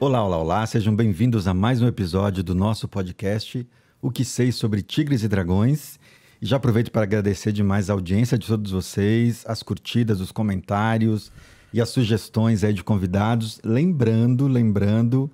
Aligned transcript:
Olá, 0.00 0.22
olá, 0.24 0.38
olá, 0.38 0.66
sejam 0.66 0.94
bem-vindos 0.94 1.46
a 1.48 1.54
mais 1.54 1.80
um 1.80 1.86
episódio 1.86 2.42
do 2.42 2.54
nosso 2.54 2.86
podcast 2.88 3.66
O 4.02 4.10
que 4.10 4.24
sei 4.24 4.52
sobre 4.52 4.82
tigres 4.82 5.22
e 5.22 5.28
dragões. 5.28 5.98
E 6.42 6.46
já 6.46 6.56
aproveito 6.56 6.90
para 6.90 7.02
agradecer 7.02 7.52
demais 7.52 7.88
a 7.88 7.92
audiência 7.94 8.36
de 8.36 8.46
todos 8.46 8.70
vocês, 8.70 9.44
as 9.46 9.62
curtidas, 9.62 10.20
os 10.20 10.30
comentários 10.30 11.32
e 11.72 11.80
as 11.80 11.88
sugestões 11.88 12.64
aí 12.64 12.72
de 12.74 12.84
convidados. 12.84 13.60
Lembrando, 13.64 14.46
lembrando 14.46 15.30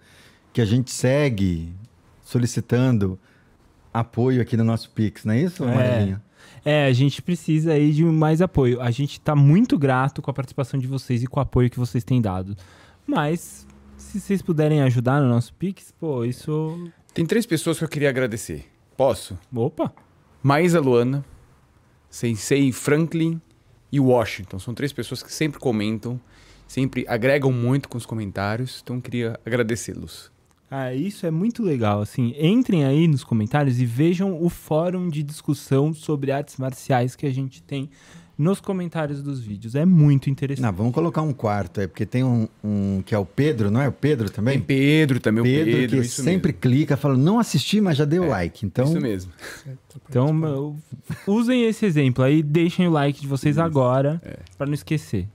que 0.53 0.61
a 0.61 0.65
gente 0.65 0.91
segue 0.92 1.73
solicitando 2.23 3.19
apoio 3.92 4.41
aqui 4.41 4.56
no 4.56 4.65
nosso 4.65 4.91
Pix, 4.91 5.25
não 5.25 5.34
é 5.34 5.41
isso, 5.41 5.65
É. 5.65 5.75
Marilinha? 5.75 6.23
É, 6.65 6.87
a 6.87 6.92
gente 6.92 7.23
precisa 7.23 7.73
aí 7.73 7.92
de 7.92 8.05
mais 8.05 8.41
apoio. 8.41 8.81
A 8.81 8.91
gente 8.91 9.20
tá 9.20 9.34
muito 9.34 9.79
grato 9.79 10.23
com 10.23 10.31
a 10.31 10.34
participação 10.34 10.79
de 10.79 10.87
vocês 10.87 11.23
e 11.23 11.27
com 11.27 11.41
o 11.41 11.42
apoio 11.42 11.70
que 11.70 11.79
vocês 11.79 12.05
têm 12.05 12.20
dado. 12.20 12.56
Mas, 13.06 13.67
se 14.10 14.20
vocês 14.20 14.42
puderem 14.42 14.82
ajudar 14.82 15.20
no 15.20 15.28
nosso 15.28 15.55
Pix, 15.55 15.92
pô, 15.98 16.24
isso. 16.24 16.91
Tem 17.14 17.24
três 17.24 17.46
pessoas 17.46 17.78
que 17.78 17.84
eu 17.84 17.88
queria 17.88 18.09
agradecer. 18.09 18.66
Posso? 18.96 19.38
Opa! 19.55 19.92
Maísa 20.42 20.80
Luana, 20.80 21.25
Sensei 22.08 22.72
Franklin 22.72 23.41
e 23.92 24.00
Washington. 24.00 24.58
São 24.58 24.75
três 24.75 24.92
pessoas 24.92 25.22
que 25.22 25.33
sempre 25.33 25.61
comentam, 25.61 26.20
sempre 26.67 27.05
agregam 27.06 27.52
muito 27.52 27.89
com 27.89 27.97
os 27.97 28.05
comentários. 28.05 28.80
Então 28.83 28.97
eu 28.97 29.02
queria 29.02 29.39
agradecê-los. 29.47 30.33
Ah, 30.69 30.92
isso 30.92 31.27
é 31.27 31.30
muito 31.30 31.62
legal, 31.62 32.00
assim. 32.00 32.34
Entrem 32.39 32.84
aí 32.84 33.06
nos 33.06 33.22
comentários 33.22 33.80
e 33.80 33.86
vejam 33.86 34.41
o 34.42 34.48
fórum 34.48 35.08
de 35.08 35.22
discussão 35.22 35.92
sobre 35.92 36.33
artes 36.33 36.56
marciais 36.56 37.14
que 37.14 37.27
a 37.27 37.33
gente 37.33 37.62
tem 37.62 37.91
nos 38.41 38.58
comentários 38.58 39.22
dos 39.22 39.38
vídeos. 39.38 39.74
É 39.74 39.84
muito 39.84 40.30
interessante. 40.30 40.64
Não, 40.64 40.72
vamos 40.72 40.94
colocar 40.94 41.20
um 41.20 41.33
quarto 41.33 41.78
aí, 41.78 41.86
porque 41.86 42.06
tem 42.06 42.24
um, 42.24 42.48
um 42.64 43.02
que 43.05 43.14
é 43.14 43.19
o 43.19 43.27
Pedro, 43.27 43.70
não 43.70 43.83
é? 43.83 43.88
O 43.88 43.92
Pedro 43.92 44.30
também? 44.30 44.55
Tem 44.58 44.66
Pedro 44.66 45.20
também, 45.20 45.44
Pedro, 45.44 45.70
o 45.70 45.77
Pedro. 45.77 45.96
que 46.00 46.06
isso 46.06 46.22
sempre 46.22 46.55
clica, 46.55 46.96
fala, 46.96 47.18
não 47.18 47.38
assisti, 47.38 47.83
mas 47.83 47.98
já 47.98 48.06
deu 48.06 48.27
like. 48.27 48.64
Então, 48.64 48.86
mesmo. 48.94 48.98
Isso 48.98 49.68
mesmo. 49.68 49.80
Então, 50.08 50.77
usem 51.27 51.64
esse 51.64 51.84
exemplo 51.84 52.24
aí, 52.24 52.42
deixem 52.42 52.88
o 52.88 52.91
like 52.91 53.20
de 53.20 53.27
vocês 53.28 53.58
agora, 53.58 54.20
pra 54.56 54.66
não 54.66 54.74
esquecer. 54.74 55.28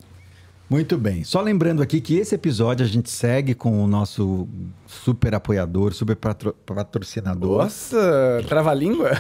Muito 0.70 0.98
bem. 0.98 1.24
Só 1.24 1.42
lembrando 1.42 1.82
aqui 1.82 2.02
que 2.02 2.16
esse 2.16 2.34
episódio 2.34 2.86
a 2.86 2.90
gente 2.90 3.10
segue 3.10 3.54
com 3.54 3.84
o 3.84 3.88
nosso 3.88 4.48
super 4.88 5.36
apoiador, 5.36 5.94
super 5.94 6.16
patro- 6.16 6.56
patrocinador. 6.66 7.60
Nossa, 7.64 8.44
trava-língua? 8.48 9.12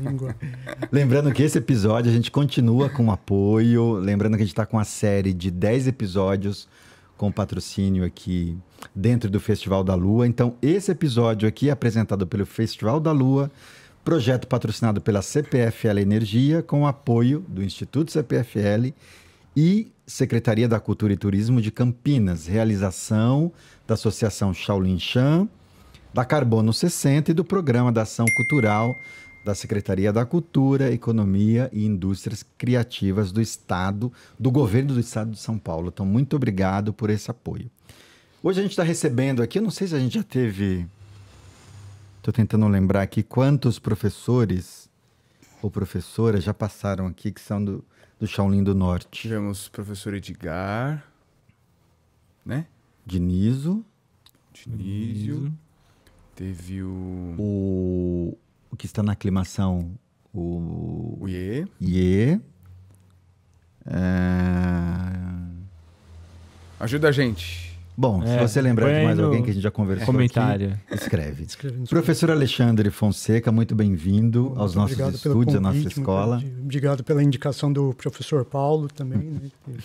língua. 0.00 0.36
Lembrando 0.92 1.32
que 1.32 1.42
esse 1.42 1.58
episódio 1.58 2.10
a 2.10 2.14
gente 2.14 2.30
continua 2.30 2.88
com 2.88 3.10
apoio. 3.10 3.94
Lembrando 3.94 4.36
que 4.36 4.42
a 4.42 4.44
gente 4.44 4.52
está 4.52 4.64
com 4.66 4.78
a 4.78 4.84
série 4.84 5.32
de 5.34 5.50
10 5.50 5.88
episódios 5.88 6.68
com 7.16 7.32
patrocínio 7.32 8.04
aqui 8.04 8.56
dentro 8.94 9.28
do 9.28 9.40
Festival 9.40 9.82
da 9.82 9.96
Lua. 9.96 10.26
Então, 10.28 10.54
esse 10.62 10.92
episódio 10.92 11.48
aqui 11.48 11.68
é 11.68 11.72
apresentado 11.72 12.24
pelo 12.26 12.46
Festival 12.46 13.00
da 13.00 13.10
Lua, 13.10 13.50
projeto 14.04 14.46
patrocinado 14.46 15.00
pela 15.00 15.20
CPFL 15.20 15.98
Energia, 15.98 16.62
com 16.62 16.86
apoio 16.86 17.44
do 17.48 17.60
Instituto 17.62 18.12
CPFL 18.12 18.92
e 19.60 19.92
Secretaria 20.06 20.68
da 20.68 20.78
Cultura 20.78 21.12
e 21.12 21.16
Turismo 21.16 21.60
de 21.60 21.72
Campinas, 21.72 22.46
realização 22.46 23.52
da 23.88 23.94
Associação 23.94 24.54
Shaolin 24.54 25.00
Chan, 25.00 25.48
da 26.14 26.24
Carbono 26.24 26.72
60 26.72 27.32
e 27.32 27.34
do 27.34 27.44
Programa 27.44 27.90
da 27.90 28.02
Ação 28.02 28.24
Cultural 28.36 28.94
da 29.44 29.56
Secretaria 29.56 30.12
da 30.12 30.24
Cultura, 30.24 30.92
Economia 30.92 31.68
e 31.72 31.84
Indústrias 31.84 32.44
Criativas 32.56 33.32
do 33.32 33.40
Estado, 33.40 34.12
do 34.38 34.48
Governo 34.48 34.94
do 34.94 35.00
Estado 35.00 35.32
de 35.32 35.40
São 35.40 35.58
Paulo. 35.58 35.88
Então, 35.88 36.06
muito 36.06 36.36
obrigado 36.36 36.92
por 36.92 37.10
esse 37.10 37.28
apoio. 37.28 37.68
Hoje 38.40 38.60
a 38.60 38.62
gente 38.62 38.72
está 38.72 38.84
recebendo 38.84 39.42
aqui, 39.42 39.58
eu 39.58 39.62
não 39.62 39.72
sei 39.72 39.88
se 39.88 39.94
a 39.96 39.98
gente 39.98 40.14
já 40.14 40.22
teve. 40.22 40.86
Estou 42.18 42.32
tentando 42.32 42.68
lembrar 42.68 43.02
aqui 43.02 43.24
quantos 43.24 43.80
professores 43.80 44.88
ou 45.60 45.68
professoras 45.68 46.44
já 46.44 46.54
passaram 46.54 47.08
aqui 47.08 47.32
que 47.32 47.40
são 47.40 47.64
do, 47.64 47.84
do 48.18 48.26
Shaolin 48.26 48.62
do 48.64 48.74
Norte. 48.74 49.08
Tivemos 49.10 49.66
o 49.66 49.70
professor 49.70 50.14
Edgar, 50.14 51.04
né? 52.44 52.66
Dinizo, 53.06 53.84
Dinísio. 54.52 55.52
Teve 56.34 56.82
o... 56.82 57.34
o, 57.38 58.38
o 58.70 58.76
que 58.76 58.86
está 58.86 59.02
na 59.02 59.12
aclimação, 59.12 59.92
o 60.32 61.18
o 61.20 61.28
Iê. 61.28 61.66
Iê. 61.80 62.40
É, 63.86 65.18
Ajuda 66.78 67.08
a 67.08 67.12
gente. 67.12 67.67
Bom, 68.00 68.22
É, 68.22 68.26
se 68.38 68.48
você 68.48 68.62
lembrar 68.62 68.86
de 68.96 69.04
mais 69.04 69.18
alguém 69.18 69.42
que 69.42 69.50
a 69.50 69.52
gente 69.52 69.62
já 69.62 69.72
conversou 69.72 70.06
Comentário. 70.06 70.78
aqui, 70.86 70.94
escreve. 71.02 71.42
Escreve 71.42 71.84
Professor 71.88 72.30
Alexandre 72.30 72.90
Fonseca, 72.90 73.50
muito 73.50 73.74
bem-vindo 73.74 74.44
Muito 74.44 74.60
aos 74.60 74.74
nossos 74.76 74.96
estúdios, 75.16 75.56
à 75.56 75.60
nossa 75.60 75.78
convite, 75.78 75.98
escola. 75.98 76.36
obri- 76.36 76.52
Obrigado 76.62 77.02
pela 77.02 77.20
indicação 77.24 77.72
do 77.72 77.92
professor 77.94 78.44
Paulo 78.44 78.86
também. 78.88 79.18
Né? 79.18 79.40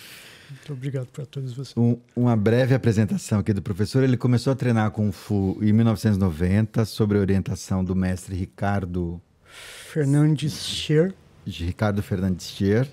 Muito 0.50 0.72
obrigado 0.74 1.06
para 1.06 1.26
todos 1.26 1.52
vocês. 1.54 1.74
Um- 1.76 1.96
uma 2.14 2.36
breve 2.36 2.72
apresentação 2.74 3.40
aqui 3.40 3.52
do 3.52 3.60
professor. 3.60 4.04
Ele 4.04 4.16
começou 4.16 4.52
a 4.52 4.56
treinar 4.56 4.88
Kung 4.92 5.10
Fu 5.10 5.58
em 5.60 5.72
1990, 5.72 6.84
sob 6.84 7.16
a 7.16 7.18
orientação 7.18 7.82
do 7.84 7.96
mestre 7.96 8.36
Ricardo, 8.36 9.20
Fernandes 9.90 10.52
Scher, 10.52 11.12
de 11.44 11.64
Ricardo 11.64 12.00
Fernandes 12.02 12.46
Scher. 12.46 12.86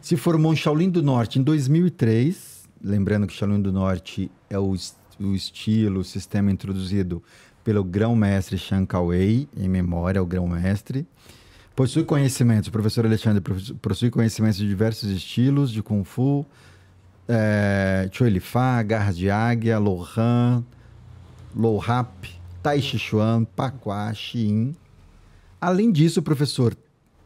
Se 0.00 0.16
formou 0.16 0.52
em 0.54 0.56
Shaolin 0.56 0.88
do 0.88 1.02
Norte 1.02 1.38
em 1.38 1.42
2003. 1.42 2.55
Lembrando 2.82 3.26
que 3.26 3.32
Shaolin 3.32 3.60
do 3.60 3.72
Norte 3.72 4.30
é 4.48 4.58
o, 4.58 4.74
o 5.20 5.34
estilo, 5.34 6.00
o 6.00 6.04
sistema 6.04 6.50
introduzido 6.50 7.22
pelo 7.64 7.82
grão-mestre 7.82 8.56
Shan 8.56 8.86
Kawei, 8.86 9.48
em 9.56 9.68
memória 9.68 10.20
ao 10.20 10.26
grão-mestre. 10.26 11.06
Possui 11.74 12.04
conhecimentos, 12.04 12.68
o 12.68 12.72
professor 12.72 13.04
Alexandre 13.04 13.42
possui 13.82 14.10
conhecimentos 14.10 14.56
de 14.56 14.66
diversos 14.66 15.10
estilos 15.10 15.70
de 15.70 15.82
Kung 15.82 16.04
Fu, 16.04 16.46
é, 17.28 18.08
Choi 18.12 18.30
Li 18.30 18.40
Fa, 18.40 18.82
Garras 18.82 19.16
de 19.16 19.30
Águia, 19.30 19.78
Lohan, 19.78 20.64
Low 21.54 21.76
Rap, 21.78 22.30
Tai 22.62 22.80
Chi 22.80 22.98
Chuan, 22.98 23.44
Pakua, 23.44 24.12
Xiin. 24.14 24.74
Além 25.60 25.90
disso, 25.90 26.20
o 26.20 26.22
professor 26.22 26.76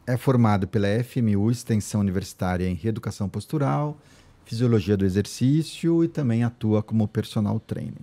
é 0.07 0.17
formado 0.17 0.67
pela 0.67 0.87
FMU, 1.03 1.51
Extensão 1.51 2.01
Universitária 2.01 2.67
em 2.67 2.73
Reeducação 2.73 3.29
Postural, 3.29 3.97
Fisiologia 4.45 4.97
do 4.97 5.05
Exercício 5.05 6.03
e 6.03 6.07
também 6.07 6.43
atua 6.43 6.83
como 6.83 7.07
personal 7.07 7.59
trainer. 7.59 8.01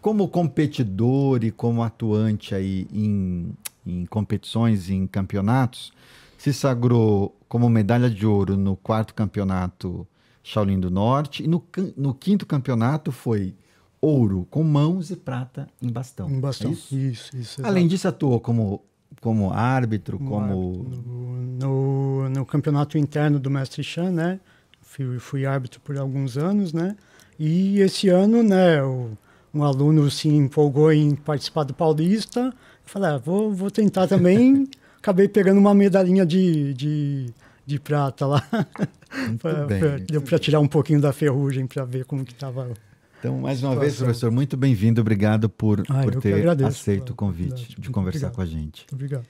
Como 0.00 0.28
competidor 0.28 1.44
e 1.44 1.50
como 1.50 1.82
atuante 1.82 2.54
aí 2.54 2.86
em, 2.92 3.52
em 3.86 4.06
competições, 4.06 4.88
em 4.88 5.06
campeonatos, 5.06 5.92
se 6.38 6.52
sagrou 6.52 7.34
como 7.48 7.68
medalha 7.68 8.10
de 8.10 8.26
ouro 8.26 8.56
no 8.56 8.76
quarto 8.76 9.14
campeonato 9.14 10.06
Shaolin 10.42 10.78
do 10.78 10.90
Norte 10.90 11.42
e 11.42 11.48
no, 11.48 11.64
no 11.96 12.14
quinto 12.14 12.46
campeonato 12.46 13.10
foi 13.10 13.54
ouro 14.00 14.46
com 14.50 14.62
mãos 14.62 15.10
e 15.10 15.16
prata 15.16 15.68
em 15.82 15.90
bastão. 15.90 16.28
um 16.28 16.40
bastão. 16.40 16.70
É 16.70 16.74
isso, 16.74 16.96
isso? 16.96 17.36
isso. 17.36 17.66
Além 17.66 17.88
disso, 17.88 18.06
atuou 18.06 18.38
como, 18.40 18.82
como 19.20 19.52
árbitro, 19.52 20.18
Como 20.18 20.30
como. 20.30 20.82
No, 20.84 21.42
no, 21.42 22.28
no 22.28 22.46
campeonato 22.46 22.96
interno 22.96 23.40
do 23.40 23.50
Mestre 23.50 23.82
Chan, 23.82 24.12
né? 24.12 24.40
Fui, 24.96 25.18
fui 25.18 25.46
árbitro 25.46 25.78
por 25.80 25.96
alguns 25.98 26.38
anos, 26.38 26.72
né? 26.72 26.96
E 27.38 27.80
esse 27.80 28.08
ano, 28.08 28.42
né, 28.42 28.82
o, 28.82 29.10
um 29.52 29.62
aluno 29.62 30.10
se 30.10 30.26
empolgou 30.28 30.90
em 30.90 31.14
participar 31.14 31.64
do 31.64 31.74
Paulista. 31.74 32.40
Eu 32.40 32.52
falei, 32.86 33.10
ah, 33.10 33.18
vou, 33.18 33.52
vou 33.52 33.70
tentar 33.70 34.06
também. 34.06 34.66
Acabei 34.98 35.28
pegando 35.28 35.58
uma 35.60 35.74
medalhinha 35.74 36.24
de, 36.24 36.72
de, 36.74 37.26
de 37.66 37.78
prata 37.78 38.26
lá. 38.26 38.42
Pra- 39.38 39.66
bem. 39.66 39.78
pra- 39.80 39.98
deu 39.98 40.22
para 40.22 40.38
tirar 40.38 40.60
um 40.60 40.66
pouquinho 40.66 41.00
da 41.00 41.12
ferrugem 41.12 41.66
para 41.66 41.84
ver 41.84 42.04
como 42.06 42.24
que 42.24 42.32
estava. 42.32 42.70
Então, 43.18 43.38
mais 43.38 43.62
uma 43.62 43.76
vez, 43.76 43.96
professor, 43.96 44.30
muito 44.30 44.56
bem-vindo. 44.56 45.00
Obrigado 45.00 45.48
por, 45.48 45.82
Ah, 45.88 46.02
por 46.02 46.16
ter 46.20 46.34
agradeço 46.34 46.68
aceito 46.70 47.04
pela 47.04 47.12
o 47.12 47.16
convite 47.16 47.48
oportunidade. 47.50 47.80
de 47.82 47.90
conversar 47.90 48.26
obrigado. 48.28 48.34
com 48.34 48.40
a 48.40 48.46
gente. 48.46 48.86
Obrigado. 48.92 49.26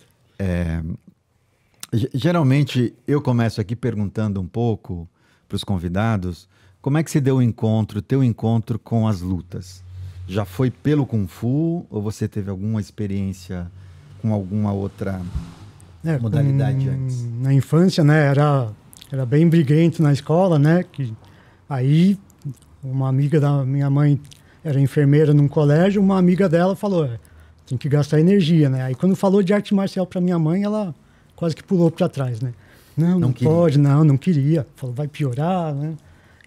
Ge- 1.93 2.11
Geralmente, 2.15 2.95
eu 3.07 3.21
começo 3.21 3.61
aqui 3.61 3.77
perguntando 3.77 4.41
um 4.41 4.47
pouco 4.47 5.09
para 5.49 5.57
os 5.57 5.65
convidados 5.65 6.49
como 6.81 6.99
é 6.99 7.03
que 7.03 7.11
se 7.11 7.21
deu 7.21 7.37
o 7.39 7.43
encontro, 7.43 8.01
teu 8.01 8.23
encontro 8.23 8.79
com 8.79 9.09
as 9.09 9.21
lutas. 9.21 9.83
Já 10.29 10.45
foi 10.45 10.71
pelo 10.71 11.05
Kung 11.05 11.27
Fu 11.27 11.85
ou 11.91 12.01
você 12.01 12.29
teve 12.29 12.49
alguma 12.51 12.81
experiência 12.81 13.67
com 14.23 14.33
alguma 14.33 14.73
outra 14.73 15.21
É, 16.05 16.17
modalidade 16.19 16.85
com- 16.87 16.93
antes? 16.93 17.25
Na 17.41 17.53
infância, 17.53 18.05
né, 18.05 18.27
era, 18.27 18.69
era 19.11 19.27
bem 19.27 19.49
briguento 19.49 20.01
na 20.03 20.13
escola, 20.13 20.59
né, 20.61 20.85
que 20.85 21.13
aí 21.69 22.17
uma 22.85 23.09
amiga 23.09 23.41
da 23.41 23.65
minha 23.65 23.91
mãe 23.91 24.21
era 24.65 24.81
enfermeira 24.81 25.35
num 25.35 25.49
colégio, 25.49 26.01
uma 26.01 26.19
amiga 26.19 26.49
dela 26.49 26.77
falou, 26.77 27.05
"É, 27.05 27.19
tem 27.67 27.77
que 27.77 27.89
gastar 27.89 28.21
energia, 28.21 28.69
né, 28.69 28.83
aí 28.83 28.95
quando 28.95 29.17
falou 29.17 29.43
de 29.43 29.53
arte 29.53 29.75
marcial 29.75 30.07
para 30.07 30.21
minha 30.21 30.39
mãe, 30.39 30.63
ela 30.63 30.95
quase 31.35 31.55
que 31.57 31.65
pulou 31.65 31.91
para 31.91 32.09
trás, 32.09 32.41
né, 32.41 32.53
não, 32.97 33.11
Não 33.11 33.21
não, 33.21 33.33
pode, 33.33 33.79
não, 33.79 34.05
não 34.05 34.17
queria, 34.17 34.67
falou, 34.75 34.95
vai 34.95 35.07
piorar, 35.07 35.75
né, 35.75 35.97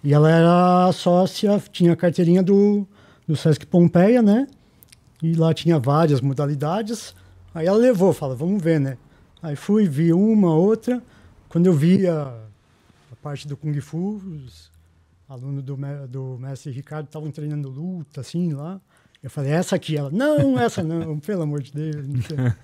e 0.02 0.14
ela 0.14 0.30
era 0.30 0.92
sócia, 0.92 1.62
tinha 1.70 1.92
a 1.92 1.96
carteirinha 1.96 2.42
do, 2.42 2.86
do 3.28 3.36
Sesc 3.36 3.66
Pompeia, 3.66 4.22
né? 4.22 4.46
E 5.22 5.34
lá 5.34 5.52
tinha 5.52 5.78
várias 5.78 6.22
modalidades. 6.22 7.14
Aí 7.54 7.66
ela 7.66 7.76
levou, 7.76 8.12
fala, 8.14 8.34
vamos 8.34 8.62
ver, 8.62 8.80
né? 8.80 8.96
Aí 9.42 9.54
fui, 9.54 9.86
vi 9.86 10.10
uma, 10.12 10.54
outra. 10.54 11.02
Quando 11.50 11.66
eu 11.66 11.74
vi 11.74 12.06
a, 12.06 12.34
a 13.12 13.16
parte 13.22 13.46
do 13.46 13.58
Kung 13.58 13.78
Fu, 13.80 14.16
os 14.16 14.70
alunos 15.28 15.62
do, 15.62 15.76
do 16.08 16.38
mestre 16.40 16.72
Ricardo 16.72 17.04
estavam 17.04 17.30
treinando 17.30 17.68
luta, 17.68 18.22
assim, 18.22 18.54
lá. 18.54 18.80
Eu 19.22 19.28
falei, 19.28 19.52
essa 19.52 19.76
aqui. 19.76 19.98
Ela, 19.98 20.10
não, 20.10 20.58
essa 20.58 20.82
não, 20.82 21.18
pelo 21.20 21.42
amor 21.42 21.60
de 21.60 21.72
Deus. 21.72 22.06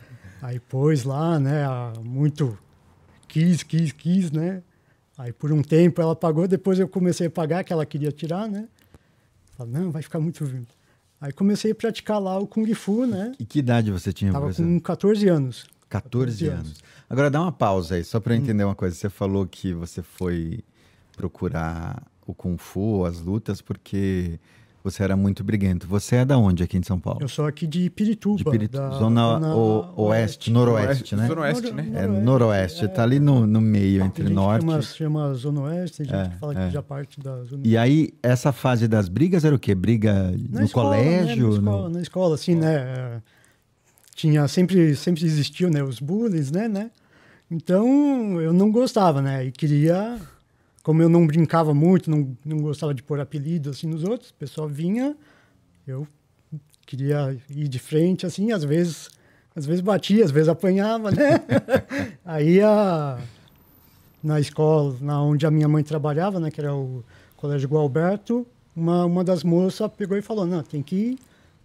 Aí 0.40 0.58
pôs 0.58 1.04
lá, 1.04 1.38
né, 1.38 1.66
muito 2.02 2.56
quis, 3.28 3.62
quis, 3.62 3.92
quis, 3.92 4.30
né? 4.30 4.62
Aí 5.18 5.32
por 5.32 5.50
um 5.52 5.62
tempo 5.62 6.00
ela 6.00 6.14
pagou, 6.14 6.46
depois 6.46 6.78
eu 6.78 6.86
comecei 6.88 7.26
a 7.26 7.30
pagar, 7.30 7.64
que 7.64 7.72
ela 7.72 7.86
queria 7.86 8.12
tirar, 8.12 8.48
né? 8.48 8.68
Falei, 9.56 9.72
não, 9.72 9.90
vai 9.90 10.02
ficar 10.02 10.20
muito... 10.20 10.44
Aí 11.18 11.32
comecei 11.32 11.72
a 11.72 11.74
praticar 11.74 12.20
lá 12.20 12.38
o 12.38 12.46
Kung 12.46 12.72
Fu, 12.74 13.06
né? 13.06 13.32
E 13.40 13.44
que 13.46 13.60
idade 13.60 13.90
você 13.90 14.12
tinha, 14.12 14.30
Tava 14.32 14.46
professor? 14.46 14.66
com 14.66 14.80
14 14.80 15.28
anos. 15.28 15.66
14 15.88 16.44
14 16.44 16.46
anos. 16.48 16.82
Agora 17.08 17.30
dá 17.30 17.40
uma 17.40 17.52
pausa 17.52 17.94
aí, 17.94 18.04
só 18.04 18.20
para 18.20 18.34
Hum. 18.34 18.36
eu 18.36 18.42
entender 18.42 18.64
uma 18.64 18.74
coisa. 18.74 18.94
Você 18.94 19.08
falou 19.08 19.46
que 19.46 19.72
você 19.72 20.02
foi 20.02 20.62
procurar 21.16 22.02
o 22.26 22.34
Kung 22.34 22.58
Fu, 22.58 23.04
as 23.06 23.20
lutas, 23.20 23.62
porque 23.62 24.38
você 24.90 25.02
era 25.02 25.16
muito 25.16 25.42
briguento. 25.42 25.86
Você 25.88 26.16
é 26.16 26.24
da 26.24 26.38
onde 26.38 26.62
aqui 26.62 26.78
em 26.78 26.82
São 26.82 26.98
Paulo? 26.98 27.20
Eu 27.20 27.28
sou 27.28 27.44
aqui 27.46 27.66
de 27.66 27.90
Pirituba. 27.90 28.36
De 28.38 28.44
Pirituba, 28.44 28.88
da 28.90 28.98
zona, 28.98 29.38
o- 29.56 30.02
oeste, 30.04 30.50
noroeste, 30.50 31.16
né? 31.16 31.26
Zona 31.26 31.40
Oeste, 31.42 31.72
né? 31.72 31.90
É, 31.94 32.06
noroeste, 32.06 32.86
tá 32.88 33.02
ali 33.02 33.18
no, 33.18 33.46
no 33.46 33.60
meio, 33.60 34.02
entre 34.04 34.24
Tem 34.24 34.26
gente 34.28 34.34
norte. 34.36 34.64
que 34.64 34.70
chama, 34.70 34.82
chama 34.82 35.34
Zona 35.34 35.60
Oeste, 35.62 35.96
tem 35.98 36.06
gente 36.06 36.16
É, 36.16 36.28
que 36.28 36.36
fala 36.38 36.52
é. 36.58 36.66
que 36.68 36.72
já 36.72 36.82
parte 36.82 37.20
da 37.20 37.42
Zona 37.44 37.62
E 37.64 37.76
aí, 37.76 38.10
essa 38.22 38.52
fase 38.52 38.86
das 38.86 39.08
brigas 39.08 39.44
era 39.44 39.54
o 39.54 39.58
quê? 39.58 39.74
Briga 39.74 40.32
Na 40.50 40.60
no 40.60 40.66
escola, 40.66 40.96
né? 40.96 41.02
colégio? 41.02 41.48
Na 41.48 41.54
escola, 41.58 41.82
no- 41.82 41.88
na 41.94 42.00
escola, 42.02 42.34
assim, 42.34 42.54
né? 42.54 42.74
é, 42.74 43.20
Tinha, 44.14 44.48
sempre, 44.48 44.94
sempre 44.96 45.24
existiu, 45.26 45.68
né? 45.70 45.82
Os 45.82 46.00
bullies, 46.00 46.50
né, 46.50 46.68
né? 46.68 46.90
Então, 47.50 48.40
eu 48.40 48.52
não 48.52 48.70
gostava, 48.72 49.20
né? 49.20 49.44
E 49.46 49.52
queria... 49.52 50.18
Como 50.86 51.02
eu 51.02 51.08
não 51.08 51.26
brincava 51.26 51.74
muito, 51.74 52.08
não, 52.08 52.36
não 52.44 52.58
gostava 52.58 52.94
de 52.94 53.02
pôr 53.02 53.18
apelido, 53.18 53.70
assim, 53.70 53.88
nos 53.88 54.04
outros, 54.04 54.30
o 54.30 54.34
pessoal 54.34 54.68
vinha, 54.68 55.16
eu 55.84 56.06
queria 56.86 57.36
ir 57.50 57.66
de 57.66 57.80
frente, 57.80 58.24
assim, 58.24 58.52
às 58.52 58.62
vezes... 58.62 59.08
Às 59.56 59.66
vezes 59.66 59.80
batia, 59.80 60.24
às 60.24 60.30
vezes 60.30 60.48
apanhava, 60.48 61.10
né? 61.10 61.40
Aí, 62.24 62.60
a, 62.60 63.18
na 64.22 64.38
escola, 64.38 64.94
na 65.00 65.20
onde 65.20 65.44
a 65.44 65.50
minha 65.50 65.66
mãe 65.66 65.82
trabalhava, 65.82 66.38
né? 66.38 66.52
Que 66.52 66.60
era 66.60 66.72
o 66.72 67.02
Colégio 67.36 67.68
Gualberto, 67.68 68.46
uma, 68.76 69.06
uma 69.06 69.24
das 69.24 69.42
moças 69.42 69.90
pegou 69.96 70.16
e 70.16 70.22
falou, 70.22 70.46
não, 70.46 70.62
tem 70.62 70.82
que 70.82 71.18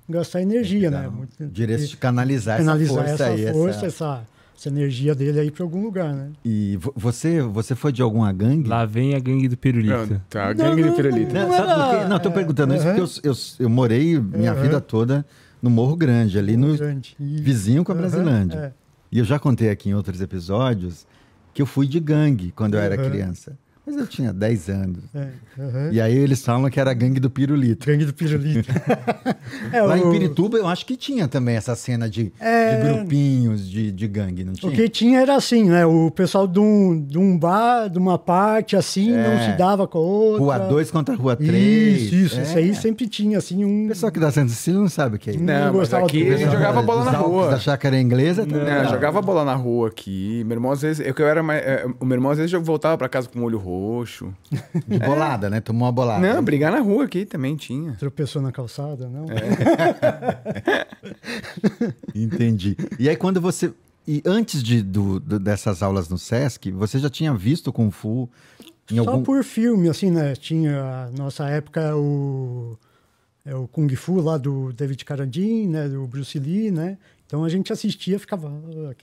gastar 0.09 0.41
energia, 0.41 0.89
né? 0.89 1.03
Não, 1.03 1.12
Muito- 1.12 1.45
Direct, 1.45 1.95
canalizar, 1.97 2.57
canalizar 2.57 3.03
essa 3.06 3.18
força 3.18 3.23
essa 3.23 3.50
aí. 3.50 3.53
força, 3.53 3.85
essa- 3.85 3.85
essa, 3.85 4.27
essa 4.61 4.69
energia 4.69 5.15
dele 5.15 5.39
aí 5.39 5.49
para 5.49 5.63
algum 5.63 5.83
lugar, 5.83 6.13
né? 6.13 6.29
E 6.45 6.77
vo- 6.77 6.93
você, 6.95 7.41
você 7.41 7.73
foi 7.73 7.91
de 7.91 8.01
alguma 8.03 8.31
gangue? 8.31 8.69
Lá 8.69 8.85
vem 8.85 9.15
a 9.15 9.19
gangue 9.19 9.47
do 9.47 9.57
pirulito. 9.57 9.95
Pronto, 10.07 10.21
tá. 10.29 10.49
Não, 10.49 10.55
Gangue 10.55 10.81
não, 10.83 10.89
de 10.91 10.95
pirulito. 10.95 11.33
Não, 11.33 11.41
Não 11.47 11.51
sabe 11.51 11.67
por 11.73 11.79
era- 11.93 12.03
quê? 12.03 12.09
Não, 12.09 12.19
tô 12.19 12.31
perguntando 12.31 12.75
isso 12.75 12.87
Aham. 12.87 12.95
porque 13.07 13.27
eu, 13.27 13.31
eu, 13.31 13.37
eu 13.59 13.69
morei 13.69 14.19
minha 14.19 14.51
Aham. 14.51 14.61
vida 14.61 14.79
toda 14.79 15.25
no 15.61 15.69
Morro 15.71 15.95
Grande, 15.95 16.37
ali 16.37 16.55
no 16.55 16.77
Grande. 16.77 17.15
Vizinho 17.19 17.83
com 17.83 17.91
a 17.91 17.95
Brasilândia. 17.95 18.57
é. 18.57 18.71
E 19.11 19.17
eu 19.17 19.25
já 19.25 19.39
contei 19.39 19.69
aqui 19.69 19.89
em 19.89 19.93
outros 19.95 20.21
episódios 20.21 21.05
que 21.55 21.61
eu 21.61 21.65
fui 21.65 21.87
de 21.87 21.99
gangue 21.99 22.51
quando 22.55 22.75
eu 22.75 22.79
era 22.79 22.95
criança. 22.97 23.57
Mas 23.86 23.98
eu 23.98 24.06
tinha 24.06 24.31
10 24.31 24.69
anos. 24.69 25.04
É, 25.13 25.28
aham. 25.60 25.89
E 25.92 26.00
aí 26.00 26.16
eles 26.16 26.45
falam 26.45 26.69
que 26.69 26.80
era 26.80 26.92
a 26.92 26.94
gangue 26.94 27.19
do 27.19 27.30
pirulito. 27.31 27.88
Gangue 27.88 28.06
do 28.06 28.13
pirulito. 28.13 28.69
é, 29.74 29.81
Lá 29.81 29.98
em 29.98 30.01
o- 30.04 30.12
Pirituba 30.12 30.57
eu 30.57 30.68
acho 30.68 30.86
que 30.86 30.95
tinha 30.95 31.28
também 31.28 31.56
essa 31.56 31.75
cena 31.75 32.07
de, 32.10 32.31
É. 32.39 32.75
de 32.75 32.88
grupinhos 32.94 33.68
de, 33.68 33.92
de 33.92 34.07
gangue, 34.07 34.44
não 34.44 34.54
tinha? 34.54 34.72
O 34.72 34.75
que 34.75 34.88
tinha 34.88 35.19
era 35.22 35.36
assim, 35.36 35.63
né? 35.69 35.83
O 35.86 36.12
pessoal 36.12 36.48
de 36.48 36.60
um, 36.60 37.01
de 37.04 37.18
um 37.18 37.38
bar, 37.38 37.89
de 37.89 37.98
uma 37.98 38.19
parte, 38.19 38.75
assim, 38.75 39.13
É. 39.13 39.28
não 39.28 39.51
se 39.51 39.57
dava 39.57 39.88
com 39.88 39.98
a 39.98 40.01
outra. 40.01 40.39
Rua 40.44 40.60
2 40.60 40.92
contra 40.92 41.16
Rua 41.16 41.36
3. 41.36 41.51
Isso, 42.04 42.16
isso. 42.16 42.42
Isso 42.42 42.57
aí 42.57 42.75
sempre 42.75 43.07
tinha, 43.07 43.39
assim, 43.39 43.66
um... 43.66 43.86
O 43.86 43.88
pessoal 43.89 44.12
que 44.12 44.19
dá 44.19 44.31
Santa 44.31 44.50
Cecília 44.50 44.80
não 44.80 44.89
sabe 44.89 45.16
o 45.16 45.19
que 45.19 45.31
é 45.31 45.33
isso. 45.33 45.44
Não 45.44 45.54
Não, 45.54 45.63
mas 45.66 45.74
gostava 45.74 46.06
aqui 46.06 46.24
do- 46.24 46.33
a 46.33 46.38
gente 46.38 46.51
jogava 46.51 46.81
bola 46.83 47.06
na 47.06 47.12
rua. 47.18 47.50
Da 47.51 47.60
chácara 47.60 48.00
inglesa 48.00 48.45
Não, 48.45 48.60
também. 48.60 48.88
jogava 48.89 49.22
bola 49.24 49.44
na 49.44 49.56
rua 49.56 49.88
aqui. 49.88 50.44
Meu 50.45 50.56
irmão, 50.57 50.72
às 50.72 50.81
vezes. 50.83 51.06
Eu, 51.06 51.13
que 51.16 51.22
eu 51.24 51.28
era 51.28 51.42
mais, 51.42 51.62
é, 51.63 51.86
o 52.00 52.06
meu 52.06 52.16
irmão, 52.16 52.31
às 52.31 52.38
vezes, 52.38 52.51
já 52.51 52.60
voltava 52.60 52.95
pra 52.98 53.10
casa 53.10 53.28
com 53.28 53.39
o 53.39 53.44
olho 53.44 53.57
roxo. 53.57 53.70
De 54.88 55.00
bolada, 55.00 55.50
né? 55.50 55.59
Tomou 55.62 55.85
uma 55.88 55.91
bolada. 55.91 56.33
Não, 56.33 56.44
brigar 56.44 56.71
na 56.71 56.79
rua 56.79 57.06
aqui 57.06 57.25
também 57.25 57.56
tinha. 57.56 57.94
Tropeçou 57.94 58.41
na 58.41 58.51
calçada, 58.51 59.07
não? 59.07 59.25
Entendi. 62.13 62.75
E 63.00 63.09
aí 63.09 63.15
quando 63.15 63.39
você... 63.41 63.73
E 64.07 64.21
antes 64.25 64.63
de, 64.63 64.81
do, 64.81 65.19
do- 65.19 65.39
dessas 65.39 65.83
aulas 65.83 66.09
no 66.09 66.18
Sesc, 66.18 66.71
você 66.71 66.97
já 66.97 67.09
tinha 67.09 67.33
visto 67.35 67.71
Kung 67.71 67.91
Fu 67.91 68.27
em 68.91 68.95
Só 68.95 69.01
algum... 69.09 69.23
por 69.23 69.44
filme, 69.44 69.88
assim, 69.89 70.09
né? 70.09 70.35
Tinha, 70.35 71.06
a 71.06 71.12
nossa 71.12 71.47
época, 71.47 71.95
o, 71.95 72.77
é 73.45 73.53
o 73.56 73.68
Kung 73.68 73.88
Fu 73.95 74.19
lá 74.19 74.38
do 74.39 74.73
David 74.73 75.06
Carradine, 75.06 75.68
né? 75.68 75.88
Do 75.88 76.07
Bruce 76.07 76.38
Lee, 76.39 76.71
né? 76.71 76.97
Então 77.27 77.44
a 77.44 77.50
gente 77.50 77.71
assistia, 77.71 78.18
ficava, 78.19 78.47
ah, 78.50 78.95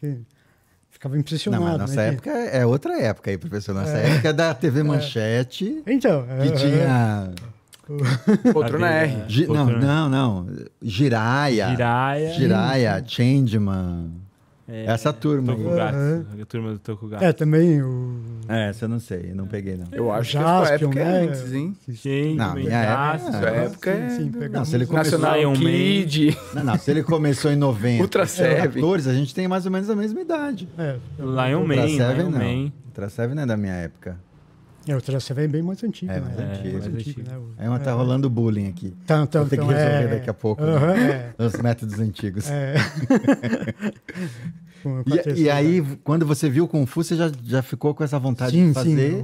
ficava 0.90 1.14
Não, 1.14 1.20
impressionado. 1.20 1.64
mas 1.64 1.78
nossa 1.78 1.96
né? 1.96 2.08
época 2.08 2.30
é 2.30 2.66
outra 2.66 3.00
época 3.00 3.30
aí, 3.30 3.38
professor. 3.38 3.74
Nossa 3.74 3.96
época 3.96 4.28
é 4.28 4.32
da 4.32 4.54
TV 4.54 4.82
Manchete, 4.82 5.82
Então, 5.86 6.24
que 6.42 6.48
é, 6.48 6.50
tinha... 6.52 7.30
Outro 8.54 8.78
na 8.78 8.90
R. 8.90 9.24
Gi- 9.28 9.46
Não, 9.46 9.64
não, 9.66 10.08
não. 10.10 10.46
Jiraya. 10.82 11.70
Jiraya. 11.70 12.34
Jiraya, 12.34 13.04
Changeman. 13.06 14.10
É, 14.70 14.84
Essa 14.84 15.12
turma. 15.14 15.54
Tokugatsu. 15.56 16.26
A 16.42 16.44
turma 16.46 16.72
do 16.72 16.78
Tokugatsu. 16.78 17.24
é, 17.24 17.32
também 17.32 17.82
o 17.82 18.20
É, 18.46 18.68
essa 18.68 18.84
eu 18.84 18.88
não 18.90 19.00
sei, 19.00 19.32
não 19.34 19.46
peguei 19.46 19.76
não. 19.78 19.86
Eu 19.92 20.12
acho 20.12 20.32
que 20.32 20.36
a 20.36 20.40
sua 20.42 20.64
Jaspion, 20.66 20.88
época 20.90 21.00
é 21.00 21.04
né? 21.04 21.20
antes, 21.26 21.52
hein? 21.54 21.76
Gente, 21.88 22.36
Não, 22.36 22.54
minha 22.54 22.70
época- 22.82 23.18
Sua 23.32 23.48
época 23.50 23.90
é. 23.90 24.08
sim, 24.10 24.30
sim. 24.32 24.48
Não, 24.50 24.64
se 24.66 24.74
ele 24.76 24.86
começou... 24.86 25.18
Man. 25.18 25.52
Kid. 25.54 26.36
Não, 26.54 26.64
não, 26.64 26.78
se 26.78 26.90
ele 26.90 27.02
começou 27.02 27.50
em 27.50 27.56
90, 27.56 28.02
Ultra 28.02 28.26
Seven. 28.26 28.82
14, 28.82 29.08
a 29.10 29.14
gente 29.14 29.34
tem 29.34 29.48
mais 29.48 29.64
ou 29.64 29.72
menos 29.72 29.88
a 29.88 29.96
mesma 29.96 30.20
idade. 30.20 30.68
É, 30.78 30.96
Lion 31.18 31.60
Ultra 31.62 31.76
Man, 31.76 31.88
Seven 31.88 32.16
Lion 32.16 32.30
não. 32.30 32.38
Man. 32.38 32.72
Ultra 32.88 33.08
Seven 33.08 33.34
não 33.36 33.42
é 33.44 33.46
da 33.46 33.56
minha 33.56 33.72
época. 33.74 34.16
É, 34.86 34.96
o 34.96 35.00
Traceva 35.02 35.42
é 35.42 35.48
bem 35.48 35.60
mais 35.62 35.82
antigo, 35.84 36.10
É, 36.10 36.20
né? 36.20 36.26
mais 36.26 36.38
antigo. 36.38 36.62
mais 36.62 36.72
mais 36.74 36.86
antigo, 36.86 37.20
antigo. 37.20 37.30
né? 37.30 37.36
O- 37.38 37.52
Aí 37.58 37.68
uma 37.68 37.78
tá 37.78 37.92
rolando 37.92 38.30
bullying 38.30 38.68
aqui. 38.68 38.94
Então, 39.04 39.24
então, 39.24 39.42
Vou 39.42 39.50
ter 39.50 39.56
que 39.58 39.62
então, 39.64 39.74
resolver 39.76 40.04
é, 40.04 40.08
daqui 40.18 40.30
a 40.30 40.34
pouco. 40.34 40.62
né? 40.64 40.72
Aham, 40.72 40.94
é. 40.96 41.34
Os 41.38 41.52
métodos 41.60 41.98
antigos. 42.00 42.48
É. 42.50 42.74
E, 45.06 45.10
e 45.12 45.18
terceira. 45.22 45.54
aí, 45.56 45.84
quando 46.04 46.24
você 46.24 46.48
viu 46.48 46.64
o 46.64 46.68
Kung 46.68 46.86
Fu, 46.86 47.02
você 47.02 47.16
já, 47.16 47.30
já 47.42 47.60
ficou 47.62 47.92
com 47.94 48.04
essa 48.04 48.16
vontade 48.16 48.52
sim, 48.52 48.68
de 48.68 48.74
fazer? 48.74 49.10
Sim, 49.16 49.22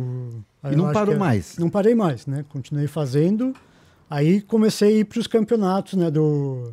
o- 0.64 0.73
E 0.73 0.75
não 0.76 0.92
parou 0.92 1.14
que- 1.14 1.20
mais? 1.20 1.56
Não 1.58 1.70
parei 1.70 1.94
mais, 1.94 2.26
né? 2.26 2.44
Continuei 2.49 2.88
fazendo. 2.88 3.54
Aí 4.11 4.40
comecei 4.40 4.88
a 4.88 4.99
ir 5.00 5.04
para 5.04 5.20
os 5.20 5.28
campeonatos, 5.28 5.94
né? 5.94 6.11
Do 6.11 6.73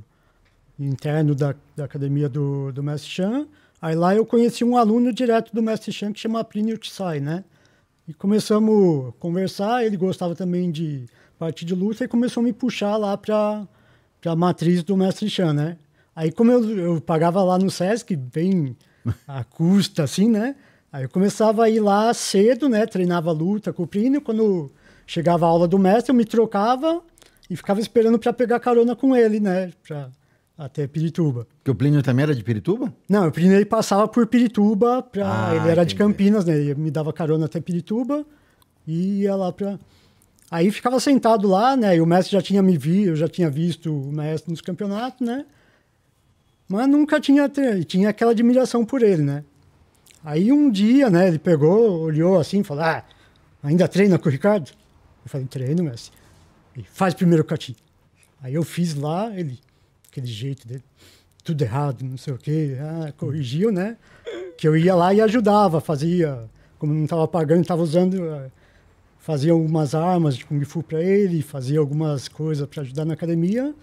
interno 0.80 1.36
da, 1.36 1.54
da 1.76 1.86
academia 1.86 2.28
do, 2.28 2.72
do 2.72 2.82
Mestre 2.82 3.10
Chan. 3.12 3.46
Aí 3.80 3.94
lá 3.96 4.16
eu 4.16 4.26
conheci 4.26 4.64
um 4.64 4.76
aluno 4.76 5.14
direto 5.14 5.54
do 5.54 5.62
Mestre 5.62 5.92
Chan 5.94 6.12
que 6.12 6.20
chama 6.20 6.44
Plínio 6.44 6.76
Tsai, 6.80 7.20
né? 7.20 7.44
E 8.12 8.14
começamos 8.14 9.08
a 9.08 9.12
conversar. 9.14 9.86
Ele 9.86 9.96
gostava 9.96 10.36
também 10.36 10.70
de 10.70 11.06
parte 11.40 11.64
de 11.64 11.74
luta 11.74 12.04
e 12.04 12.10
começou 12.10 12.42
a 12.42 12.44
me 12.44 12.52
puxar 12.52 12.98
lá 12.98 13.16
para 13.16 13.66
a 14.26 14.36
matriz 14.36 14.84
do 14.84 14.98
Mestre 14.98 15.30
Chan, 15.30 15.54
né? 15.54 15.78
Aí 16.14 16.30
como 16.30 16.52
eu, 16.52 16.78
eu 16.78 17.02
pagava 17.02 17.42
lá 17.42 17.58
no 17.58 17.72
Sesc, 17.72 18.14
bem 18.18 18.76
a 19.26 19.46
custa, 19.46 20.04
assim, 20.04 20.30
né? 20.30 20.58
Aí 20.92 21.04
eu 21.04 21.10
começava 21.10 21.64
a 21.64 21.70
ir 21.70 21.80
lá 21.80 22.14
cedo, 22.14 22.68
né? 22.68 22.86
Treinava 22.86 23.32
luta 23.32 23.72
com 23.72 23.84
o 23.84 23.88
Plínio. 23.88 24.20
Quando 24.20 24.70
chegava 25.08 25.46
a 25.46 25.50
aula 25.50 25.66
do 25.66 25.80
mestre, 25.80 26.12
eu 26.12 26.16
me 26.16 26.26
trocava 26.26 27.02
e 27.50 27.56
ficava 27.56 27.80
esperando 27.80 28.20
para 28.20 28.34
pegar 28.34 28.60
carona 28.60 28.94
com 28.94 29.16
ele, 29.16 29.40
né? 29.40 29.72
Pra, 29.88 30.10
até 30.66 30.86
Pirituba. 30.88 31.48
Porque 31.58 31.72
o 31.72 31.76
Plínio 31.76 32.04
também 32.04 32.24
era 32.24 32.36
de 32.36 32.44
Pirituba? 32.44 32.94
Não, 33.10 33.28
o 33.28 33.32
Plínio 33.32 33.56
ele 33.56 33.66
passava 33.66 34.08
por 34.08 34.28
Pirituba, 34.28 35.02
pra, 35.02 35.50
Ah, 35.50 35.56
ele 35.56 35.70
era 35.70 35.84
de 35.84 35.94
entendi. 35.94 35.96
Campinas, 35.96 36.46
né? 36.46 36.56
Ele 36.56 36.76
me 36.76 36.92
dava 36.92 37.12
carona 37.12 37.46
até 37.46 37.60
Pirituba 37.60 38.26
e 38.88 39.22
ia 39.22 39.36
lá 39.36 39.52
para. 39.52 39.80
Aí 40.50 40.70
ficava 40.70 41.00
sentado 41.00 41.48
lá, 41.48 41.76
né? 41.76 41.96
E 41.96 42.02
o 42.02 42.06
mestre 42.06 42.34
já 42.34 42.42
tinha 42.42 42.62
me 42.62 42.78
visto, 42.78 43.10
eu 43.10 43.16
já 43.16 43.28
tinha 43.28 43.50
visto 43.50 43.92
o 43.92 44.12
mestre 44.12 44.52
nos 44.52 44.62
campeonatos, 44.62 45.26
né? 45.26 45.46
Mas 46.68 46.88
nunca 46.88 47.20
tinha, 47.20 47.50
tinha 47.86 48.10
aquela 48.10 48.32
admiração 48.32 48.86
por 48.86 49.02
ele, 49.02 49.24
né? 49.24 49.44
Aí 50.24 50.52
um 50.52 50.70
dia, 50.70 51.10
né, 51.10 51.28
ele 51.28 51.40
pegou, 51.40 52.02
olhou 52.02 52.40
assim 52.40 52.60
e 52.60 52.64
falou: 52.64 52.84
Ah, 52.84 53.04
ainda 53.64 53.88
treina 53.88 54.20
com 54.20 54.30
o 54.30 54.32
Ricardo? 54.32 54.70
Eu 55.26 55.30
falei: 55.30 55.48
Treino, 55.48 55.84
mestre. 55.84 56.14
Ele, 56.76 56.86
faz 56.92 57.14
primeiro 57.14 57.42
o 57.42 57.46
cati. 57.46 57.76
Aí 58.42 58.54
eu 58.54 58.64
fiz 58.64 58.94
lá, 58.96 59.32
ele, 59.36 59.60
aquele 60.12 60.28
jeito 60.28 60.68
dele, 60.68 60.84
tudo 61.44 61.62
errado, 61.62 62.04
não 62.04 62.18
sei 62.18 62.34
o 62.34 62.38
quê, 62.38 62.78
ah, 62.80 63.14
corrigiu, 63.18 63.72
né? 63.72 63.98
Que 64.58 64.68
eu 64.68 64.76
ia 64.76 64.94
lá 64.94 65.14
e 65.14 65.22
ajudava, 65.22 65.80
fazia, 65.80 66.44
como 66.78 66.94
não 66.94 67.06
estava 67.06 67.28
pagando, 67.28 67.62
estava 67.62 67.82
usando, 67.82 68.24
eh, 68.24 68.52
fazia 69.20 69.54
algumas 69.54 69.96
armas 69.96 70.36
de 70.36 70.46
Kung 70.46 70.64
Fu 70.66 70.84
para 70.84 71.02
ele, 71.02 71.42
fazia 71.42 71.80
algumas 71.80 72.28
coisas 72.28 72.68
para 72.68 72.82
ajudar 72.82 73.06
na 73.06 73.14
academia. 73.14 73.74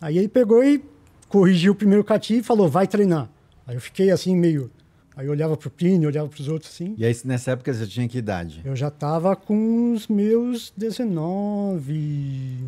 Aí 0.00 0.18
ele 0.18 0.28
pegou 0.28 0.62
e 0.62 0.84
corrigiu 1.28 1.72
o 1.72 1.74
primeiro 1.74 2.04
cati 2.04 2.38
e 2.38 2.42
falou, 2.42 2.68
vai 2.68 2.86
treinar. 2.86 3.28
Aí 3.66 3.74
eu 3.74 3.80
fiquei 3.80 4.10
assim, 4.10 4.36
meio. 4.36 4.70
Aí 5.16 5.26
eu 5.26 5.32
olhava 5.32 5.56
pro 5.56 5.70
Plínio, 5.70 6.08
olhava 6.08 6.28
pros 6.28 6.46
outros 6.46 6.70
assim. 6.70 6.94
E 6.98 7.04
aí, 7.04 7.16
nessa 7.24 7.52
época, 7.52 7.72
você 7.72 7.86
tinha 7.86 8.06
que 8.06 8.18
idade? 8.18 8.60
Eu 8.64 8.76
já 8.76 8.90
tava 8.90 9.34
com 9.34 9.94
os 9.94 10.06
meus 10.06 10.72
19. 10.76 12.58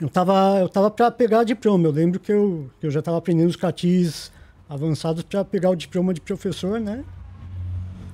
Eu 0.00 0.08
tava, 0.08 0.58
eu 0.60 0.68
tava 0.68 0.90
para 0.90 1.10
pegar 1.10 1.44
diploma. 1.44 1.86
Eu 1.86 1.92
lembro 1.92 2.18
que 2.18 2.32
eu, 2.32 2.68
que 2.80 2.86
eu 2.86 2.90
já 2.90 3.00
tava 3.00 3.18
aprendendo 3.18 3.48
os 3.48 3.56
catis 3.56 4.30
avançados 4.68 5.22
para 5.22 5.44
pegar 5.44 5.70
o 5.70 5.76
diploma 5.76 6.12
de 6.12 6.20
professor, 6.20 6.80
né? 6.80 7.04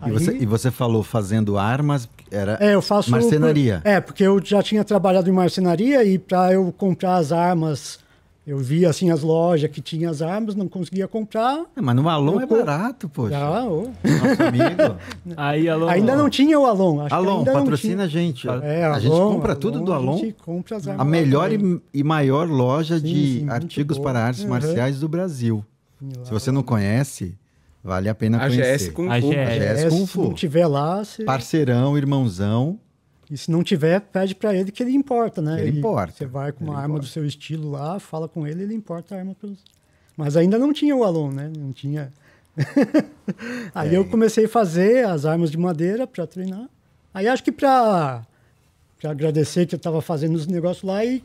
E, 0.07 0.11
você, 0.11 0.37
e 0.41 0.47
você 0.47 0.71
falou 0.71 1.03
fazendo 1.03 1.59
armas, 1.59 2.09
era 2.31 2.57
É, 2.61 2.75
eu 2.75 2.81
faço. 2.81 3.11
marcenaria. 3.11 3.83
É, 3.85 4.01
porque 4.01 4.23
eu 4.23 4.41
já 4.43 4.63
tinha 4.63 4.83
trabalhado 4.83 5.29
em 5.29 5.33
marcenaria 5.33 6.03
e 6.05 6.19
para 6.19 6.53
eu 6.53 6.73
comprar 6.73 7.17
as 7.17 7.33
armas, 7.33 7.99
eu 8.47 8.59
via 8.59 8.89
assim 8.91 9.11
as 9.11 9.23
lojas 9.23 9.71
que 9.71 9.81
tinha 9.81 10.09
as 10.11 10.23
armas, 10.23 10.55
não 10.55 10.67
conseguia 10.69 11.07
comprar. 11.07 11.65
É, 11.77 11.81
mas 11.81 11.95
no 11.95 12.09
Alon 12.09 12.35
Eu 12.35 12.41
é 12.41 12.47
co- 12.47 12.57
barato, 12.57 13.09
poxa. 13.09 13.31
Já, 13.39 13.65
ô. 13.65 13.83
Nosso 14.03 14.43
amigo. 14.43 14.97
Aí, 15.37 15.69
alô. 15.69 15.89
Ainda 15.89 16.17
não 16.17 16.29
tinha 16.31 16.59
o 16.59 16.65
Alon. 16.67 17.01
Acho 17.01 17.09
que 17.09 17.15
Alon, 17.15 17.45
patrocina 17.45 18.05
a 18.05 18.09
gente. 18.09 18.49
É, 18.49 18.85
a 18.87 18.99
gente 18.99 19.13
Alon, 19.13 19.35
compra 19.35 19.55
tudo 19.55 19.81
do 19.81 19.93
A 19.93 19.97
Alon. 19.97 20.19
gente 20.19 20.37
compra 20.43 20.77
as 20.79 20.89
A 20.89 20.93
armas 20.93 21.07
lá 21.07 21.11
melhor 21.11 21.53
e, 21.53 21.81
e 21.93 22.03
maior 22.03 22.49
loja 22.49 22.99
Sim, 22.99 23.05
de 23.05 23.41
sim, 23.41 23.49
artigos 23.49 23.99
para 23.99 24.19
artes 24.25 24.43
Uhum. 24.43 24.51
marciais 24.51 24.99
do 25.01 25.09
Brasil. 25.09 25.65
Lá. 26.03 26.25
Se 26.25 26.31
você 26.33 26.51
não 26.51 26.63
conhece, 26.63 27.37
vale 27.85 28.09
a 28.09 28.15
pena 28.15 28.39
A 28.39 28.49
conhecer. 28.49 28.89
GS 28.89 28.93
com 28.95 29.13
A 29.13 29.21
Fu. 29.21 29.29
GS. 29.29 29.35
GS 29.35 29.61
É, 29.85 29.89
Kung 29.91 30.07
se 30.07 30.19
não 30.19 30.27
Fu. 30.29 30.33
tiver 30.35 30.67
lá, 30.67 31.05
você... 31.05 31.25
Parceirão, 31.25 31.97
irmãozão. 31.97 32.81
E 33.31 33.37
se 33.39 33.51
não 33.51 33.63
tiver, 33.63 34.01
pede 34.01 34.35
pra 34.35 34.55
ele 34.55 34.73
que 34.73 34.83
ele 34.83 34.93
importa, 34.93 35.41
né? 35.41 35.61
Ele 35.65 35.79
importa. 35.79 36.13
Você 36.17 36.27
vai 36.27 36.51
com 36.53 36.65
uma 36.65 36.73
Ele 36.75 36.83
arma 36.83 36.95
importa. 36.95 37.07
do 37.07 37.13
seu 37.13 37.25
estilo 37.25 37.71
lá, 37.71 37.99
fala 38.01 38.29
com 38.29 38.47
ele, 38.47 38.63
ele 38.65 38.75
importa 38.75 39.15
a 39.15 39.19
arma 39.19 39.35
pelos... 39.41 39.59
Mas 40.17 40.37
ainda 40.37 40.59
não 40.59 40.73
tinha 40.73 40.95
o 40.97 41.05
Alon, 41.05 41.31
né? 41.31 41.51
Não 41.57 41.73
tinha... 41.73 42.13
Aí 43.75 43.95
É. 43.95 43.97
eu 43.99 44.05
comecei 44.05 44.45
a 44.45 44.49
fazer 44.49 45.07
as 45.07 45.25
armas 45.25 45.51
de 45.51 45.57
madeira 45.59 46.07
pra 46.07 46.27
treinar. 46.27 46.69
Aí 47.15 47.27
acho 47.29 47.43
que 47.43 47.53
pra 47.53 48.23
agradecer 49.05 49.67
que 49.67 49.75
eu 49.75 49.79
tava 49.79 50.03
fazendo 50.03 50.35
os 50.35 50.47
negócios 50.47 50.83
lá 50.83 51.05
e 51.05 51.23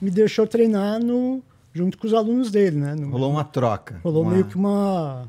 me 0.00 0.10
deixou 0.10 0.46
treinar 0.46 1.00
no, 1.02 1.42
junto 1.72 1.96
com 1.98 2.06
os 2.06 2.14
alunos 2.14 2.50
dele, 2.50 2.76
né? 2.76 2.94
No- 2.94 3.10
Rolou 3.10 3.30
uma 3.30 3.44
troca. 3.44 4.00
rolou 4.04 4.22
uma... 4.22 4.32
meio 4.32 4.44
que 4.44 4.54
uma... 4.56 5.26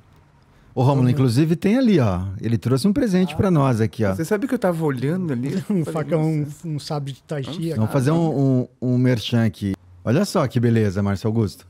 Ô, 0.78 0.84
Romulo, 0.84 1.10
inclusive 1.10 1.56
tem 1.56 1.76
ali, 1.76 2.00
ó. 2.00 2.22
Ele 2.40 2.56
trouxe 2.56 2.88
um 2.88 2.94
presente 2.94 3.36
pra 3.36 3.50
nós 3.50 3.82
aqui, 3.82 4.06
ó. 4.06 4.14
Você 4.14 4.24
sabe 4.24 4.48
que 4.48 4.54
eu 4.54 4.60
tava 4.60 4.86
olhando 4.86 5.34
ali? 5.34 5.56
Um 5.72 5.84
facão, 5.84 6.32
nossa, 6.36 6.68
um 6.68 6.78
sabre 6.78 7.14
de 7.14 7.24
tai 7.24 7.44
chi. 7.44 7.74
Vamos 7.74 7.92
fazer 7.92 8.12
um, 8.12 8.60
um, 8.60 8.68
um 8.80 8.96
merchan 8.96 9.44
aqui. 9.44 9.74
Olha 10.06 10.24
só 10.24 10.48
que 10.48 10.60
beleza, 10.60 11.02
Márcio 11.02 11.30
Augusto. 11.30 11.68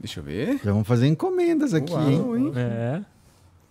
Deixa 0.00 0.18
eu 0.18 0.24
ver. 0.24 0.58
Já 0.64 0.72
vamos 0.72 0.88
fazer 0.88 1.06
encomendas 1.06 1.72
aqui, 1.72 1.92
Uau, 1.92 2.36
hein? 2.36 2.52
É. 2.56 3.00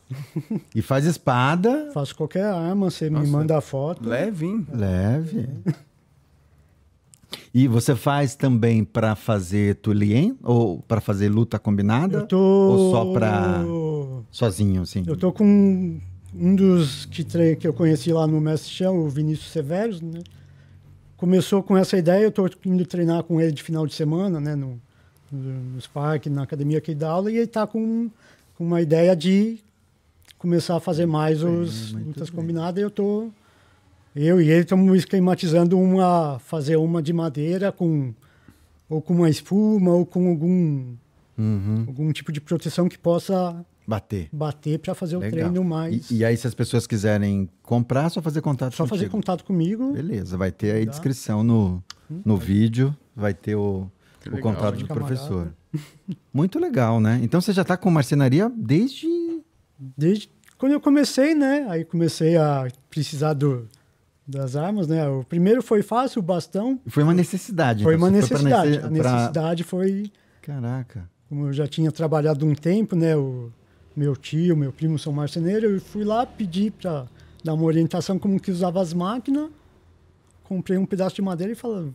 E 0.74 0.82
faz 0.82 1.06
espada 1.06 1.92
Faço 1.94 2.16
qualquer 2.16 2.46
arma, 2.46 2.90
você 2.90 3.10
Nossa. 3.10 3.26
me 3.26 3.30
manda 3.30 3.58
a 3.58 3.62
foto. 3.62 4.08
Leve, 4.08 4.46
hein? 4.46 4.66
leve. 4.74 5.50
E 7.54 7.68
você 7.68 7.96
faz 7.96 8.36
também 8.36 8.84
pra 8.84 9.16
fazer 9.16 9.76
tulien 9.76 10.38
ou 10.44 10.82
pra 10.84 11.02
fazer 11.02 11.30
luta 11.30 11.58
combinada? 11.58 12.20
Eu 12.20 12.28
tô. 12.28 12.38
Ou 12.38 12.92
só 12.92 13.14
pra 13.14 13.66
sozinho, 14.32 14.84
assim? 14.84 15.04
Eu 15.08 15.18
tô 15.18 15.32
com 15.32 16.00
um 16.36 16.56
dos 16.56 17.06
que, 17.06 17.24
tre... 17.24 17.56
que 17.56 17.68
eu 17.68 17.74
conheci 17.74 18.14
lá 18.14 18.28
no 18.28 18.40
Mestre 18.40 18.72
Chão, 18.72 19.00
o 19.00 19.10
Vinícius 19.10 19.52
Severos, 19.52 20.00
né? 20.02 20.20
Começou 21.18 21.62
com 21.64 21.76
essa 21.76 21.98
ideia, 21.98 22.24
eu 22.24 22.32
tô 22.32 22.50
indo 22.66 22.86
treinar 22.86 23.24
com 23.24 23.42
ele 23.42 23.52
de 23.52 23.64
final 23.64 23.86
de 23.86 23.94
semana, 23.94 24.40
né? 24.40 24.56
No, 24.56 24.80
no, 25.32 25.54
nos 25.76 25.88
parques, 25.88 26.32
na 26.32 26.44
academia 26.44 26.80
que 26.80 26.92
ele 26.92 27.00
dá 27.00 27.10
aula, 27.10 27.32
e 27.32 27.38
ele 27.38 27.48
tá 27.48 27.66
com, 27.68 28.10
com 28.56 28.64
uma 28.64 28.82
ideia 28.82 29.16
de 29.16 29.60
começar 30.38 30.78
a 30.78 30.80
fazer 30.80 31.06
mais 31.06 31.44
os 31.44 31.92
muito 31.92 32.08
lutas 32.08 32.30
bem. 32.30 32.40
combinadas. 32.40 32.80
E 32.80 32.86
eu 32.86 32.92
tô. 32.92 33.30
Eu 34.16 34.42
e 34.42 34.50
ele 34.50 34.62
estamos 34.62 34.98
esquematizando 34.98 35.80
uma. 35.80 36.40
fazer 36.40 36.76
uma 36.78 37.02
de 37.02 37.14
madeira 37.14 37.72
com. 37.72 38.14
ou 38.90 39.02
com 39.02 39.14
uma 39.14 39.30
espuma, 39.30 39.92
ou 39.92 40.06
com 40.06 40.28
algum, 40.30 40.96
Uhum. 41.38 41.86
algum 41.88 42.12
tipo 42.12 42.32
de 42.34 42.42
proteção 42.42 42.90
que 42.90 42.98
possa 42.98 43.66
Bater. 43.88 44.28
bater 44.34 44.78
para 44.80 44.94
fazer 44.94 45.16
o 45.16 45.20
Legal. 45.20 45.32
treino 45.52 45.64
mais. 45.64 46.12
E, 46.12 46.18
e 46.18 46.26
aí, 46.26 46.36
se 46.36 46.46
as 46.46 46.54
pessoas 46.54 46.86
quiserem 46.86 47.48
comprar, 47.64 48.10
só 48.10 48.22
fazer 48.22 48.42
contato 48.42 48.74
só 48.76 48.86
fazer 48.86 49.04
contigo. 49.06 49.12
contato 49.18 49.44
comigo. 49.46 49.94
Beleza, 49.94 50.36
vai 50.38 50.52
ter 50.52 50.72
aí 50.72 50.86
Dá. 50.86 50.92
descrição 50.92 51.44
no, 51.44 51.82
no 52.26 52.36
vídeo, 52.36 52.94
vai 53.16 53.34
ter 53.34 53.56
o, 53.56 53.88
Que 54.22 54.30
o 54.30 54.36
legal, 54.36 54.54
contato 54.54 54.76
do 54.80 54.88
Camarada. 54.88 55.16
professor. 55.16 55.54
Muito 56.34 56.60
legal, 56.60 57.00
né? 57.00 57.20
Então 57.24 57.40
você 57.40 57.54
já 57.54 57.62
está 57.62 57.78
com 57.78 57.90
marcenaria 57.92 58.52
desde. 58.56 59.08
Desde 59.98 60.30
quando 60.58 60.74
eu 60.74 60.82
comecei, 60.82 61.34
né? 61.34 61.66
Aí 61.70 61.86
comecei 61.86 62.36
a 62.36 62.68
precisar 62.90 63.34
do, 63.34 63.66
das 64.30 64.56
armas, 64.56 64.88
né? 64.88 65.08
O 65.10 65.24
primeiro 65.24 65.62
foi 65.64 65.82
fácil, 65.82 66.20
o 66.20 66.24
bastão. 66.24 66.80
Foi 66.88 67.02
uma 67.04 67.14
necessidade. 67.14 67.84
Foi 67.84 67.96
então, 67.96 68.08
uma 68.08 68.12
pra 68.12 68.22
necessidade. 68.22 68.72
nece- 68.72 68.86
A 68.86 68.90
necessidade 68.90 69.64
foi, 69.64 70.12
Caraca. 70.42 71.10
como 71.28 71.48
eu 71.48 71.54
já 71.54 71.68
tinha 71.68 71.92
trabalhado 71.92 72.46
um 72.46 72.54
tempo, 72.54 72.96
né? 72.96 73.16
O 73.16 73.52
meu 73.96 74.16
tio, 74.16 74.56
meu 74.56 74.72
primo 74.72 75.00
são 75.00 75.12
marceneiros, 75.12 75.72
eu 75.74 75.82
fui 75.82 76.04
lá 76.04 76.26
pedir 76.26 76.72
para 76.72 77.08
dar 77.44 77.54
uma 77.56 77.64
orientação 77.64 78.20
como 78.20 78.40
que 78.40 78.52
usava 78.52 78.80
as 78.82 78.94
máquinas. 78.94 79.50
Comprei 80.44 80.78
um 80.78 80.86
pedaço 80.86 81.16
de 81.16 81.22
madeira 81.22 81.54
e 81.54 81.56
falei, 81.56 81.92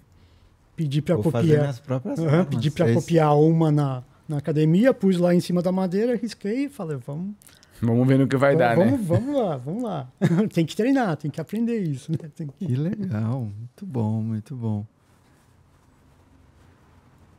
pedi 0.76 1.00
para 1.02 1.16
copiar. 1.16 1.60
armas. 1.60 2.46
pedi 2.50 2.70
para 2.70 2.86
Fez- 2.86 2.96
copiar 2.98 3.36
uma 3.38 3.70
na, 3.70 4.02
na 4.28 4.38
academia, 4.38 4.92
pus 4.94 5.16
lá 5.18 5.34
em 5.34 5.40
cima 5.40 5.60
da 5.62 5.70
madeira, 5.72 6.16
risquei 6.16 6.64
e 6.64 6.68
falei, 6.68 6.96
vamos, 7.04 7.34
Vamos 7.82 8.06
ver 8.08 8.18
no 8.18 8.26
que 8.28 8.36
vai 8.36 8.56
dar, 8.56 8.76
vamos, 8.76 8.92
né? 9.00 9.06
vamos 9.06 9.36
lá, 9.36 9.56
vamos 9.56 9.82
lá. 9.82 10.12
tem 10.52 10.64
que 10.64 10.74
treinar, 10.76 11.16
tem 11.16 11.30
que 11.30 11.40
aprender 11.40 11.78
isso, 11.80 12.10
né? 12.12 12.30
Tem 12.34 12.46
que- 12.46 12.66
Que 12.66 12.74
legal. 12.76 13.40
Muito 13.42 13.84
bom, 13.86 14.22
muito 14.22 14.56
bom. 14.56 14.86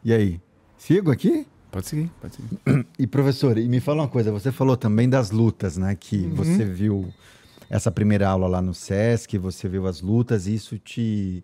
E 0.03 0.13
aí? 0.13 0.39
Sigo 0.77 1.11
aqui? 1.11 1.47
Pode 1.71 1.87
seguir, 1.87 2.11
pode 2.21 2.35
seguir. 2.35 2.85
E 2.99 3.07
professor, 3.07 3.57
e 3.57 3.67
me 3.67 3.79
fala 3.79 4.03
uma 4.03 4.07
coisa, 4.07 4.31
você 4.31 4.51
falou 4.51 4.77
também 4.77 5.09
das 5.09 5.31
lutas, 5.31 5.77
né? 5.77 5.95
Que 5.95 6.17
Uhum. 6.17 6.35
você 6.35 6.63
viu 6.63 7.11
essa 7.69 7.91
primeira 7.91 8.29
aula 8.29 8.47
lá 8.47 8.61
no 8.61 8.73
SESC, 8.73 9.37
você 9.37 9.67
viu 9.67 9.87
as 9.87 10.01
lutas, 10.01 10.47
e 10.47 10.53
isso 10.53 10.77
te 10.77 11.43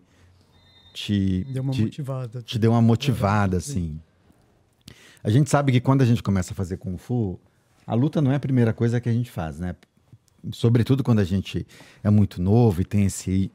te 0.94 1.44
Deu 1.50 1.62
uma 1.62 1.72
te, 1.72 1.82
motivada. 1.82 2.42
te 2.42 2.58
deu 2.58 2.70
uma 2.72 2.82
motivada 2.82 3.56
assim. 3.56 3.98
A 5.24 5.30
gente 5.30 5.48
sabe 5.48 5.72
que 5.72 5.80
quando 5.80 6.02
a 6.02 6.04
gente 6.04 6.22
começa 6.22 6.52
a 6.52 6.54
fazer 6.54 6.76
kung 6.76 6.98
fu, 6.98 7.40
a 7.86 7.94
luta 7.94 8.20
não 8.20 8.32
é 8.32 8.36
a 8.36 8.40
primeira 8.40 8.72
coisa 8.72 9.00
que 9.00 9.08
a 9.08 9.12
gente 9.12 9.30
faz, 9.30 9.58
né? 9.58 9.74
Sobretudo 10.52 11.04
quando 11.04 11.20
a 11.20 11.24
gente 11.24 11.66
é 12.02 12.10
muito 12.10 12.42
novo 12.42 12.80
e 12.80 12.84
tem 12.84 13.04
esse 13.04 13.50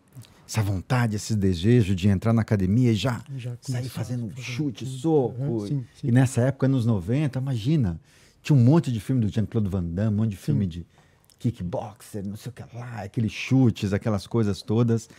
essa 0.47 0.61
vontade, 0.61 1.17
esse 1.17 1.35
desejo 1.35 1.93
de 1.93 2.07
entrar 2.07 2.31
na 2.31 2.41
academia 2.41 2.91
e 2.91 2.95
já 2.95 3.21
Já 3.35 3.57
sair 3.59 3.89
fazendo 3.89 4.31
chute, 4.41 4.85
soco. 4.85 5.35
Aham, 5.41 5.67
sim, 5.67 5.85
sim. 5.99 6.07
E 6.07 6.11
nessa 6.11 6.41
época, 6.41 6.69
nos 6.69 6.85
90, 6.85 7.37
imagina, 7.37 7.99
tinha 8.41 8.57
um 8.57 8.63
monte 8.63 8.89
de 8.89 9.01
filme 9.01 9.19
do 9.19 9.27
Jean-Claude 9.27 9.69
Van 9.69 9.83
Damme, 9.83 10.13
um 10.13 10.17
monte 10.19 10.29
de 10.29 10.37
filme 10.37 10.65
de 10.65 10.85
kickboxer, 11.37 12.25
não 12.25 12.37
sei 12.37 12.49
o 12.49 12.53
que 12.53 12.63
lá, 12.75 13.03
aqueles 13.03 13.31
chutes, 13.31 13.91
aquelas 13.91 14.25
coisas 14.25 14.61
todas. 14.61 15.09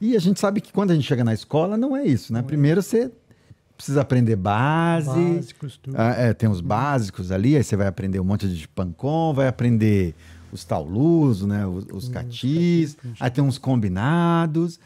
E 0.00 0.14
a 0.14 0.20
gente 0.20 0.38
sabe 0.38 0.60
que 0.60 0.72
quando 0.72 0.92
a 0.92 0.94
gente 0.94 1.04
chega 1.04 1.24
na 1.24 1.34
escola, 1.34 1.76
não 1.76 1.96
é 1.96 2.06
isso, 2.06 2.32
né? 2.32 2.42
Primeiro 2.42 2.80
você 2.80 3.10
precisa 3.76 4.00
aprender 4.00 4.36
base. 4.36 5.08
Básicos, 5.08 5.76
tudo. 5.76 5.96
Ah, 5.98 6.12
é, 6.12 6.32
tem 6.32 6.48
os 6.48 6.60
básicos 6.60 7.30
ali, 7.30 7.56
aí 7.56 7.62
você 7.62 7.76
vai 7.76 7.86
aprender 7.86 8.18
um 8.18 8.24
monte 8.24 8.48
de 8.48 8.66
pancom, 8.68 9.34
vai 9.34 9.48
aprender 9.48 10.14
os 10.50 10.64
taulusos, 10.64 11.46
né? 11.46 11.66
Os, 11.66 11.86
os 11.92 12.08
catis, 12.08 12.96
aí 13.20 13.30
tem 13.30 13.44
uns 13.44 13.58
combinados. 13.58 14.80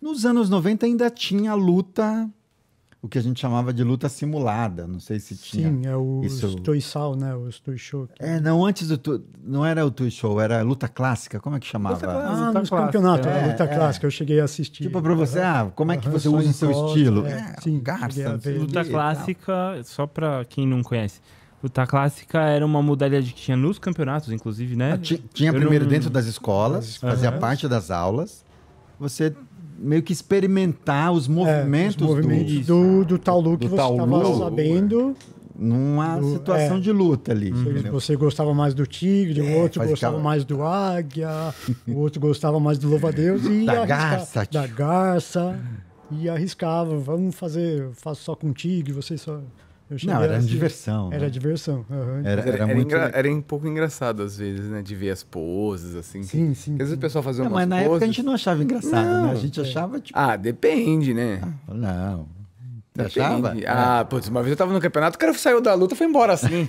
Nos 0.00 0.24
anos 0.24 0.48
90 0.48 0.86
ainda 0.86 1.10
tinha 1.10 1.54
luta, 1.54 2.28
o 3.02 3.08
que 3.08 3.18
a 3.18 3.20
gente 3.20 3.40
chamava 3.40 3.72
de 3.72 3.82
luta 3.82 4.08
simulada. 4.08 4.86
Não 4.86 5.00
sei 5.00 5.18
se 5.18 5.36
tinha. 5.36 5.68
Sim, 5.68 5.82
é 5.86 5.96
os 5.96 6.24
isso- 6.34 6.54
Toisal, 6.60 7.16
né? 7.16 7.34
Os 7.34 7.58
Toisho. 7.58 8.08
É, 8.18 8.38
não, 8.38 8.64
antes 8.64 8.86
do. 8.86 8.96
tu- 8.96 9.24
Não 9.44 9.66
era 9.66 9.84
o 9.84 9.90
Tui 9.90 10.08
Show, 10.08 10.40
era 10.40 10.62
luta 10.62 10.86
clássica. 10.86 11.40
Como 11.40 11.56
é 11.56 11.58
que 11.60 11.66
chamava? 11.66 11.96
Luta 11.96 12.06
clássica. 12.06 12.28
Ah, 12.42 12.46
luta 12.46 12.60
nos 12.60 12.68
clássica. 12.68 12.86
campeonatos, 12.92 13.26
É, 13.26 13.42
a 13.42 13.46
luta 13.48 13.64
é. 13.64 13.66
clássica, 13.66 14.06
eu 14.06 14.10
cheguei 14.12 14.40
a 14.40 14.44
assistir. 14.44 14.84
Tipo, 14.84 15.02
pra 15.02 15.14
você, 15.14 15.40
ah, 15.40 15.68
como 15.74 15.90
é 15.90 15.96
que 15.96 16.08
você 16.08 16.28
usa 16.28 16.48
o 16.48 16.52
seu 16.52 16.70
encosta, 16.70 16.86
estilo? 16.98 17.26
é, 17.26 17.32
É, 17.32 17.60
sim, 17.60 17.80
garça, 17.82 18.28
a 18.28 18.50
o 18.50 18.58
Luta 18.60 18.84
clássica, 18.84 19.80
só 19.82 20.06
pra 20.06 20.44
quem 20.44 20.64
não 20.66 20.80
conhece. 20.82 21.20
Luta 21.60 21.84
clássica 21.86 22.40
era 22.40 22.64
uma 22.64 22.80
modalidade 22.82 23.32
que 23.32 23.40
tinha 23.40 23.56
nos 23.56 23.78
campeonatos, 23.80 24.30
inclusive, 24.32 24.74
né? 24.76 24.92
Ah, 24.94 24.98
ti- 24.98 25.22
Tinha 25.32 25.50
Eu 25.50 25.54
primeiro 25.54 25.84
não- 25.84 25.90
dentro 25.90 26.08
das 26.10 26.26
escolas, 26.26 26.96
fazia 26.96 27.30
Aham. 27.30 27.38
parte 27.40 27.66
das 27.68 27.90
aulas. 27.90 28.44
Você 28.98 29.32
meio 29.78 30.02
que 30.02 30.12
experimentar 30.12 31.12
os 31.12 31.26
É, 31.26 31.30
movimentos, 31.30 31.96
os 32.02 32.08
movimentos 32.08 32.66
do- 32.66 33.04
do, 33.04 33.18
do, 33.18 33.58
que 33.58 33.68
do 33.68 33.76
você 33.76 33.82
estava 33.82 34.38
sabendo. 34.38 35.14
do, 35.14 35.16
numa 35.54 36.18
do- 36.18 36.32
situação 36.32 36.76
é. 36.76 36.80
de 36.80 36.90
luta 36.92 37.32
ali. 37.32 37.50
Você 37.90 38.16
gostava 38.16 38.52
mais 38.54 38.74
do 38.74 38.86
tigre, 38.86 39.40
o 39.40 39.58
outro 39.60 39.84
gostava 39.86 40.18
mais 40.18 40.44
do 40.44 40.62
águia, 40.62 41.28
o 41.86 41.96
outro 41.98 42.20
gostava 42.20 42.58
mais 42.58 42.78
do 42.78 42.88
louva-a-Deus 42.88 43.44
e 43.44 43.64
Da 43.66 43.72
arrisca- 43.72 43.86
garça, 43.86 44.48
da 44.50 44.66
garça 44.66 45.60
e 46.10 46.28
arriscava, 46.28 46.96
vamos 46.98 47.34
fazer, 47.34 47.80
eu 47.80 47.92
faço 47.92 48.22
só 48.22 48.34
com 48.34 48.52
tigre, 48.52 48.92
você 48.92 49.16
só 49.16 49.40
Não, 50.04 50.22
era 50.22 50.34
a 50.34 50.36
assistir. 50.36 50.54
diversão. 50.54 51.08
né? 51.10 51.16
Era 51.16 51.30
diversão. 51.30 51.84
aham. 51.90 52.20
Era, 52.24 52.40
Era, 52.42 52.50
era 52.50 52.66
muito 52.74 52.94
era 52.94 53.30
um 53.32 53.40
pouco 53.42 53.66
engraçado 53.66 54.22
às 54.22 54.36
vezes, 54.36 54.66
né? 54.70 54.82
De 54.82 54.94
ver 54.94 55.10
as 55.10 55.22
poses, 55.22 55.94
assim. 55.96 56.22
Sim, 56.22 56.54
sim. 56.54 56.72
Às 56.74 56.78
vezes 56.78 56.94
o 56.94 56.98
pessoal 56.98 57.22
fazia 57.22 57.44
Não, 57.44 57.50
umas 57.50 57.60
mas 57.60 57.68
na 57.68 57.76
poses... 57.76 57.90
época 57.90 58.04
a 58.04 58.06
gente 58.06 58.22
não 58.22 58.32
achava 58.32 58.62
engraçado, 58.62 59.04
né? 59.06 59.30
A 59.30 59.32
Não, 59.34 59.36
gente 59.36 59.60
é. 59.60 59.62
achava, 59.62 60.00
tipo, 60.00 60.18
Ah, 60.18 60.36
depende, 60.36 61.12
né? 61.14 61.40
não. 61.68 62.26
Você 62.94 63.04
Depende. 63.04 63.20
achava? 63.20 63.58
É. 63.58 63.64
Ah, 63.66 64.04
putz, 64.08 64.28
uma 64.28 64.42
vez 64.42 64.50
eu 64.50 64.56
tava 64.56 64.72
no 64.72 64.80
campeonato, 64.80 65.16
o 65.16 65.18
cara 65.18 65.32
saiu 65.34 65.60
da 65.62 65.72
luta 65.74 65.94
e 65.94 65.96
foi 65.96 66.06
embora 66.06 66.34
assim. 66.34 66.68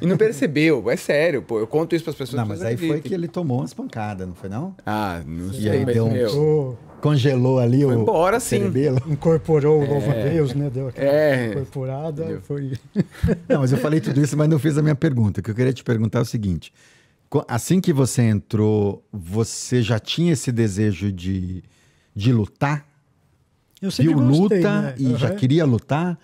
E 0.00 0.06
não 0.06 0.16
percebeu. 0.16 0.90
É 0.90 0.96
sério, 0.96 1.42
pô. 1.42 1.58
Eu 1.58 1.66
conto 1.66 1.94
isso 1.94 2.04
pras 2.04 2.16
pessoas. 2.16 2.36
Não, 2.36 2.42
as 2.42 2.48
mas 2.60 2.62
aí 2.62 2.76
foi 2.76 3.00
que 3.00 3.12
ele 3.14 3.28
tomou 3.28 3.58
umas 3.60 3.72
pancadas, 3.74 4.26
não 4.26 4.34
foi 4.34 4.48
não? 4.48 4.74
Ah, 4.84 5.20
não 5.26 5.50
E 5.50 5.62
sei, 5.62 5.70
aí 5.70 5.84
mas, 5.84 5.94
deu 5.94 6.06
um- 6.06 6.76
Congelou 7.00 7.60
ali 7.60 7.84
Foi 7.84 7.94
o 7.96 8.00
embora, 8.02 8.40
sim. 8.40 8.56
cerebelo. 8.58 9.00
incorporou 9.06 9.80
o 9.80 9.86
louvo 9.86 10.10
a 10.10 10.14
Deus, 10.14 10.52
né? 10.52 10.68
Deu 10.68 10.88
aquela 10.88 11.06
É. 11.08 11.50
incorporada. 11.50 12.22
Entendeu? 12.24 12.40
Foi. 12.42 12.72
Não, 13.48 13.60
mas 13.60 13.70
eu 13.70 13.78
falei 13.78 14.00
tudo 14.00 14.20
isso, 14.20 14.36
mas 14.36 14.48
não 14.48 14.58
fiz 14.58 14.76
a 14.76 14.82
minha 14.82 14.96
pergunta. 14.96 15.40
O 15.40 15.42
que 15.44 15.50
eu 15.50 15.54
queria 15.54 15.72
te 15.72 15.84
perguntar 15.84 16.18
é 16.18 16.22
o 16.22 16.24
seguinte: 16.24 16.72
assim 17.46 17.80
que 17.80 17.92
você 17.92 18.22
entrou, 18.22 19.04
você 19.12 19.80
já 19.80 19.98
tinha 20.00 20.32
esse 20.32 20.50
desejo 20.50 21.12
de, 21.12 21.62
de 22.16 22.32
lutar? 22.32 22.84
Eu 23.80 23.92
sempre 23.92 24.12
Viu 24.14 24.24
gostei, 24.26 24.58
luta 24.60 24.82
né? 24.82 24.94
e 24.98 25.14
já 25.14 25.28
Aham. 25.28 25.36
queria 25.36 25.64
lutar? 25.64 26.18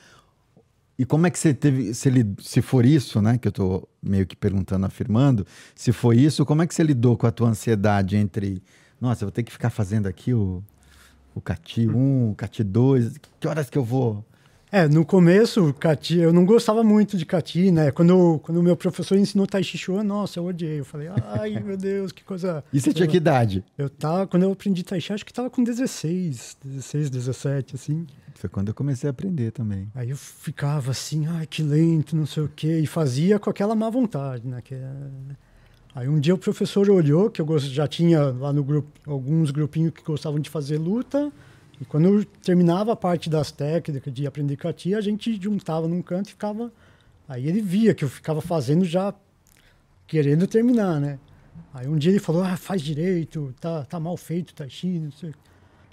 E 0.99 1.05
como 1.05 1.27
é 1.27 1.31
que 1.31 1.39
você 1.39 1.53
teve, 1.53 1.93
se, 1.93 2.09
li- 2.09 2.35
se 2.41 2.63
for 2.63 2.87
isso, 2.87 3.21
né, 3.21 3.37
que 3.37 3.49
eu 3.49 3.53
tô 3.53 3.89
meio 4.03 4.27
que 4.27 4.37
perguntando, 4.37 4.87
afirmando, 4.87 5.45
se 5.75 5.91
foi 5.93 6.19
isso, 6.19 6.45
como 6.47 6.63
é 6.63 6.67
que 6.67 6.75
você 6.75 6.85
lidou 6.85 7.17
com 7.17 7.27
a 7.27 7.33
tua 7.33 7.49
ansiedade 7.49 8.17
entre, 8.17 8.63
nossa, 9.01 9.25
eu 9.25 9.27
vou 9.27 9.33
ter 9.33 9.43
que 9.43 9.51
ficar 9.51 9.71
fazendo 9.71 10.07
aqui 10.07 10.33
o, 10.33 10.63
o 11.35 11.41
CATI 11.41 11.89
1, 11.89 12.31
o 12.31 12.35
CATI 12.37 12.63
2, 12.63 13.19
que 13.41 13.49
horas 13.49 13.69
que 13.69 13.77
eu 13.77 13.85
vou? 13.85 14.25
É, 14.77 14.89
no 14.89 15.05
começo, 15.05 15.73
Cati, 15.75 16.19
eu 16.19 16.33
não 16.33 16.45
gostava 16.45 16.83
muito 16.83 17.17
de 17.17 17.25
Cati, 17.25 17.71
né? 17.71 17.93
Quando 17.93 18.41
quando 18.43 18.61
meu 18.61 18.77
professor 18.77 19.17
ensinou 19.17 19.47
Tai 19.47 19.63
Chi 19.63 19.79
Chuan, 19.79 20.03
nossa, 20.03 20.41
eu 20.41 20.45
odiei. 20.47 20.81
Eu 20.81 20.85
falei, 20.85 21.07
ai, 21.27 21.51
meu 21.63 21.77
Deus, 21.77 22.11
que 22.11 22.25
coisa. 22.25 22.65
E 22.73 22.81
você 22.81 22.93
tinha 22.93 23.07
que 23.07 23.17
idade? 23.17 23.63
Eu 23.79 23.89
tava, 23.89 24.27
quando 24.27 24.43
eu 24.43 24.51
aprendi 24.51 24.83
Tai 24.83 25.01
Chi, 25.01 25.13
acho 25.13 25.25
que 25.25 25.33
tava 25.33 25.49
com 25.49 25.63
16, 25.63 26.57
16, 26.65 27.09
17, 27.09 27.77
assim. 27.77 28.05
Foi 28.35 28.51
quando 28.51 28.67
eu 28.71 28.75
comecei 28.75 29.09
a 29.09 29.13
aprender 29.13 29.53
também. 29.53 29.89
Aí 29.95 30.11
eu 30.11 30.17
ficava 30.17 30.91
assim, 30.91 31.25
ai, 31.29 31.47
que 31.47 31.63
lento, 31.63 32.17
não 32.17 32.27
sei 32.27 32.43
o 32.43 32.49
quê, 32.49 32.81
e 32.81 32.87
fazia 32.89 33.39
com 33.39 33.49
aquela 33.49 33.77
má 33.77 33.89
vontade, 33.89 34.45
né? 34.45 34.61
Que 34.61 34.75
é- 34.75 35.35
Aí 35.95 36.09
um 36.09 36.19
dia 36.19 36.35
o 36.35 36.39
professor 36.39 36.91
olhou, 36.91 37.31
que 37.31 37.41
eu 37.41 37.59
já 37.61 37.87
tinha 37.87 38.25
lá 38.25 38.53
no 38.53 38.65
grupo 38.65 38.89
alguns 39.07 39.53
grupinhos 39.53 39.93
que 39.93 40.03
gostavam 40.03 40.41
de 40.41 40.51
fazer 40.51 40.79
luta, 40.79 41.31
e 41.81 41.85
quando 41.85 42.07
eu 42.07 42.25
terminava 42.25 42.93
a 42.93 42.97
parte 42.97 43.29
das 43.29 43.51
técnicas 43.51 44.13
de 44.13 44.27
aprender 44.27 44.57
Kati, 44.57 44.95
a 44.95 45.01
gente 45.01 45.41
juntava 45.41 45.89
num 45.89 46.03
canto 46.03 46.29
e 46.29 46.31
ficava. 46.31 46.73
Aí 47.29 47.49
ele 47.49 47.61
via 47.61 47.95
que 47.95 48.05
eu 48.05 48.09
ficava 48.09 48.41
fazendo 48.41 48.85
já 48.85 49.13
querendo 50.07 50.47
terminar, 50.47 51.01
né? 51.01 51.19
Aí 51.73 51.89
um 51.89 51.97
dia 51.97 52.13
ele 52.13 52.21
falou, 52.21 52.43
ah, 52.43 52.57
faz 52.57 52.83
direito, 52.83 53.55
tá, 53.61 53.85
tá 53.85 53.99
mal 53.99 54.17
feito, 54.17 54.55
Tai 54.55 54.69
Chi, 54.69 54.99
não 54.99 55.11
sei 55.11 55.31
o 55.31 55.33
quê. 55.33 55.39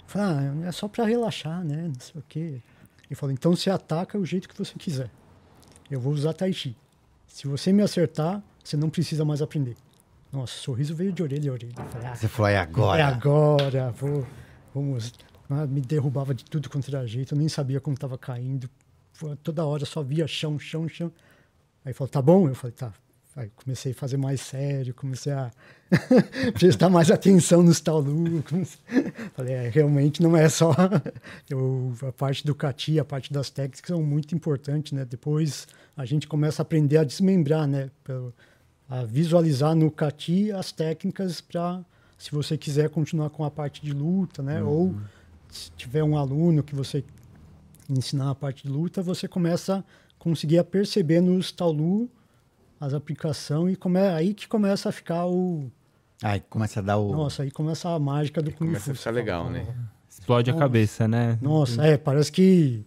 Eu 0.02 0.06
falei, 0.06 0.26
ah, 0.28 0.68
é 0.68 0.72
só 0.72 0.86
para 0.88 1.04
relaxar, 1.04 1.64
né? 1.64 1.88
Não 1.88 2.00
sei 2.00 2.20
o 2.20 2.24
quê. 2.28 2.60
Ele 3.08 3.14
falou, 3.14 3.32
então 3.32 3.54
você 3.56 3.70
ataca 3.70 4.18
o 4.18 4.24
jeito 4.24 4.48
que 4.48 4.56
você 4.56 4.74
quiser. 4.78 5.10
Eu 5.90 6.00
vou 6.00 6.12
usar 6.12 6.32
Tai 6.34 6.52
Chi. 6.52 6.76
Se 7.26 7.46
você 7.48 7.72
me 7.72 7.82
acertar, 7.82 8.42
você 8.62 8.76
não 8.76 8.90
precisa 8.90 9.24
mais 9.24 9.42
aprender. 9.42 9.76
Nossa, 10.30 10.54
o 10.54 10.58
sorriso 10.58 10.94
veio 10.94 11.12
de 11.12 11.22
orelha 11.22 11.50
a 11.50 11.54
orelha. 11.54 11.74
Falei, 11.90 12.08
ah, 12.08 12.14
Você 12.14 12.28
falou, 12.28 12.50
é 12.50 12.56
agora. 12.58 13.00
é 13.00 13.04
agora, 13.04 13.90
vou, 13.92 14.26
vamos. 14.74 15.12
Ah, 15.52 15.66
me 15.66 15.80
derrubava 15.80 16.34
de 16.34 16.44
tudo 16.44 16.68
quanto 16.70 16.88
era 16.94 17.06
jeito, 17.06 17.34
eu 17.34 17.38
nem 17.38 17.48
sabia 17.48 17.80
como 17.80 17.94
estava 17.94 18.16
caindo. 18.18 18.68
Toda 19.42 19.64
hora 19.64 19.84
só 19.84 20.02
via 20.02 20.26
chão, 20.26 20.58
chão, 20.58 20.88
chão. 20.88 21.12
Aí 21.84 21.92
falou, 21.92 22.08
tá 22.08 22.20
bom? 22.22 22.48
Eu 22.48 22.54
falei, 22.54 22.72
tá. 22.74 22.92
Aí 23.34 23.50
comecei 23.56 23.92
a 23.92 23.94
fazer 23.94 24.16
mais 24.18 24.40
sério, 24.42 24.92
comecei 24.92 25.32
a 25.32 25.50
prestar 26.58 26.90
mais 26.90 27.10
atenção 27.10 27.62
nos 27.62 27.80
talu. 27.80 28.42
comecei- 28.48 28.78
Falei, 29.34 29.54
é, 29.54 29.68
realmente 29.68 30.22
não 30.22 30.36
é 30.36 30.48
só 30.48 30.74
eu, 31.48 31.94
a 32.06 32.12
parte 32.12 32.44
do 32.44 32.54
cati, 32.54 32.98
a 32.98 33.04
parte 33.04 33.32
das 33.32 33.48
técnicas 33.48 33.88
são 33.88 34.02
muito 34.02 34.34
importantes, 34.34 34.92
né? 34.92 35.04
Depois 35.04 35.66
a 35.96 36.04
gente 36.04 36.26
começa 36.26 36.60
a 36.60 36.64
aprender 36.64 36.98
a 36.98 37.04
desmembrar, 37.04 37.66
né? 37.66 37.90
A 38.88 39.04
visualizar 39.04 39.74
no 39.74 39.90
cati 39.90 40.52
as 40.52 40.70
técnicas 40.72 41.40
para, 41.40 41.80
se 42.18 42.30
você 42.30 42.58
quiser 42.58 42.90
continuar 42.90 43.30
com 43.30 43.44
a 43.44 43.50
parte 43.50 43.82
de 43.82 43.92
luta, 43.92 44.42
né? 44.42 44.62
Ou 44.62 44.94
se 45.52 45.70
tiver 45.72 46.02
um 46.02 46.16
aluno 46.16 46.62
que 46.62 46.74
você 46.74 47.04
ensinar 47.88 48.30
a 48.30 48.34
parte 48.34 48.64
de 48.64 48.70
luta, 48.70 49.02
você 49.02 49.28
começa 49.28 49.78
a 49.78 49.84
conseguir 50.18 50.58
a 50.58 50.64
perceber 50.64 51.20
nos 51.20 51.52
taulu 51.52 52.08
as 52.80 52.94
aplicações 52.94 53.74
e 53.74 53.76
come, 53.76 53.98
aí 54.00 54.34
que 54.34 54.48
começa 54.48 54.88
a 54.88 54.92
ficar 54.92 55.26
o 55.26 55.70
Aí 56.22 56.40
começa 56.48 56.80
a 56.80 56.82
dar 56.82 56.98
o. 56.98 57.12
nossa 57.12 57.42
aí 57.42 57.50
começa 57.50 57.88
a 57.88 57.98
mágica 57.98 58.40
do 58.40 58.50
Kung 58.52 58.66
começa 58.66 58.92
a 58.92 58.94
ficar 58.94 59.10
legal, 59.10 59.50
né? 59.50 59.66
Explode 60.08 60.50
a 60.50 60.52
Nossa. 60.52 60.64
cabeça, 60.64 61.08
né? 61.08 61.38
Nossa, 61.40 61.84
é, 61.84 61.96
parece 61.98 62.30
que 62.32 62.84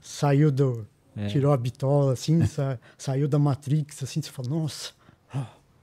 saiu 0.00 0.50
do 0.50 0.86
É. 1.16 1.26
tirou 1.26 1.52
a 1.52 1.56
bitola 1.56 2.12
assim, 2.12 2.44
sa- 2.46 2.78
saiu 2.96 3.26
da 3.28 3.38
Matrix 3.38 4.02
assim, 4.02 4.20
você 4.22 4.30
fala, 4.30 4.48
nossa, 4.48 4.92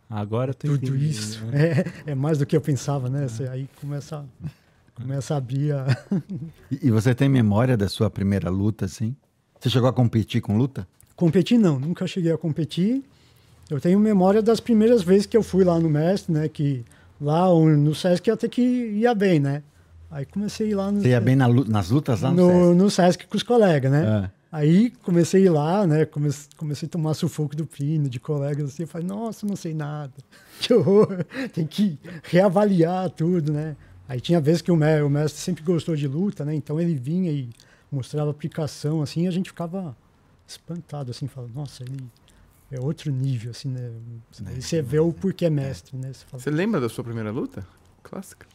Agora 0.10 0.52
eu 0.52 0.56
tô 0.56 0.68
tudo 0.68 0.96
isso. 0.96 1.44
né? 1.46 1.82
É, 2.08 2.12
é 2.12 2.15
mais 2.15 2.38
do 2.38 2.46
que 2.46 2.56
eu 2.56 2.62
pensava, 2.62 3.10
né? 3.10 3.28
Você, 3.28 3.48
aí 3.48 3.68
começa 3.82 4.24
começa 4.95 5.34
a 5.34 5.38
abrir 5.38 5.73
a 5.73 5.86
E 6.71 6.88
e 6.88 6.91
você 6.91 7.13
tem 7.13 7.29
memória 7.29 7.75
da 7.77 7.88
sua 7.88 8.10
primeira 8.10 8.49
luta, 8.49 8.86
assim? 8.86 9.15
Você 9.60 9.69
chegou 9.69 9.89
a 9.89 9.93
competir 9.93 10.41
com 10.41 10.58
luta? 10.58 10.88
Competir 11.15 11.58
não, 11.58 11.79
nunca 11.79 12.08
cheguei 12.08 12.31
a 12.31 12.38
competir. 12.38 13.03
Eu 13.69 13.79
tenho 13.79 13.99
memória 13.99 14.41
das 14.41 14.60
primeiras 14.60 15.01
vezes 15.01 15.25
que 15.25 15.36
eu 15.36 15.41
fui 15.41 15.63
lá 15.63 15.79
no 15.79 15.89
mestre, 15.89 16.34
né? 16.34 16.47
Que 16.47 16.86
lá 17.19 17.47
no 17.49 17.95
Sesc 17.95 18.29
até 18.29 18.47
que 18.47 18.62
ia 18.62 19.13
bem, 19.15 19.39
né? 19.39 19.63
Aí 20.12 20.25
comecei 20.25 20.73
lá 20.75 20.91
no, 20.91 21.01
Você 21.01 21.10
ia 21.10 21.19
bem 21.19 21.36
na 21.36 21.47
nas 21.47 21.89
lutas 21.89 22.21
lá 22.21 22.31
no, 22.31 22.36
no, 22.36 22.51
Sesc? 22.51 22.75
no 22.75 22.89
Sesc 22.89 23.27
com 23.27 23.38
os 23.38 23.43
colegas, 23.43 23.91
né? 23.91 24.05
Ah. 24.08 24.29
Aí 24.51 24.91
comecei 25.03 25.49
lá, 25.49 25.86
né? 25.86 26.05
Comecei, 26.05 26.49
comecei 26.55 26.88
a 26.88 26.89
tomar 26.89 27.13
sufoco 27.13 27.55
do 27.55 27.65
pino, 27.65 28.08
de 28.08 28.19
colegas 28.19 28.69
assim. 28.69 28.84
Eu 28.84 28.88
falei, 28.88 29.08
nossa, 29.08 29.45
não 29.45 29.55
sei 29.55 29.73
nada. 29.73 30.13
Que 30.62 30.73
horror. 30.73 31.25
Tem 31.53 31.67
que 31.67 31.99
reavaliar 32.23 33.10
tudo, 33.10 33.51
né? 33.51 33.75
Aí 34.08 34.20
tinha 34.22 34.39
vezes 34.39 34.62
que 34.62 34.72
o 34.72 34.76
mestre, 34.76 35.04
o 35.04 35.10
mestre 35.10 35.39
sempre 35.41 35.63
gostou 35.63 35.96
de 35.96 36.08
luta, 36.08 36.46
né? 36.46 36.54
Então 36.54 36.80
ele 36.80 36.96
vinha 36.96 37.32
e 37.32 37.50
mostrava 37.91 38.30
aplicação, 38.30 39.02
assim, 39.02 39.24
e 39.24 39.28
a 39.28 39.32
gente 39.32 39.50
ficava 39.50 39.96
espantado, 40.48 41.10
assim, 41.12 41.28
falando, 41.28 41.54
nossa, 41.56 41.84
ele 41.84 42.04
é 42.72 42.80
outro 42.80 43.12
nível, 43.12 43.52
assim, 43.52 43.70
né? 43.70 43.91
Aí 44.46 44.62
você 44.62 44.82
vê 44.82 45.00
o 45.00 45.12
porquê 45.12 45.50
mestre, 45.50 45.98
né? 45.98 46.12
Você 46.13 46.26
fala, 46.26 46.41
Você 46.44 46.52
lembra 46.52 46.80
da 46.80 46.88
sua 46.89 47.04
primeira 47.04 47.32
luta? 47.32 47.65
Clássica. 48.04 48.46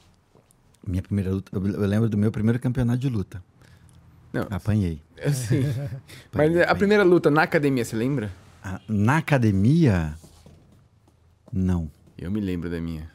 Minha 0.86 1.02
primeira 1.02 1.30
luta. 1.32 1.50
Eu 1.56 1.60
lembro 1.86 2.08
do 2.08 2.16
meu 2.16 2.30
primeiro 2.30 2.58
campeonato 2.60 2.98
de 2.98 3.08
luta. 3.08 3.42
Não, 4.32 4.46
Apanhei. 4.50 5.02
assim. 5.22 5.62
Mas 6.32 6.46
Apanhei, 6.46 6.58
a 6.60 6.62
apanhei. 6.64 6.74
primeira 6.78 7.02
luta 7.02 7.28
na 7.30 7.42
academia, 7.42 7.84
você 7.84 7.96
lembra? 7.96 8.30
Ah, 8.62 8.80
Na 8.88 9.16
academia, 9.16 10.14
não. 11.52 11.90
Eu 12.16 12.30
me 12.30 12.40
lembro 12.40 12.70
da 12.70 12.80
minha. 12.80 13.10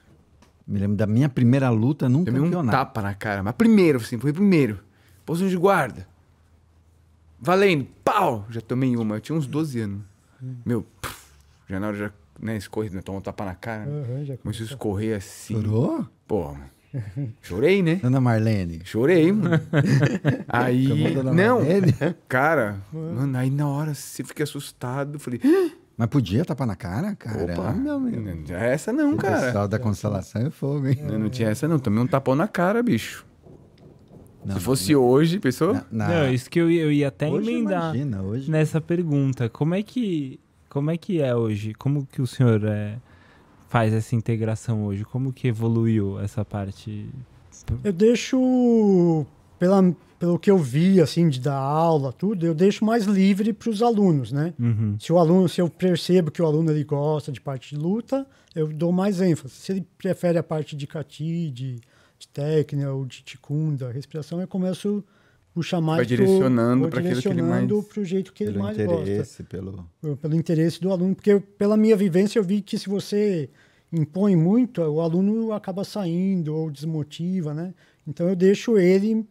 Me 0.67 0.79
lembro 0.79 0.97
da 0.97 1.05
minha 1.05 1.29
primeira 1.29 1.69
luta 1.69 2.09
num 2.09 2.23
Eu 2.25 2.33
me 2.33 2.39
um 2.39 2.43
campeonato. 2.45 2.77
tapa 2.77 3.01
na 3.01 3.13
cara. 3.13 3.43
Mas 3.43 3.53
primeiro, 3.55 3.99
assim, 3.99 4.17
foi 4.17 4.33
primeiro. 4.33 4.79
Posição 5.25 5.47
de 5.47 5.57
guarda. 5.57 6.07
Valendo. 7.39 7.87
Pau! 8.03 8.45
Já 8.49 8.61
tomei 8.61 8.95
uma. 8.95 9.15
Eu 9.17 9.21
tinha 9.21 9.37
uns 9.37 9.45
12 9.47 9.79
anos. 9.81 10.01
Meu, 10.65 10.83
puf, 11.01 11.33
já 11.69 11.79
na 11.79 11.87
hora 11.87 11.97
já, 11.97 12.11
né, 12.39 12.57
escorre, 12.57 12.89
né, 12.89 13.01
toma 13.01 13.19
um 13.19 13.21
tapa 13.21 13.45
na 13.45 13.55
cara. 13.55 13.83
"Aham, 13.83 14.03
Começou 14.05 14.25
já 14.25 14.33
a 14.33 14.37
começou." 14.37 14.65
escorrer 14.65 15.17
assim. 15.17 15.53
Chorou? 15.55 16.07
Pô, 16.27 16.55
chorei, 17.41 17.81
né? 17.81 17.95
Dona 17.95 18.19
Marlene. 18.21 18.81
Chorei, 18.85 19.31
mano. 19.31 19.59
Aí, 20.47 20.87
a 21.19 21.23
não, 21.23 21.59
Marlene? 21.59 21.93
cara, 22.27 22.81
mano, 22.91 23.37
aí 23.37 23.49
na 23.49 23.67
hora 23.67 23.93
você 23.93 24.23
fica 24.23 24.43
assustado. 24.43 25.19
Falei, 25.19 25.39
Mas 25.97 26.07
podia 26.09 26.43
tapar 26.43 26.67
na 26.67 26.75
cara? 26.75 27.11
opa, 27.11 27.55
Caramba, 27.55 27.99
meu. 27.99 28.21
não 28.35 28.43
tinha 28.43 28.57
essa 28.57 28.91
não, 28.91 29.13
O 29.13 29.17
cara. 29.17 29.45
pessoal 29.47 29.67
da 29.67 29.79
constelação 29.79 30.41
é 30.45 30.49
fogo, 30.49 30.87
hein? 30.87 30.97
Não, 31.03 31.17
não 31.19 31.29
tinha 31.29 31.49
essa 31.49 31.67
não, 31.67 31.79
tomei 31.79 32.03
um 32.03 32.07
tapão 32.07 32.35
na 32.35 32.47
cara, 32.47 32.83
bicho. 32.83 33.25
Não, 34.43 34.55
Se 34.55 34.61
fosse 34.61 34.95
hoje, 34.95 35.39
pensou? 35.39 35.73
Na, 35.73 35.85
na- 35.91 36.07
Não, 36.07 36.29
isso 36.33 36.49
que 36.49 36.59
eu, 36.59 36.69
ia- 36.69 36.83
eu 36.83 36.91
ia 36.91 37.07
até 37.07 37.27
hoje 37.29 37.49
emendar 37.49 37.95
imagina, 37.95 38.21
hoje. 38.21 38.51
nessa 38.51 38.79
pergunta. 38.81 39.49
Como 39.49 39.73
é 39.73 39.81
que 39.81 40.39
como 40.69 40.91
é 40.91 40.97
que 40.97 41.21
é 41.21 41.33
hoje? 41.33 41.73
Como 41.73 42.05
que 42.05 42.21
o 42.21 42.27
senhor 42.27 42.61
é, 42.65 42.97
faz 43.69 43.93
essa 43.93 44.13
integração 44.15 44.83
hoje? 44.85 45.05
Como 45.05 45.31
que 45.31 45.47
evoluiu 45.47 46.19
essa 46.19 46.43
parte? 46.43 47.09
Eu 47.83 47.93
deixo, 47.93 49.25
pela, 49.57 49.81
pelo 50.25 50.39
que 50.39 50.49
eu 50.49 50.57
vi, 50.57 50.99
assim, 50.99 51.29
de 51.29 51.39
dar 51.39 51.53
aula, 51.55 52.11
tudo, 52.11 52.47
eu 52.47 52.55
deixo 52.55 52.83
mais 52.83 53.05
livre 53.05 53.53
para 53.53 53.69
os 53.69 53.83
alunos, 53.83 54.31
né? 54.31 54.55
Uhum. 54.59 54.97
Se 54.99 55.13
o 55.13 55.19
aluno, 55.19 55.47
se 55.47 55.61
eu 55.61 55.69
percebo 55.69 56.31
que 56.31 56.41
o 56.41 56.45
aluno 56.47 56.71
ele 56.71 56.83
gosta 56.83 57.31
de 57.31 57.39
parte 57.39 57.75
de 57.75 57.79
luta, 57.79 58.25
eu 58.55 58.67
dou 58.67 58.91
mais 58.91 59.21
ênfase. 59.21 59.53
Se 59.53 59.71
ele 59.71 59.87
prefere 59.99 60.39
a 60.39 60.43
parte 60.43 60.75
de 60.75 60.87
cati, 60.87 61.51
de, 61.51 61.75
de 62.17 62.27
técnica 62.33 62.91
ou 62.91 63.05
de 63.05 63.21
ticunda, 63.21 63.91
respiração, 63.91 64.41
eu 64.41 64.47
começo 64.47 65.03
puxa 65.53 65.79
mais 65.79 65.99
Vai 65.99 66.05
direcionando 66.07 66.89
pra 66.89 66.99
aquilo 67.01 67.21
que 67.21 67.27
ele 67.27 67.41
mais- 67.43 67.85
pro 67.85 68.03
jeito 68.03 68.33
que 68.33 68.43
ele 68.45 68.53
Pelo 68.53 68.63
mais 68.63 68.77
gosta. 68.77 69.43
pelo... 69.43 69.87
Pelo 70.17 70.35
interesse 70.35 70.81
do 70.81 70.91
aluno, 70.91 71.13
porque 71.15 71.39
pela 71.39 71.77
minha 71.77 71.95
vivência 71.95 72.39
eu 72.39 72.43
vi 72.43 72.61
que 72.61 72.79
se 72.79 72.89
você 72.89 73.47
impõe 73.93 74.35
muito, 74.35 74.81
o 74.81 74.99
aluno 75.01 75.53
acaba 75.53 75.83
saindo 75.83 76.53
ou 76.55 76.71
desmotiva, 76.71 77.53
né? 77.53 77.73
Então 78.07 78.27
eu 78.27 78.35
deixo 78.35 78.77
ele, 78.77 79.23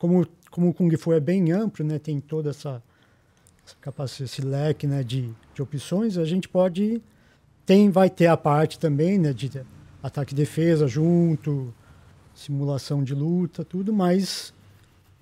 como, 0.00 0.26
como 0.50 0.70
o 0.70 0.74
Kung 0.74 0.90
Fu 0.96 1.12
é 1.12 1.20
bem 1.20 1.52
amplo, 1.52 1.84
né? 1.84 1.98
Tem 2.00 2.18
toda 2.18 2.50
essa, 2.50 2.82
essa 3.64 3.76
capacidade, 3.80 4.24
esse 4.32 4.42
leque 4.42 4.86
né? 4.88 5.04
de, 5.04 5.30
de 5.54 5.62
opções, 5.62 6.18
a 6.18 6.24
gente 6.24 6.48
pode, 6.48 7.00
tem, 7.64 7.88
vai 7.90 8.10
ter 8.10 8.26
a 8.26 8.36
parte 8.36 8.78
também, 8.80 9.16
né? 9.18 9.32
De 9.32 9.48
ataque 10.02 10.32
e 10.32 10.36
defesa 10.36 10.88
junto, 10.88 11.72
simulação 12.34 13.04
de 13.04 13.14
luta, 13.14 13.64
tudo, 13.64 13.92
mas 13.92 14.52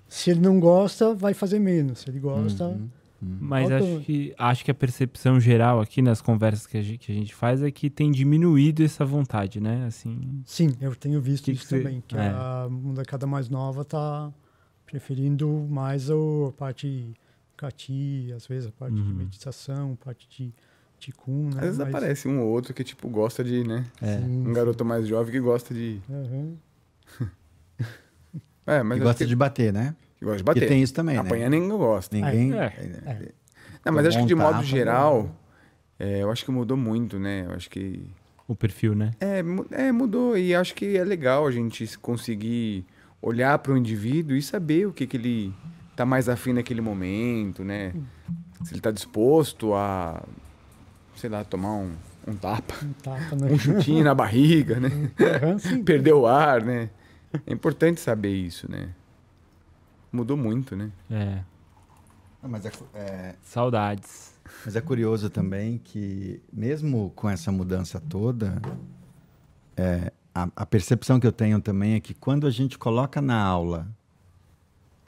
se 0.07 0.31
ele 0.31 0.39
não 0.39 0.59
gosta, 0.59 1.13
vai 1.13 1.33
fazer 1.33 1.59
menos. 1.59 1.99
Se 1.99 2.09
ele 2.09 2.19
gosta, 2.19 2.65
Uhum. 2.69 2.89
Mas 3.21 3.67
Falta- 3.67 3.83
acho 3.83 3.99
que, 4.05 4.33
acho 4.37 4.63
que 4.63 4.71
a 4.71 4.73
percepção 4.73 5.41
geral 5.41 5.81
aqui 5.81 6.01
nas 6.01 6.21
conversas 6.21 6.65
que 6.65 6.77
a 6.77 6.81
gente, 6.81 6.99
que 6.99 7.11
a 7.11 7.15
gente 7.15 7.35
faz 7.35 7.61
é 7.61 7.69
que 7.69 7.89
tem 7.89 8.09
diminuído 8.09 8.81
essa 8.81 9.03
vontade, 9.03 9.59
né? 9.59 9.83
Assim, 9.87 10.41
Sim, 10.45 10.69
eu 10.79 10.95
tenho 10.95 11.19
visto 11.19 11.43
Que 11.43 11.51
que 11.51 11.57
isso 11.57 11.67
você- 11.67 11.79
também, 11.79 12.01
que 12.07 12.15
é. 12.15 12.21
a 12.29 12.69
molecada 12.71 13.27
mais 13.27 13.49
nova 13.49 13.83
tá 13.83 14.31
preferindo 14.89 15.47
mais 15.69 16.09
a 16.09 16.15
parte 16.57 17.13
cati, 17.55 18.31
às 18.35 18.47
vezes 18.47 18.67
a 18.69 18.71
parte 18.71 18.95
de 18.95 19.01
Uhum. 19.01 19.13
meditação, 19.17 19.95
parte 20.03 20.27
de 20.29 20.51
ticum, 20.97 21.49
né? 21.49 21.57
Às 21.57 21.61
vezes 21.61 21.77
Mas- 21.77 21.87
aparece 21.89 22.27
um 22.27 22.41
ou 22.41 22.47
outro 22.49 22.73
que, 22.73 22.83
tipo, 22.83 23.07
gosta 23.09 23.43
de, 23.43 23.63
né? 23.67 23.85
é. 24.01 24.17
Sim, 24.17 24.47
Um 24.47 24.53
garoto 24.53 24.83
mais 24.83 25.07
jovem 25.07 25.31
que 25.31 25.39
gosta 25.39 25.73
de. 25.73 25.99
Aham. 26.09 26.53
É, 28.67 28.83
mas 28.83 28.97
E 28.97 29.01
acho 29.01 29.07
gosta 29.09 29.23
que- 29.23 29.29
de 29.29 29.35
bater, 29.35 29.73
né? 29.73 29.95
que 30.19 30.23
gosta 30.25 30.37
de 30.37 30.43
Porque 30.43 30.59
bater. 30.59 30.69
tem 30.69 30.83
isso 30.83 30.93
também, 30.93 31.15
né? 31.15 31.21
Apanhar 31.21 31.49
ninguém 31.49 31.69
gosta. 31.69 32.15
Ninguém... 32.15 32.53
É. 32.53 32.65
é. 33.05 33.31
Não, 33.83 33.91
mas 33.93 34.05
acho 34.05 34.19
que 34.19 34.25
de 34.25 34.35
modo 34.35 34.57
tá 34.57 34.61
geral, 34.63 35.35
é, 35.97 36.21
eu 36.21 36.29
acho 36.29 36.45
que 36.45 36.51
mudou 36.51 36.77
muito, 36.77 37.17
né? 37.17 37.45
Eu 37.47 37.53
acho 37.53 37.67
que. 37.69 38.03
O 38.47 38.53
perfil, 38.55 38.93
né? 38.93 39.11
É, 39.19 39.39
é, 39.87 39.91
mudou. 39.91 40.37
E 40.37 40.53
acho 40.53 40.75
que 40.75 40.97
é 40.97 41.03
legal 41.03 41.47
a 41.47 41.51
gente 41.51 41.87
se 41.87 41.97
conseguir 41.97 42.85
olhar 43.21 43.57
para 43.59 43.73
o 43.73 43.77
indivíduo 43.77 44.35
e 44.35 44.41
saber 44.41 44.87
o 44.87 44.93
que, 44.93 45.05
que 45.05 45.17
ele 45.17 45.53
tá 45.95 46.05
mais 46.05 46.29
afim 46.29 46.53
naquele 46.53 46.81
momento, 46.81 47.63
né? 47.63 47.93
Se 48.63 48.73
ele 48.73 48.81
tá 48.81 48.91
disposto 48.91 49.73
a, 49.73 50.23
sei 51.15 51.29
lá, 51.29 51.43
tomar 51.43 51.73
um, 51.73 51.91
um 52.27 52.35
tapa, 52.35 52.75
Um 52.83 52.93
tapa, 52.93 53.35
né? 53.35 53.51
um 53.51 53.57
chutinho 53.57 54.03
na 54.03 54.15
barriga, 54.15 54.79
né? 54.79 54.89
Sim. 55.59 55.83
Perder 55.83 56.13
o 56.13 56.25
ar, 56.25 56.63
né? 56.63 56.89
É 57.45 57.53
importante 57.53 57.99
saber 57.99 58.33
isso, 58.33 58.69
né? 58.71 58.89
Mudou 60.11 60.35
muito, 60.35 60.75
né? 60.75 60.91
É. 61.09 61.43
Não, 62.41 62.49
Mas 62.49 62.65
é, 62.65 62.71
é, 62.95 63.35
Saudades. 63.43 64.33
Mas 64.65 64.75
é 64.75 64.81
curioso 64.81 65.29
também 65.29 65.77
que, 65.77 66.41
mesmo 66.51 67.11
com 67.15 67.29
essa 67.29 67.51
mudança 67.51 67.99
toda, 67.99 68.61
é, 69.77 70.11
a, 70.43 70.49
a 70.55 70.65
percepção 70.65 71.19
que 71.19 71.27
eu 71.27 71.31
tenho 71.31 71.59
também 71.59 71.93
é 71.95 71.99
que 71.99 72.13
quando 72.13 72.45
a 72.47 72.51
gente 72.51 72.77
coloca 72.77 73.21
na 73.21 73.39
aula 73.41 73.87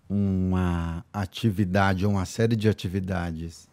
uma 0.09 1.05
atividade 1.13 2.05
ou 2.05 2.11
uma 2.11 2.25
série 2.25 2.55
de 2.55 2.67
atividades 2.67 3.69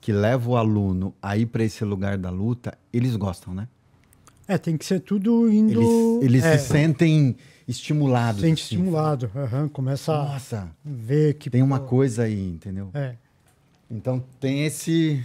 que 0.00 0.12
leva 0.12 0.50
o 0.50 0.56
aluno 0.56 1.14
a 1.20 1.36
ir 1.36 1.46
para 1.46 1.64
esse 1.64 1.84
lugar 1.84 2.18
da 2.18 2.30
luta, 2.30 2.76
eles 2.92 3.16
gostam, 3.16 3.54
né? 3.54 3.68
É, 4.46 4.56
tem 4.56 4.76
que 4.76 4.84
ser 4.84 5.00
tudo 5.00 5.50
indo... 5.50 5.80
Eles, 6.20 6.22
eles 6.22 6.44
é, 6.44 6.58
se 6.58 6.68
sentem 6.68 7.36
estimulados. 7.66 8.40
sente 8.40 8.62
assim. 8.62 8.76
estimulado. 8.76 9.30
Aham, 9.34 9.68
começa 9.68 10.12
a 10.12 10.24
Nossa, 10.24 10.68
ver 10.84 11.34
que... 11.34 11.50
tem 11.50 11.62
uma 11.62 11.80
pô, 11.80 11.86
coisa 11.86 12.22
aí, 12.22 12.48
entendeu? 12.50 12.90
É, 12.94 13.14
Então 13.90 14.22
tem 14.40 14.64
esse, 14.64 15.22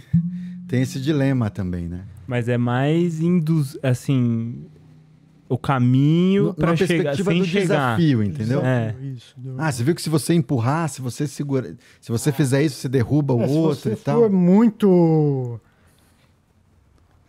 tem 0.68 0.82
esse 0.82 1.00
dilema 1.00 1.48
também, 1.50 1.88
né? 1.88 2.04
Mas 2.26 2.48
é 2.48 2.58
mais 2.58 3.20
induz, 3.20 3.78
assim, 3.82 4.66
o 5.54 5.58
caminho 5.58 6.52
para 6.54 6.74
chegar 6.76 6.86
perspectiva 7.16 7.30
sem 7.30 7.40
do 7.40 7.46
chegar. 7.46 7.96
desafio, 7.96 8.22
entendeu? 8.22 8.60
É. 8.64 8.94
Isso, 9.02 9.34
Ah, 9.58 9.70
você 9.72 9.82
viu 9.84 9.94
que 9.94 10.02
se 10.02 10.10
você 10.10 10.34
empurrar, 10.34 10.88
se 10.88 11.00
você 11.00 11.26
segura, 11.26 11.74
se 12.00 12.10
você 12.12 12.30
fizer 12.32 12.62
isso, 12.62 12.76
você 12.76 12.88
derruba 12.88 13.34
o 13.34 13.42
É, 13.42 13.48
se 13.48 13.54
outro 13.54 13.80
você 13.80 13.92
e 13.92 13.96
tal. 13.96 14.20
for 14.20 14.30
muito 14.30 15.60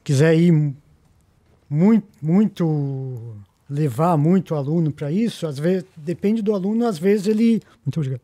quiser 0.04 0.38
ir 0.38 0.74
muito 1.70 2.08
muito 2.22 3.36
levar 3.70 4.16
muito 4.18 4.54
o 4.54 4.58
aluno 4.58 4.92
para 4.92 5.12
isso 5.12 5.48
às 5.48 5.58
vezes 5.58 5.84
depende 5.98 6.42
do 6.44 6.54
aluno 6.54 6.86
às 6.86 7.00
vezes 7.00 7.26
ele 7.28 7.60
muito 7.84 7.98
obrigado 8.00 8.22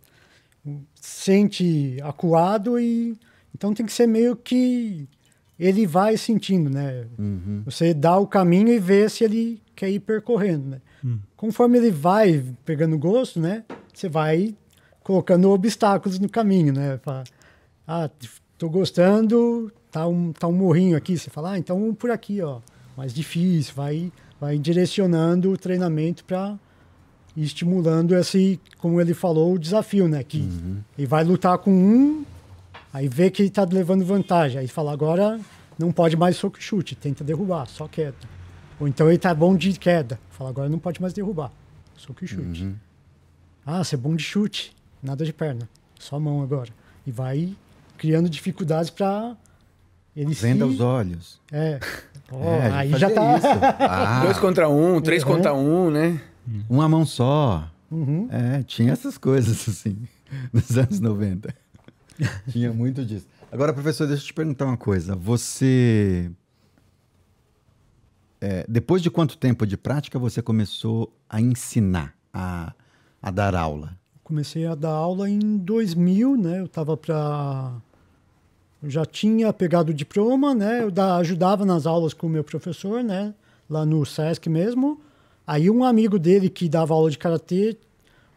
sente 0.93 1.97
acuado 2.03 2.79
e 2.79 3.17
então 3.55 3.73
tem 3.73 3.85
que 3.85 3.91
ser 3.91 4.05
meio 4.07 4.35
que 4.35 5.07
ele 5.61 5.85
vai 5.85 6.17
sentindo 6.17 6.69
né 6.69 7.05
Uhum. 7.19 7.61
você 7.63 7.93
dá 7.93 8.17
o 8.17 8.25
caminho 8.25 8.69
e 8.69 8.79
vê 8.79 9.07
se 9.07 9.23
ele 9.23 9.61
quer 9.75 9.89
ir 9.89 9.99
percorrendo, 9.99 10.67
né? 10.69 10.81
Conforme 11.35 11.77
ele 11.79 11.89
vai 11.89 12.43
pegando 12.63 12.97
gosto, 12.97 13.39
né? 13.39 13.63
Você 13.93 14.07
vai 14.07 14.55
colocando 15.03 15.49
obstáculos 15.49 16.19
no 16.19 16.29
caminho, 16.29 16.71
né? 16.71 16.99
Fala, 17.01 17.23
ah, 17.87 18.09
tô 18.57 18.69
gostando, 18.69 19.71
tá 19.91 20.07
um, 20.07 20.31
tá 20.31 20.47
um 20.47 20.51
morrinho 20.51 20.95
aqui. 20.95 21.17
Você 21.17 21.31
fala, 21.31 21.53
ah, 21.53 21.57
então 21.57 21.93
por 21.95 22.11
aqui, 22.11 22.41
ó. 22.41 22.59
Mais 22.95 23.11
difícil, 23.13 23.73
vai, 23.75 24.11
vai 24.39 24.59
direcionando 24.59 25.51
o 25.51 25.57
treinamento 25.57 26.23
para 26.25 26.59
estimulando 27.35 28.15
esse, 28.15 28.59
como 28.77 29.01
ele 29.01 29.13
falou, 29.13 29.53
o 29.53 29.59
desafio, 29.59 30.07
né? 30.07 30.23
Que 30.23 30.47
ele 30.97 31.07
vai 31.07 31.23
lutar 31.23 31.57
com 31.57 31.71
um, 31.71 32.23
aí 32.93 33.07
vê 33.07 33.29
que 33.31 33.41
ele 33.41 33.49
tá 33.49 33.63
levando 33.69 34.05
vantagem. 34.05 34.59
Aí 34.59 34.67
fala, 34.67 34.91
agora 34.91 35.39
não 35.77 35.91
pode 35.91 36.15
mais 36.17 36.35
soco 36.37 36.57
e 36.59 36.61
chute, 36.61 36.95
tenta 36.95 37.23
derrubar, 37.23 37.65
só 37.67 37.87
queda. 37.87 38.15
Ou 38.79 38.87
então 38.87 39.07
ele 39.09 39.17
tá 39.17 39.33
bom 39.33 39.55
de 39.55 39.73
queda. 39.77 40.19
Fala, 40.29 40.49
agora 40.49 40.69
não 40.69 40.79
pode 40.79 41.01
mais 41.01 41.13
derrubar. 41.13 41.51
Soco 41.95 42.23
e 42.23 42.27
chute. 42.27 42.63
Uhum. 42.63 42.75
Ah, 43.65 43.83
você 43.83 43.95
é 43.95 43.97
bom 43.97 44.15
de 44.15 44.23
chute, 44.23 44.75
nada 45.03 45.23
de 45.23 45.31
perna. 45.33 45.69
Só 45.99 46.19
mão 46.19 46.41
agora. 46.41 46.69
E 47.05 47.11
vai 47.11 47.55
criando 47.97 48.27
dificuldades 48.29 48.89
para 48.89 49.35
ele 50.15 50.33
Venda 50.33 50.65
se... 50.65 50.71
os 50.71 50.79
olhos. 50.79 51.39
É. 51.51 51.79
Ó, 52.31 52.43
É, 52.43 52.71
aí 52.71 52.89
já 52.97 53.09
tá. 53.11 53.37
isso. 53.37 53.47
Ah, 53.79 54.21
Dois 54.23 54.39
contra 54.39 54.67
um, 54.69 54.99
três 55.01 55.21
Uhum. 55.23 55.29
contra 55.29 55.53
um, 55.53 55.91
né? 55.91 56.19
uma 56.69 56.87
mão 56.89 57.05
só. 57.05 57.69
Uhum. 57.91 58.27
É, 58.31 58.63
tinha 58.63 58.93
essas 58.93 59.17
coisas 59.17 59.67
assim, 59.69 59.97
nos 60.51 60.77
anos 60.77 60.99
90. 60.99 61.53
Tinha 62.51 62.71
muito 62.73 63.03
disso. 63.05 63.25
Agora, 63.51 63.73
professor, 63.73 64.07
deixa 64.07 64.23
eu 64.23 64.27
te 64.27 64.33
perguntar 64.33 64.65
uma 64.65 64.77
coisa. 64.77 65.15
Você. 65.15 66.31
é, 68.39 68.65
depois 68.67 69.01
de 69.01 69.09
quanto 69.11 69.37
tempo 69.37 69.65
de 69.65 69.77
prática 69.77 70.17
você 70.17 70.41
começou 70.41 71.13
a 71.29 71.39
ensinar, 71.41 72.15
a, 72.33 72.73
a 73.21 73.31
dar 73.31 73.55
aula? 73.55 73.97
Comecei 74.23 74.65
a 74.65 74.75
dar 74.75 74.91
aula 74.91 75.29
em 75.29 75.57
2000, 75.57 76.37
né? 76.37 76.61
Eu 76.61 76.67
tava 76.67 76.95
para 76.95 77.73
já 78.83 79.05
tinha 79.05 79.53
pegado 79.53 79.91
o 79.91 79.93
diploma, 79.93 80.55
né? 80.55 80.81
Eu 80.83 80.89
da- 80.89 81.17
ajudava 81.17 81.65
nas 81.65 81.85
aulas 81.85 82.13
com 82.13 82.25
o 82.27 82.29
meu 82.29 82.43
professor, 82.43 83.03
né? 83.03 83.33
Lá 83.69 83.85
no 83.85 84.03
SESC 84.05 84.49
mesmo. 84.49 84.99
Aí 85.45 85.69
um 85.69 85.83
amigo 85.83 86.17
dele 86.17 86.49
que 86.49 86.67
dava 86.69 86.93
aula 86.93 87.11
de 87.11 87.17
karatê, 87.17 87.77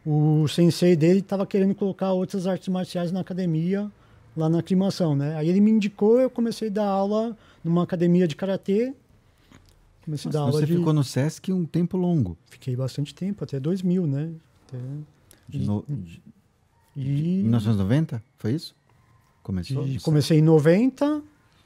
o 0.06 0.46
sensei 0.48 0.94
dele 0.96 1.20
estava 1.20 1.46
querendo 1.46 1.74
colocar 1.74 2.12
outras 2.12 2.46
artes 2.46 2.68
marciais 2.68 3.10
na 3.10 3.20
academia, 3.20 3.90
lá 4.36 4.48
na 4.48 4.58
aclimação, 4.58 5.14
né? 5.16 5.36
Aí 5.36 5.48
ele 5.48 5.60
me 5.60 5.70
indicou, 5.70 6.20
eu 6.20 6.28
comecei 6.28 6.68
a 6.68 6.72
dar 6.72 6.86
aula 6.86 7.36
numa 7.62 7.82
academia 7.82 8.28
de 8.28 8.36
karatê. 8.36 8.92
Comecei 10.04 10.28
a 10.28 10.32
dar 10.32 10.38
Nossa, 10.40 10.50
aula 10.50 10.60
você 10.60 10.66
de... 10.66 10.76
ficou 10.78 10.92
no 10.92 11.02
SESC 11.02 11.52
um 11.52 11.64
tempo 11.64 11.96
longo. 11.96 12.36
Fiquei 12.50 12.76
bastante 12.76 13.14
tempo, 13.14 13.42
até 13.44 13.58
2000, 13.58 14.06
né? 14.06 14.30
Até... 14.68 14.78
De 15.48 15.58
no- 15.60 15.84
de- 15.88 16.22
E... 16.96 17.42
1990? 17.42 18.22
Foi 18.36 18.52
isso? 18.52 18.74
Começou? 19.42 19.86
E 19.86 19.98
comecei 20.00 20.38
em 20.38 20.42
90 20.42 21.22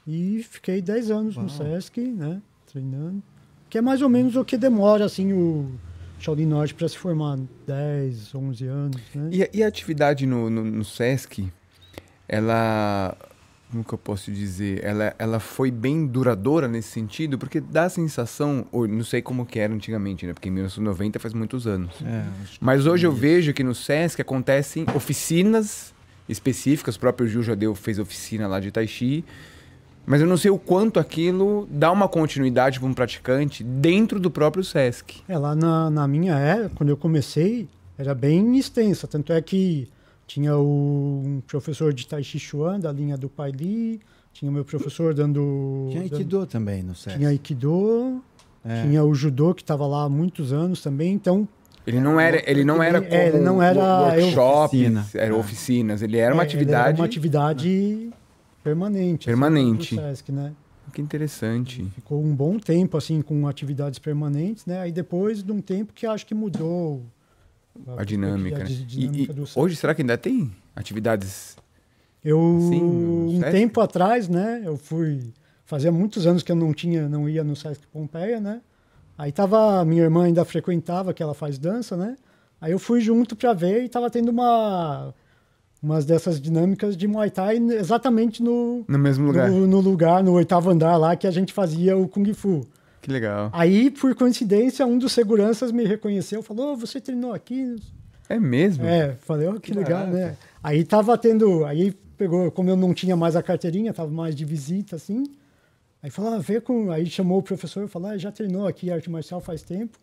e 0.07 0.43
fiquei 0.43 0.81
10 0.81 1.11
anos 1.11 1.35
Uau. 1.35 1.43
no 1.45 1.49
SESC, 1.49 1.97
né? 2.01 2.41
Treinando. 2.67 3.21
Que 3.69 3.77
é 3.77 3.81
mais 3.81 4.01
ou 4.01 4.09
menos 4.09 4.35
o 4.35 4.43
que 4.45 4.57
demora, 4.57 5.05
assim, 5.05 5.31
o 5.33 5.69
Shaolin 6.19 6.45
Norte 6.45 6.73
para 6.73 6.87
se 6.87 6.97
formar. 6.97 7.39
10, 7.65 8.35
11 8.35 8.65
anos, 8.67 9.01
né? 9.15 9.29
E, 9.31 9.43
a- 9.43 9.49
e 9.53 9.63
a 9.63 9.67
atividade 9.67 10.25
no, 10.25 10.49
no, 10.49 10.63
no 10.63 10.83
Sesc, 10.85 11.47
ela. 12.27 13.15
Como 13.71 13.83
que 13.83 13.93
eu 13.93 13.99
posso 13.99 14.31
dizer? 14.31 14.83
Ela, 14.83 15.15
ela 15.19 15.39
foi 15.39 15.69
bem 15.69 16.07
duradoura 16.07 16.67
nesse 16.67 16.87
sentido, 16.87 17.37
porque 17.37 17.59
dá 17.61 17.83
a 17.83 17.89
sensação, 17.89 18.65
ou 18.71 18.87
não 18.87 19.03
sei 19.03 19.21
como 19.21 19.45
que 19.45 19.59
era 19.59 19.71
antigamente, 19.71 20.25
né? 20.25 20.33
Porque 20.33 20.49
em 20.49 20.51
1990 20.51 21.19
faz 21.19 21.35
muitos 21.35 21.67
anos. 21.67 21.93
É, 22.03 22.23
Mas 22.59 22.87
hoje 22.87 23.05
eu 23.05 23.11
isso. 23.11 23.21
vejo 23.21 23.53
que 23.53 23.63
no 23.63 23.75
Sesc 23.75 24.19
acontecem 24.19 24.85
oficinas 24.95 25.93
específicas, 26.27 26.95
o 26.95 26.99
próprio 26.99 27.27
Gil 27.27 27.43
Jadeu 27.43 27.75
fez 27.75 27.99
oficina 27.99 28.47
lá 28.47 28.59
de 28.59 28.71
Tai 28.71 28.87
Chi, 28.87 29.23
mas 30.05 30.21
eu 30.21 30.27
não 30.27 30.37
sei 30.37 30.49
o 30.51 30.57
quanto 30.57 30.99
aquilo 30.99 31.67
dá 31.71 31.91
uma 31.91 32.07
continuidade 32.07 32.79
para 32.79 32.87
um 32.89 32.93
praticante 32.93 33.63
dentro 33.63 34.19
do 34.19 34.31
próprio 34.31 34.63
Sesc. 34.63 35.21
É, 35.27 35.37
lá 35.37 35.55
na, 35.55 35.89
na 35.89 36.07
minha 36.07 36.33
era, 36.37 36.69
quando 36.69 36.89
eu 36.89 36.97
comecei, 36.97 37.67
era 37.97 38.13
bem 38.15 38.57
extensa. 38.57 39.07
Tanto 39.07 39.31
é 39.33 39.41
que 39.41 39.87
Tinha 40.27 40.55
o, 40.55 41.23
um 41.25 41.41
professor 41.47 41.91
de 41.93 42.05
Tai 42.07 42.23
Chi 42.23 42.37
Chuan, 42.39 42.79
da 42.79 42.91
linha 42.91 43.17
do 43.17 43.27
Pai 43.29 43.49
Li. 43.51 43.99
Tinha 44.31 44.49
o 44.49 44.53
meu 44.53 44.63
professor 44.63 45.13
dando... 45.13 45.87
Tinha 45.89 46.03
dando- 46.03 46.13
Aikido 46.13 46.45
também 46.45 46.83
no 46.83 46.93
SESC. 46.95 47.17
Tinha 47.17 47.29
Aikido. 47.29 48.21
É. 48.63 48.83
Tinha 48.83 49.03
o 49.03 49.13
Judô, 49.15 49.53
que 49.55 49.61
estava 49.63 49.87
lá 49.87 50.03
há 50.03 50.09
muitos 50.09 50.53
anos 50.53 50.81
também. 50.83 51.13
Então, 51.13 51.47
Ele 51.87 51.99
não 51.99 52.19
era, 52.19 52.43
ele 52.49 52.63
não 52.63 52.81
era 52.83 52.97
Ele- 52.99 53.07
como 53.07 53.19
é, 53.21 53.27
ele 53.27 53.39
não 53.39 53.61
era 53.63 53.79
workshops, 54.13 54.65
Oficina. 54.79 55.07
era 55.15 55.35
oficinas. 55.35 56.01
Ele 56.03 56.17
era 56.17 56.33
uma 56.33 56.43
é, 56.43 56.45
ele 56.45 56.53
atividade. 56.53 56.99
uma 57.01 57.05
atividade 57.05 58.09
permanente. 58.69 59.29
assim, 59.29 59.39
Permanente. 59.39 59.95
do 59.95 60.01
Sesc, 60.01 60.31
né? 60.31 60.53
Que 60.93 61.01
interessante. 61.01 61.83
Ficou 61.95 62.23
um 62.23 62.35
bom 62.35 62.57
tempo 62.57 62.97
assim 62.97 63.21
com 63.21 63.47
atividades 63.47 63.99
permanentes, 63.99 64.65
né? 64.65 64.79
Aí 64.81 64.91
depois 64.91 65.43
de 65.43 65.51
um 65.51 65.61
tempo 65.61 65.93
que 65.93 66.05
acho 66.05 66.25
que 66.25 66.33
mudou 66.33 67.03
A 67.95 68.03
dinâmica, 68.03 68.55
a 68.57 68.59
né? 68.59 68.65
di- 68.65 68.81
E- 68.81 68.85
dinâmica 68.85 69.33
e 69.33 69.35
Sesc. 69.45 69.59
hoje 69.59 69.75
será 69.75 69.93
que 69.93 70.01
ainda 70.01 70.17
tem 70.17 70.51
atividades? 70.75 71.55
Eu 72.23 72.57
Sim, 72.69 72.81
no 72.83 73.25
um 73.27 73.39
Sesc? 73.39 73.51
tempo 73.51 73.79
atrás, 73.81 74.27
né? 74.27 74.61
Eu 74.65 74.77
fui 74.77 75.31
fazia 75.63 75.91
muitos 75.91 76.25
anos 76.25 76.41
que 76.41 76.51
eu 76.51 76.55
não 76.55 76.73
tinha, 76.73 77.07
não 77.07 77.29
ia 77.29 77.43
no 77.43 77.55
Sesc 77.55 77.85
Pompeia, 77.87 78.39
né? 78.39 78.59
Aí 79.15 79.31
tava 79.31 79.85
minha 79.85 80.01
irmã 80.03 80.23
ainda 80.25 80.43
frequentava, 80.43 81.13
que 81.13 81.21
ela 81.21 81.33
faz 81.35 81.59
dança, 81.59 81.95
né? 81.95 82.15
Aí 82.59 82.71
eu 82.71 82.79
fui 82.79 82.99
junto 82.99 83.35
para 83.35 83.53
ver 83.53 83.83
e 83.83 83.89
tava 83.89 84.09
tendo 84.09 84.29
uma 84.29 85.13
umas 85.81 86.05
dessas 86.05 86.39
dinâmicas 86.41 86.95
de 86.97 87.07
Muay 87.07 87.29
Thai 87.29 87.57
exatamente 87.57 88.43
no 88.43 88.83
No 88.87 88.99
mesmo 88.99 89.25
lugar. 89.27 89.49
no, 89.49 89.65
no 89.65 89.79
lugar, 89.79 90.23
no 90.23 90.33
oitavo 90.33 90.69
andar 90.69 90.97
lá 90.97 91.15
que 91.15 91.25
a 91.25 91.31
gente 91.31 91.53
fazia 91.53 91.97
o 91.97 92.07
Kung 92.07 92.33
Fu. 92.33 92.65
Que 93.01 93.09
legal. 93.11 93.49
Aí, 93.53 93.89
por 93.89 94.13
coincidência, 94.13 94.85
um 94.85 94.97
dos 94.97 95.13
seguranças 95.13 95.71
me 95.71 95.85
reconheceu, 95.85 96.43
falou: 96.43 96.73
"Ô, 96.73 96.75
você 96.75 96.99
treinou 96.99 97.33
aqui? 97.33 97.77
É 98.27 98.39
mesmo? 98.39 98.85
É, 98.85 99.15
falei, 99.21 99.47
ó, 99.47 99.53
que 99.53 99.71
Que 99.71 99.73
legal, 99.73 100.05
né? 100.05 100.35
Aí 100.61 100.83
tava 100.83 101.17
tendo, 101.17 101.65
aí 101.65 101.91
pegou, 102.17 102.51
como 102.51 102.69
eu 102.69 102.75
não 102.75 102.93
tinha 102.93 103.15
mais 103.15 103.35
a 103.35 103.41
carteirinha, 103.41 103.93
tava 103.93 104.11
mais 104.11 104.35
de 104.35 104.43
visita, 104.45 104.97
assim. 104.97 105.23
Aí 106.03 106.09
falou, 106.09 106.33
ah, 106.33 106.37
vê 106.39 106.61
com. 106.61 106.91
Aí 106.91 107.05
chamou 107.07 107.39
o 107.39 107.43
professor 107.43 107.85
e 107.85 107.87
falou, 107.87 108.09
ah, 108.09 108.17
já 108.17 108.31
treinou 108.31 108.67
aqui 108.67 108.91
arte 108.91 109.09
marcial 109.09 109.39
faz 109.41 109.63
tempo. 109.63 109.97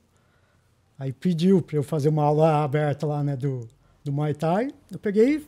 Aí 0.99 1.13
pediu 1.13 1.61
para 1.61 1.77
eu 1.77 1.83
fazer 1.83 2.09
uma 2.09 2.23
aula 2.25 2.65
aberta 2.65 3.07
lá, 3.07 3.23
né, 3.23 3.37
do, 3.37 3.69
do 4.03 4.11
Muay 4.13 4.35
Thai. 4.35 4.71
Eu 4.91 4.99
peguei, 4.99 5.47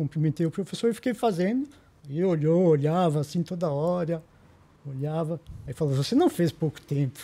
cumprimentei 0.00 0.46
o 0.46 0.50
professor 0.50 0.88
e 0.88 0.94
fiquei 0.94 1.12
fazendo. 1.12 1.68
E 2.08 2.24
olhou, 2.24 2.64
olhava 2.64 3.20
assim 3.20 3.42
toda 3.42 3.70
hora, 3.70 4.22
olhava. 4.86 5.38
Aí 5.66 5.74
falou, 5.74 5.94
você 5.94 6.14
não 6.14 6.30
fez 6.30 6.50
pouco 6.50 6.80
tempo. 6.80 7.20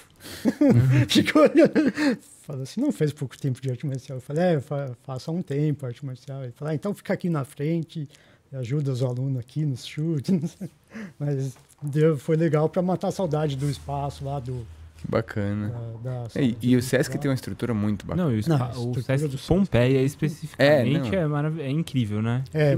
Ficou 1.09 1.43
olhando. 1.43 2.21
Falou 2.43 2.63
assim, 2.63 2.81
não 2.81 2.93
fez 2.93 3.15
pouco 3.15 3.37
tempo 3.39 3.61
de 3.61 3.71
arte 3.71 3.87
marcial. 3.87 4.19
Eu 4.19 4.23
falei, 4.23 4.45
é, 4.45 4.61
fa 4.61 4.95
faço 5.03 5.31
há 5.31 5.35
um 5.35 5.41
tempo 5.41 5.87
arte 5.87 6.05
marcial. 6.05 6.43
Ele 6.45 6.53
falou, 6.53 6.71
ah, 6.71 6.75
então 6.75 6.95
fica 6.95 7.15
aqui 7.15 7.31
na 7.31 7.45
frente, 7.45 8.07
ajuda 8.53 8.93
os 8.93 9.03
alunos 9.03 9.41
aqui 9.41 9.65
nos 9.65 9.87
chutes. 9.87 10.59
Mas 11.19 11.57
deu, 11.83 12.19
foi 12.19 12.37
legal 12.37 12.69
para 12.69 12.83
matar 12.83 13.09
a 13.09 13.13
saudade 13.13 13.57
do 13.57 13.71
espaço 13.71 14.23
lá, 14.23 14.39
do, 14.39 14.67
bacana. 15.09 15.69
da, 16.03 16.23
da 16.23 16.27
É, 16.35 16.43
e, 16.45 16.59
e 16.63 16.77
o 16.77 16.83
Sesc 16.83 17.19
tem 17.19 17.29
uma 17.31 17.35
estrutura 17.35 17.75
muito 17.75 18.07
bacana. 18.07 18.29
Não, 18.31 18.37
o, 18.39 18.49
Não, 18.49 18.67
o 18.67 18.71
estrutura 18.71 19.03
Sesc 19.03 19.29
do 19.29 19.39
Sesc. 19.39 19.49
Pompeia 19.49 20.03
especificamente 20.03 21.15
É, 21.15 21.21
é, 21.63 21.63
é 21.67 21.71
incrível, 21.71 22.23
né? 22.23 22.45
É, 22.55 22.75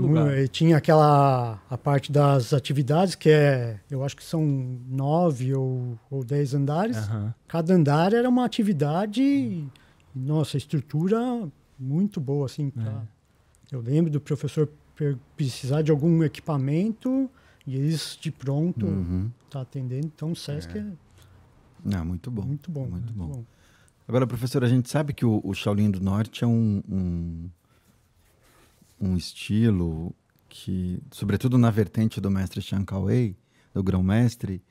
tinha 0.49 0.77
aquela 0.77 1.61
a 1.71 1.79
parte 1.79 2.11
das 2.13 2.53
atividades 2.53 3.15
que 3.15 3.29
é, 3.31 3.79
eu 3.91 4.03
acho 4.05 4.17
que 4.17 4.25
são 4.25 4.43
nove 4.89 5.55
ou, 5.55 5.99
ou 6.11 6.25
dez 6.25 6.55
andares. 6.55 6.97
Cada 7.47 7.75
andar 7.75 8.13
era 8.13 8.29
uma 8.29 8.45
atividade, 8.45 9.65
nossa, 10.15 10.57
estrutura 10.57 11.19
muito 11.79 12.21
boa 12.21 12.47
assim. 12.47 12.71
pra- 12.71 13.03
Eu 13.71 13.81
lembro 13.81 14.11
do 14.11 14.21
professor 14.21 14.69
precisar 15.37 15.83
de 15.83 15.91
algum 15.93 16.25
equipamento 16.25 17.31
e 17.67 17.77
eles 17.77 18.19
de 18.21 18.31
pronto 18.33 18.85
Uhum. 18.87 19.31
tá 19.51 19.61
atendendo. 19.61 20.07
Então 20.07 20.33
o 20.33 20.37
Sesc 20.37 20.77
é, 20.77 20.85
Não, 21.85 22.05
muito 22.05 22.31
bom. 22.31 22.43
muito 22.43 22.71
bom, 22.71 22.87
muito 22.87 22.93
muito, 22.93 23.13
bom. 23.15 23.27
bom. 23.29 23.45
Agora, 24.07 24.27
professor, 24.27 24.65
a 24.65 24.69
gente 24.69 24.89
sabe 24.89 25.13
que 25.13 25.25
o, 25.25 25.41
o 25.45 25.53
Shaolin 25.53 25.91
do 25.91 26.01
Norte 26.01 26.43
é 26.43 26.47
um, 26.47 26.83
um, 26.89 27.51
um 29.01 29.17
estilo 29.17 30.15
que, 30.49 30.99
sobretudo 31.11 31.59
na 31.59 31.71
vertente 31.71 32.21
do 32.21 32.31
mestre 32.31 32.63
Chan 32.63 32.85
Wei, 32.91 33.37
do 33.75 33.83
grão-mestre, 33.83 34.63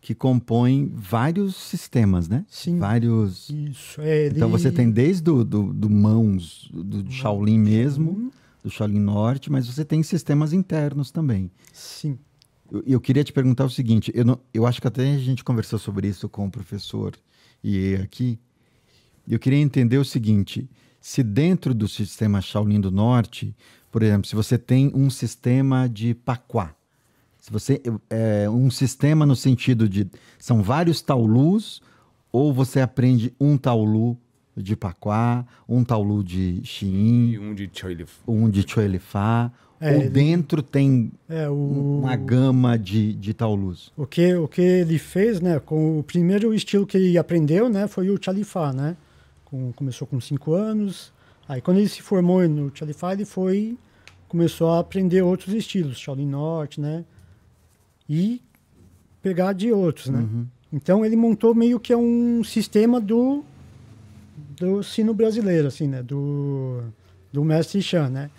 que 0.00 0.14
compõe 0.14 0.90
vários 0.94 1.54
sistemas, 1.54 2.28
né? 2.28 2.44
Sim. 2.48 2.78
Vários... 2.78 3.48
Isso. 3.50 4.00
É, 4.00 4.26
ele... 4.26 4.36
Então 4.36 4.48
você 4.48 4.72
tem 4.72 4.90
desde 4.90 5.22
do, 5.22 5.44
do, 5.44 5.72
do 5.72 5.90
mãos, 5.90 6.68
do, 6.72 7.02
do 7.02 7.12
Shaolin 7.12 7.58
mesmo, 7.58 8.32
do 8.62 8.70
Shaolin 8.70 8.98
Norte, 8.98 9.52
mas 9.52 9.66
você 9.66 9.84
tem 9.84 10.02
sistemas 10.02 10.52
internos 10.52 11.10
também. 11.10 11.50
Sim. 11.72 12.18
Eu, 12.70 12.82
eu 12.86 13.00
queria 13.00 13.24
te 13.24 13.32
perguntar 13.32 13.64
o 13.64 13.70
seguinte, 13.70 14.12
eu, 14.14 14.24
não- 14.24 14.38
eu 14.54 14.66
acho 14.66 14.80
que 14.80 14.86
até 14.86 15.14
a 15.14 15.18
gente 15.18 15.42
conversou 15.44 15.78
sobre 15.78 16.08
isso 16.08 16.28
com 16.28 16.46
o 16.46 16.50
professor 16.50 17.14
Ie 17.62 17.96
aqui. 17.96 18.38
Eu 19.28 19.38
queria 19.38 19.58
entender 19.58 19.98
o 19.98 20.04
seguinte, 20.04 20.68
se 21.00 21.22
dentro 21.22 21.74
do 21.74 21.86
sistema 21.88 22.40
Shaolin 22.40 22.80
do 22.80 22.90
Norte, 22.90 23.54
por 23.90 24.02
exemplo, 24.02 24.26
se 24.28 24.34
você 24.34 24.56
tem 24.58 24.90
um 24.94 25.10
sistema 25.10 25.88
de 25.88 26.14
paquá, 26.14 26.74
se 27.38 27.50
você 27.50 27.80
é 28.08 28.48
um 28.50 28.70
sistema 28.70 29.24
no 29.26 29.34
sentido 29.34 29.88
de 29.88 30.06
são 30.38 30.62
vários 30.62 31.00
taulus 31.00 31.80
ou 32.30 32.52
você 32.52 32.80
aprende 32.80 33.32
um 33.40 33.56
taulu 33.56 34.16
de 34.56 34.76
paquá, 34.76 35.46
um 35.68 35.82
taulu 35.82 36.22
de 36.22 36.60
E 36.62 36.66
xiin, 36.66 37.38
um 37.38 37.54
de 37.54 37.70
Choilif. 37.72 38.12
um 38.28 38.48
de 38.50 38.64
É, 39.80 39.96
ou 39.96 40.10
dentro 40.10 40.62
tem 40.62 41.10
É, 41.28 41.48
o... 41.48 42.00
uma 42.02 42.14
gama 42.14 42.78
de, 42.78 43.14
de 43.14 43.32
taulus. 43.32 43.90
O 43.96 44.06
que, 44.06 44.34
o 44.34 44.46
que 44.46 44.60
ele 44.60 44.98
fez, 44.98 45.40
né, 45.40 45.58
com 45.58 45.98
o 45.98 46.02
primeiro 46.02 46.52
estilo 46.52 46.86
que 46.86 46.98
ele 46.98 47.16
aprendeu, 47.16 47.68
né, 47.70 47.88
foi 47.88 48.10
o 48.10 48.22
Chalifá, 48.22 48.72
né? 48.74 48.94
Com, 49.46 49.72
começou 49.72 50.06
com 50.06 50.20
cinco 50.20 50.52
anos. 50.52 51.10
Aí 51.48 51.60
quando 51.60 51.78
ele 51.78 51.88
se 51.88 52.02
formou 52.02 52.46
no 52.46 52.70
Chalifá, 52.74 53.12
ele 53.14 53.24
foi 53.24 53.76
começou 54.28 54.70
a 54.70 54.78
aprender 54.78 55.22
outros 55.22 55.52
estilos, 55.52 55.98
Shaolin 55.98 56.28
Norte, 56.28 56.80
né? 56.80 57.04
E 58.08 58.40
pegar 59.22 59.52
de 59.52 59.72
outros, 59.72 60.08
né? 60.08 60.20
Uhum. 60.20 60.46
Então 60.72 61.04
ele 61.04 61.16
montou 61.16 61.54
meio 61.54 61.80
que 61.80 61.94
um 61.94 62.44
sistema 62.44 63.00
do 63.00 63.42
do 64.56 64.82
sino 64.82 65.12
brasileiro, 65.14 65.66
assim, 65.68 65.88
né? 65.88 66.02
Do 66.02 66.82
do 67.32 67.42
mestre 67.44 67.82
Chan, 67.82 68.08
né? 68.08 68.30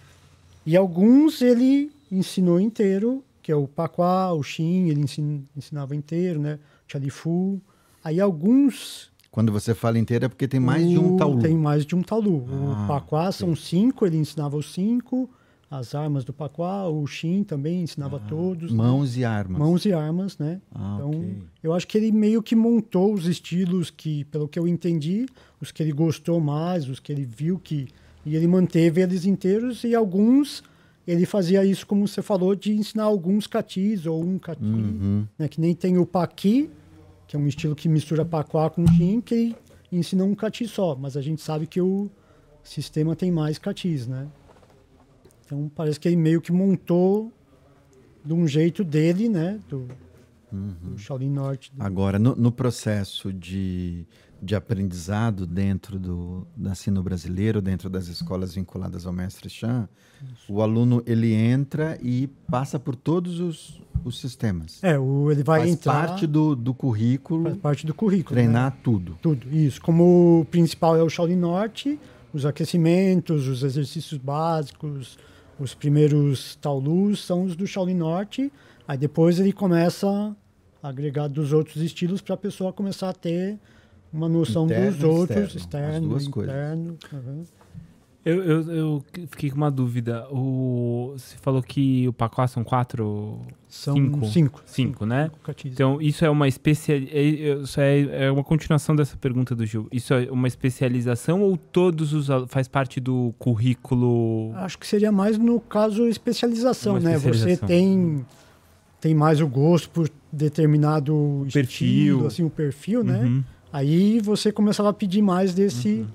E 0.65 0.77
alguns 0.77 1.41
ele 1.41 1.91
ensinou 2.11 2.59
inteiro, 2.59 3.23
que 3.41 3.51
é 3.51 3.55
o 3.55 3.67
Paquá, 3.67 4.31
o 4.33 4.43
Xin, 4.43 4.89
ele 4.89 5.01
ensin- 5.01 5.45
ensinava 5.55 5.95
inteiro, 5.95 6.39
né? 6.39 6.59
Chalifu. 6.87 7.59
Aí 8.03 8.19
alguns. 8.19 9.09
Quando 9.31 9.51
você 9.51 9.73
fala 9.73 9.97
inteiro 9.97 10.25
é 10.25 10.27
porque 10.27 10.47
tem 10.47 10.59
mais 10.59 10.87
de 10.87 10.97
um 10.97 11.13
o- 11.13 11.17
taulu. 11.17 11.41
Tem 11.41 11.55
mais 11.55 11.85
de 11.85 11.95
um 11.95 12.03
taulu. 12.03 12.45
Ah, 12.49 12.83
o 12.83 12.87
Paquá 12.87 13.31
são 13.31 13.55
cinco, 13.55 14.05
ele 14.05 14.17
ensinava 14.17 14.57
os 14.57 14.73
cinco. 14.73 15.29
As 15.69 15.95
armas 15.95 16.25
do 16.25 16.33
Paquá, 16.33 16.85
o 16.89 17.07
Xin 17.07 17.43
também 17.45 17.81
ensinava 17.83 18.19
todos. 18.19 18.71
né? 18.71 18.77
Mãos 18.77 19.15
e 19.15 19.23
armas. 19.23 19.57
Mãos 19.57 19.85
e 19.85 19.93
armas, 19.93 20.37
né? 20.37 20.59
Ah, 20.75 20.95
Então, 20.97 21.09
ok. 21.11 21.37
eu 21.63 21.73
acho 21.73 21.87
que 21.87 21.97
ele 21.97 22.11
meio 22.11 22.43
que 22.43 22.57
montou 22.57 23.13
os 23.13 23.25
estilos 23.25 23.89
que, 23.89 24.25
pelo 24.25 24.49
que 24.49 24.59
eu 24.59 24.67
entendi, 24.67 25.25
os 25.61 25.71
que 25.71 25.81
ele 25.81 25.93
gostou 25.93 26.41
mais, 26.41 26.89
os 26.89 26.99
que 26.99 27.09
ele 27.11 27.23
viu 27.23 27.57
que. 27.57 27.87
E 28.25 28.35
ele 28.35 28.47
manteve 28.47 29.01
eles 29.01 29.25
inteiros 29.25 29.83
e 29.83 29.95
alguns 29.95 30.63
ele 31.07 31.25
fazia 31.25 31.65
isso, 31.65 31.85
como 31.87 32.07
você 32.07 32.21
falou, 32.21 32.55
de 32.55 32.71
ensinar 32.73 33.03
alguns 33.03 33.47
catis 33.47 34.05
ou 34.05 34.23
um 34.23 34.37
cati, 34.37 34.63
Uhum. 34.63 35.25
né? 35.37 35.47
Que 35.47 35.59
nem 35.59 35.73
tem 35.73 35.97
o 35.97 36.05
paqui, 36.05 36.69
que 37.27 37.35
é 37.35 37.39
um 37.39 37.47
estilo 37.47 37.75
que 37.75 37.89
mistura 37.89 38.23
paquá 38.23 38.69
com 38.69 38.85
xin, 38.85 39.19
que 39.19 39.55
ensina 39.91 40.23
um 40.23 40.35
cati 40.35 40.67
só, 40.67 40.95
mas 40.95 41.17
a 41.17 41.21
gente 41.21 41.41
sabe 41.41 41.65
que 41.65 41.81
o 41.81 42.09
sistema 42.63 43.15
tem 43.15 43.31
mais 43.31 43.57
catis, 43.57 44.05
né? 44.07 44.27
Então 45.45 45.69
parece 45.75 45.99
que 45.99 46.07
ele 46.07 46.15
meio 46.17 46.39
que 46.39 46.51
montou 46.51 47.31
de 48.23 48.33
um 48.33 48.47
jeito 48.47 48.83
dele, 48.83 49.27
né? 49.27 49.59
Do, 49.67 49.87
do 50.51 50.97
Shaolin 50.99 51.29
Norte. 51.31 51.71
Agora, 51.79 52.19
no, 52.19 52.35
no 52.35 52.51
processo 52.51 53.33
de, 53.33 54.05
de 54.41 54.55
aprendizado 54.55 55.45
dentro 55.45 55.99
do 55.99 56.47
da 56.57 56.71
ensino 56.71 57.03
brasileiro, 57.03 57.61
dentro 57.61 57.89
das 57.89 58.07
escolas 58.07 58.55
vinculadas 58.55 59.05
ao 59.05 59.13
mestre 59.13 59.49
Chan, 59.49 59.87
o 60.49 60.61
aluno 60.61 61.03
ele 61.05 61.33
entra 61.33 61.97
e 62.01 62.27
passa 62.49 62.79
por 62.79 62.95
todos 62.95 63.39
os, 63.39 63.81
os 64.03 64.19
sistemas. 64.19 64.83
É, 64.83 64.97
o, 64.97 65.31
ele 65.31 65.43
vai 65.43 65.59
Faz 65.61 65.71
entrar. 65.71 66.07
parte 66.07 66.25
do, 66.25 66.55
do 66.55 66.73
currículo, 66.73 67.43
faz 67.43 67.57
parte 67.57 67.85
do 67.85 67.93
currículo. 67.93 68.35
né? 68.35 68.43
treinar 68.43 68.77
tudo. 68.83 69.17
Tudo, 69.21 69.47
isso. 69.55 69.79
Como 69.81 70.41
o 70.41 70.45
principal 70.45 70.97
é 70.97 71.03
o 71.03 71.09
Shaolin 71.09 71.35
Norte, 71.35 71.99
os 72.33 72.45
aquecimentos, 72.45 73.47
os 73.47 73.61
exercícios 73.61 74.19
básicos, 74.19 75.19
os 75.59 75.75
primeiros 75.75 76.55
taulus 76.55 77.23
são 77.23 77.43
os 77.43 77.55
do 77.55 77.67
Shaolin 77.67 77.93
Norte. 77.95 78.51
Aí 78.87 78.97
depois 78.97 79.39
ele 79.39 79.53
começa 79.53 80.35
a 80.81 80.89
agregar 80.89 81.27
dos 81.27 81.53
outros 81.53 81.77
estilos 81.83 82.21
para 82.21 82.33
a 82.33 82.37
pessoa 82.37 82.73
começar 82.73 83.09
a 83.09 83.13
ter 83.13 83.59
uma 84.13 84.27
noção 84.29 84.65
Interno 84.65 84.91
dos 84.91 85.03
outros, 85.03 85.55
externo, 85.55 85.87
externo, 85.89 86.07
duas 86.09 86.27
coisas. 86.27 86.53
interno. 86.53 86.97
uhum. 87.13 87.43
Eu, 88.23 88.43
eu, 88.43 88.71
eu 88.71 89.05
fiquei 89.31 89.49
com 89.49 89.57
uma 89.57 89.71
dúvida. 89.71 90.27
O, 90.29 91.13
você 91.17 91.35
falou 91.41 91.59
que 91.63 92.07
o 92.07 92.13
Pacoá 92.13 92.47
são 92.47 92.63
quatro. 92.63 93.39
São 93.67 93.95
Cinco. 93.95 94.25
cinco. 94.27 94.61
Cinco, 94.67 95.05
né? 95.07 95.31
catequismos. 95.43 95.73
Então, 95.73 95.99
isso 95.99 96.23
é 96.23 96.29
uma 96.29 96.47
especia... 96.47 96.97
é- 96.97 97.59
Isso 97.63 97.81
é, 97.81 98.25
é 98.25 98.31
uma 98.31 98.43
continuação 98.43 98.95
dessa 98.95 99.17
pergunta 99.17 99.55
do 99.55 99.65
Gil. 99.65 99.87
Isso 99.91 100.13
é 100.13 100.29
uma 100.31 100.47
especialização 100.47 101.41
ou 101.41 101.57
todos 101.57 102.13
os 102.13 102.27
faz 102.47 102.67
parte 102.67 102.99
do 102.99 103.33
currículo? 103.39 104.51
Acho 104.53 104.77
que 104.77 104.85
seria 104.85 105.11
mais 105.11 105.39
no 105.39 105.59
caso 105.59 106.07
especialização, 106.07 106.93
Uma 106.93 106.99
né? 106.99 107.15
especialização. 107.15 107.67
Você 107.67 107.73
tem 107.73 108.23
tem 108.99 109.15
mais 109.15 109.41
o 109.41 109.47
gosto 109.47 109.89
por 109.89 110.07
determinado 110.31 111.41
Perfil. 111.51 111.61
estilo, 111.63 112.27
assim, 112.27 112.43
o 112.43 112.51
perfil, 112.51 113.03
né? 113.03 113.43
Uhum. 113.73 113.79
Aí 113.79 114.19
você 114.19 114.51
começava 114.51 114.89
a 114.89 114.93
pedir 114.93 115.21
mais 115.21 115.53
desse. 115.53 116.05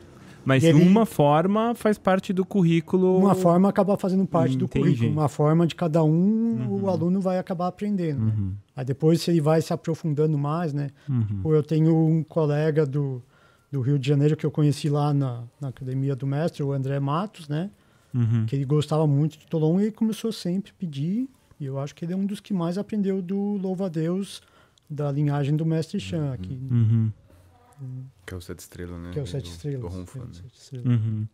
Mas 0.44 0.62
E 0.62 0.66
ele- 0.68 0.80
uma 0.86 1.04
forma 1.04 1.74
faz 1.74 1.98
parte 1.98 2.32
do 2.32 2.44
currículo. 2.44 3.18
Uma 3.18 3.34
forma 3.34 3.68
acaba 3.68 3.96
fazendo 3.96 4.24
parte 4.24 4.56
do 4.56 4.66
Entendi. 4.66 4.84
currículo. 4.84 5.10
Uma 5.10 5.28
forma 5.28 5.66
de 5.66 5.74
cada 5.74 6.04
um, 6.04 6.68
o 6.82 6.88
aluno 6.88 7.20
vai 7.20 7.36
acabar 7.38 7.66
aprendendo. 7.66 8.24
né? 8.26 8.32
Uhum. 8.36 8.52
Aí 8.76 8.84
depois 8.84 9.26
ele 9.26 9.40
vai 9.40 9.60
se 9.60 9.72
aprofundando 9.72 10.38
mais, 10.38 10.72
né? 10.72 10.90
Uhum. 11.08 11.52
Eu 11.52 11.62
tenho 11.64 11.96
um 11.96 12.22
colega 12.22 12.86
do, 12.86 13.20
do 13.72 13.80
Rio 13.80 13.98
de 13.98 14.06
Janeiro 14.06 14.36
que 14.36 14.46
eu 14.46 14.50
conheci 14.52 14.88
lá 14.88 15.12
na, 15.12 15.42
na 15.60 15.68
academia 15.68 16.14
do 16.14 16.26
mestre, 16.28 16.62
o 16.62 16.72
André 16.72 17.00
Matos, 17.00 17.48
né? 17.48 17.70
Uhum. 18.14 18.46
que 18.46 18.54
ele 18.56 18.64
gostava 18.64 19.06
muito 19.06 19.36
de 19.38 19.46
Tolon 19.46 19.78
e 19.80 19.82
ele 19.84 19.92
começou 19.92 20.30
sempre 20.32 20.70
a 20.70 20.74
pedir. 20.78 21.28
E 21.60 21.66
eu 21.66 21.78
acho 21.78 21.94
que 21.94 22.02
ele 22.04 22.12
é 22.14 22.16
um 22.16 22.24
dos 22.24 22.38
que 22.40 22.54
mais 22.54 22.78
aprendeu 22.78 23.20
do 23.20 23.36
Louva 23.60 23.86
a 23.86 23.88
Deus 23.88 24.40
da 24.88 25.10
linhagem 25.10 25.54
do 25.56 25.66
Mestre 25.66 25.98
Chan, 25.98 26.32
aqui, 26.32 26.56
Uhum. 26.70 27.10
Que 28.24 28.34
é 28.34 28.36
o 28.36 28.40
Sete 28.40 28.60
Estrelas, 28.60 29.00
né? 29.00 29.10
que 29.12 29.18
é 29.18 29.22
o 29.22 29.26
Sete 29.26 29.50
Estrelas. 29.50 29.92
Do 29.92 30.00
É 30.00 30.00
né? 30.00 30.06
Sete 30.32 30.58
Estrelas. 30.58 30.86
Uhum. 30.86 31.28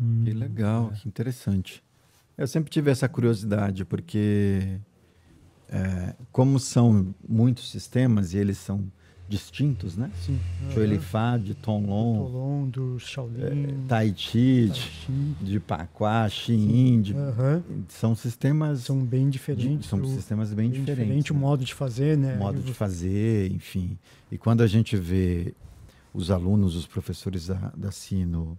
Hum. 0.00 0.24
Que 0.24 0.32
legal, 0.32 0.90
que 0.90 1.08
interessante. 1.08 1.82
Eu 2.36 2.46
sempre 2.46 2.70
tive 2.70 2.90
essa 2.90 3.08
curiosidade, 3.08 3.84
porque 3.84 4.80
é, 5.68 6.14
como 6.30 6.58
são 6.58 7.14
muitos 7.26 7.70
sistemas 7.70 8.32
e 8.32 8.38
eles 8.38 8.58
são 8.58 8.90
distintos, 9.32 9.96
né? 9.96 10.10
Sim. 10.26 10.38
De 10.70 10.78
Olifá, 10.78 11.38
de 11.38 11.54
Tonlon, 11.54 12.18
Tolon, 12.26 12.68
do 12.68 12.98
Shaolin. 12.98 13.86
Tai 13.88 14.12
Chi, 14.14 14.70
Tai 14.70 15.36
de- 15.40 15.58
Paquá, 15.60 16.28
Xiin, 16.28 17.00
de- 17.00 17.14
são 17.88 18.14
sistemas 18.14 18.80
São 18.80 19.02
bem 19.02 19.30
diferentes. 19.30 19.88
são 19.88 20.04
sistemas 20.04 20.52
bem, 20.52 20.68
diferentes. 20.70 20.94
diferente 20.98 21.32
o 21.32 21.34
né? 21.34 21.40
modo 21.40 21.64
de 21.64 21.72
fazer, 21.74 22.18
né? 22.18 22.34
o 22.36 22.38
modo 22.38 22.60
de 22.60 22.74
fazer, 22.74 23.50
enfim. 23.50 23.96
E 24.30 24.36
quando 24.36 24.60
a 24.62 24.66
gente 24.66 24.96
vê 24.96 25.54
os 26.12 26.30
alunos, 26.30 26.76
os 26.76 26.86
professores 26.86 27.46
da, 27.46 27.72
da 27.74 27.90
Sino 27.90 28.58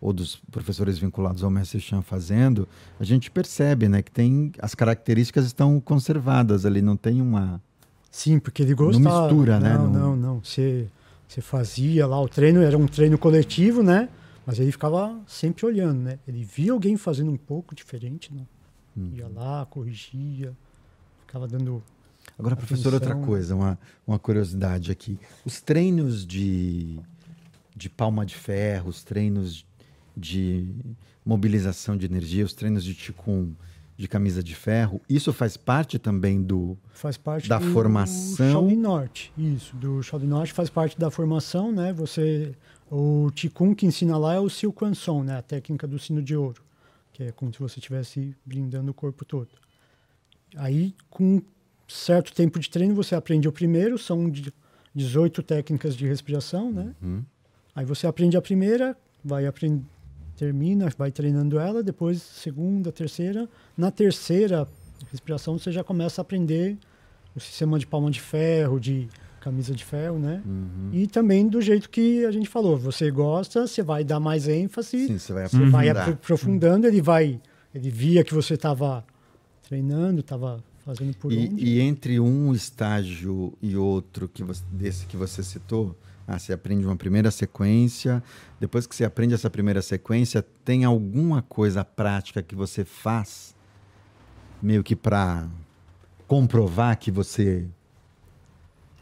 ou 0.00 0.12
dos 0.12 0.36
professores 0.50 0.98
vinculados 0.98 1.42
ao 1.44 1.50
Mestre 1.50 1.80
Chan 1.80 2.00
fazendo, 2.02 2.68
a 2.98 3.04
gente 3.04 3.28
percebe, 3.30 3.88
né, 3.88 4.02
que 4.02 4.10
tem 4.10 4.52
as 4.60 4.74
características 4.74 5.44
estão 5.46 5.80
conservadas 5.80 6.64
ali, 6.64 6.80
não 6.80 6.96
tem 6.96 7.20
uma 7.20 7.60
Sim, 8.12 8.38
porque 8.38 8.62
ele 8.62 8.74
gostava. 8.74 9.26
mistura, 9.26 9.58
né, 9.58 9.72
Não, 9.72 9.90
não, 9.90 10.14
não. 10.14 10.44
Você, 10.44 10.86
você 11.26 11.40
fazia 11.40 12.06
lá 12.06 12.20
o 12.20 12.28
treino, 12.28 12.60
era 12.60 12.76
um 12.76 12.86
treino 12.86 13.16
coletivo, 13.16 13.82
né? 13.82 14.10
Mas 14.44 14.60
ele 14.60 14.70
ficava 14.70 15.18
sempre 15.26 15.64
olhando, 15.64 15.98
né? 16.00 16.18
Ele 16.28 16.44
via 16.44 16.72
alguém 16.72 16.96
fazendo 16.98 17.30
um 17.30 17.38
pouco 17.38 17.74
diferente, 17.74 18.32
né? 18.32 18.42
Hum. 18.94 19.12
Ia 19.14 19.28
lá, 19.28 19.64
corrigia, 19.64 20.52
ficava 21.20 21.48
dando. 21.48 21.82
Agora, 22.38 22.54
professor, 22.54 22.92
outra 22.92 23.16
coisa, 23.16 23.54
uma, 23.56 23.78
uma 24.06 24.18
curiosidade 24.18 24.92
aqui. 24.92 25.18
Os 25.42 25.62
treinos 25.62 26.26
de, 26.26 27.00
de 27.74 27.88
palma 27.88 28.26
de 28.26 28.34
ferro, 28.34 28.90
os 28.90 29.02
treinos 29.02 29.64
de 30.14 30.68
mobilização 31.24 31.96
de 31.96 32.04
energia, 32.04 32.44
os 32.44 32.52
treinos 32.52 32.84
de 32.84 32.94
Qigong, 32.94 33.56
de 33.96 34.08
camisa 34.08 34.42
de 34.42 34.54
ferro, 34.54 35.00
isso 35.08 35.32
faz 35.32 35.56
parte 35.56 35.98
também 35.98 36.42
do, 36.42 36.76
Faz 36.92 37.16
parte 37.16 37.48
Da 37.48 37.58
do 37.58 37.72
formação. 37.72 38.52
Shaolin 38.52 38.76
Norte. 38.76 39.32
Isso, 39.36 39.76
do 39.76 40.02
Shaolin 40.02 40.26
Norte 40.26 40.52
faz 40.52 40.70
parte 40.70 40.98
da 40.98 41.10
formação, 41.10 41.70
né? 41.70 41.92
Você. 41.92 42.52
O 42.90 43.30
Qigong 43.34 43.74
que 43.74 43.86
ensina 43.86 44.18
lá 44.18 44.34
é 44.34 44.40
o 44.40 44.50
Sil 44.50 44.72
Quan 44.72 44.92
Song, 44.94 45.26
né? 45.26 45.36
A 45.38 45.42
técnica 45.42 45.86
do 45.86 45.98
sino 45.98 46.22
de 46.22 46.36
ouro. 46.36 46.62
Que 47.12 47.24
é 47.24 47.32
como 47.32 47.52
se 47.52 47.58
você 47.58 47.78
estivesse 47.78 48.36
blindando 48.44 48.90
o 48.90 48.94
corpo 48.94 49.24
todo. 49.24 49.48
Aí, 50.56 50.94
com 51.08 51.40
certo 51.88 52.34
tempo 52.34 52.58
de 52.58 52.68
treino, 52.68 52.94
você 52.94 53.14
aprende 53.14 53.48
o 53.48 53.52
primeiro, 53.52 53.98
são 53.98 54.28
de 54.30 54.52
18 54.94 55.42
técnicas 55.42 55.96
de 55.96 56.06
respiração, 56.06 56.70
né? 56.70 56.94
Hum? 57.02 57.22
Aí 57.74 57.84
você 57.84 58.06
aprende 58.06 58.36
a 58.36 58.42
primeira, 58.42 58.96
vai 59.24 59.46
aprend... 59.46 59.82
termina, 60.36 60.88
vai 60.96 61.10
treinando 61.10 61.58
ela, 61.58 61.82
depois 61.82 62.20
segunda, 62.22 62.90
terceira. 62.90 63.48
Na 63.76 63.90
terceira 63.90 64.68
respiração 65.10 65.58
você 65.58 65.70
já 65.72 65.82
começa 65.84 66.20
a 66.20 66.22
aprender 66.22 66.76
o 67.34 67.40
sistema 67.40 67.78
de 67.78 67.86
palma 67.86 68.10
de 68.10 68.20
ferro, 68.20 68.78
de 68.78 69.08
camisa 69.40 69.74
de 69.74 69.84
ferro, 69.84 70.18
né? 70.18 70.42
Uhum. 70.46 70.90
E 70.92 71.06
também 71.06 71.48
do 71.48 71.60
jeito 71.60 71.90
que 71.90 72.24
a 72.24 72.30
gente 72.30 72.48
falou, 72.48 72.76
você 72.78 73.10
gosta, 73.10 73.66
você 73.66 73.82
vai 73.82 74.04
dar 74.04 74.20
mais 74.20 74.46
ênfase, 74.46 75.06
Sim, 75.06 75.18
você 75.18 75.32
vai 75.32 75.48
você 75.48 75.66
vai 75.66 75.88
aprofundando, 75.88 76.86
ele 76.86 77.02
vai, 77.02 77.40
ele 77.74 77.90
via 77.90 78.22
que 78.22 78.32
você 78.32 78.54
estava 78.54 79.04
treinando, 79.68 80.20
estava 80.20 80.62
fazendo 80.84 81.16
por 81.16 81.32
onde. 81.32 81.64
E, 81.64 81.76
e 81.76 81.80
entre 81.80 82.20
um 82.20 82.52
estágio 82.54 83.52
e 83.60 83.76
outro 83.76 84.28
que 84.28 84.44
você- 84.44 84.62
desse 84.70 85.06
que 85.06 85.16
você 85.16 85.42
citou, 85.42 85.96
ah, 86.26 86.38
você 86.38 86.52
aprende 86.52 86.84
uma 86.86 86.96
primeira 86.96 87.30
sequência, 87.30 88.22
depois 88.60 88.86
que 88.86 88.94
você 88.94 89.04
aprende 89.04 89.34
essa 89.34 89.50
primeira 89.50 89.82
sequência, 89.82 90.44
tem 90.64 90.84
alguma 90.84 91.42
coisa 91.42 91.84
prática 91.84 92.42
que 92.42 92.54
você 92.54 92.84
faz 92.84 93.54
meio 94.62 94.82
que 94.82 94.94
para 94.94 95.46
comprovar 96.28 96.96
que 96.98 97.10
você 97.10 97.66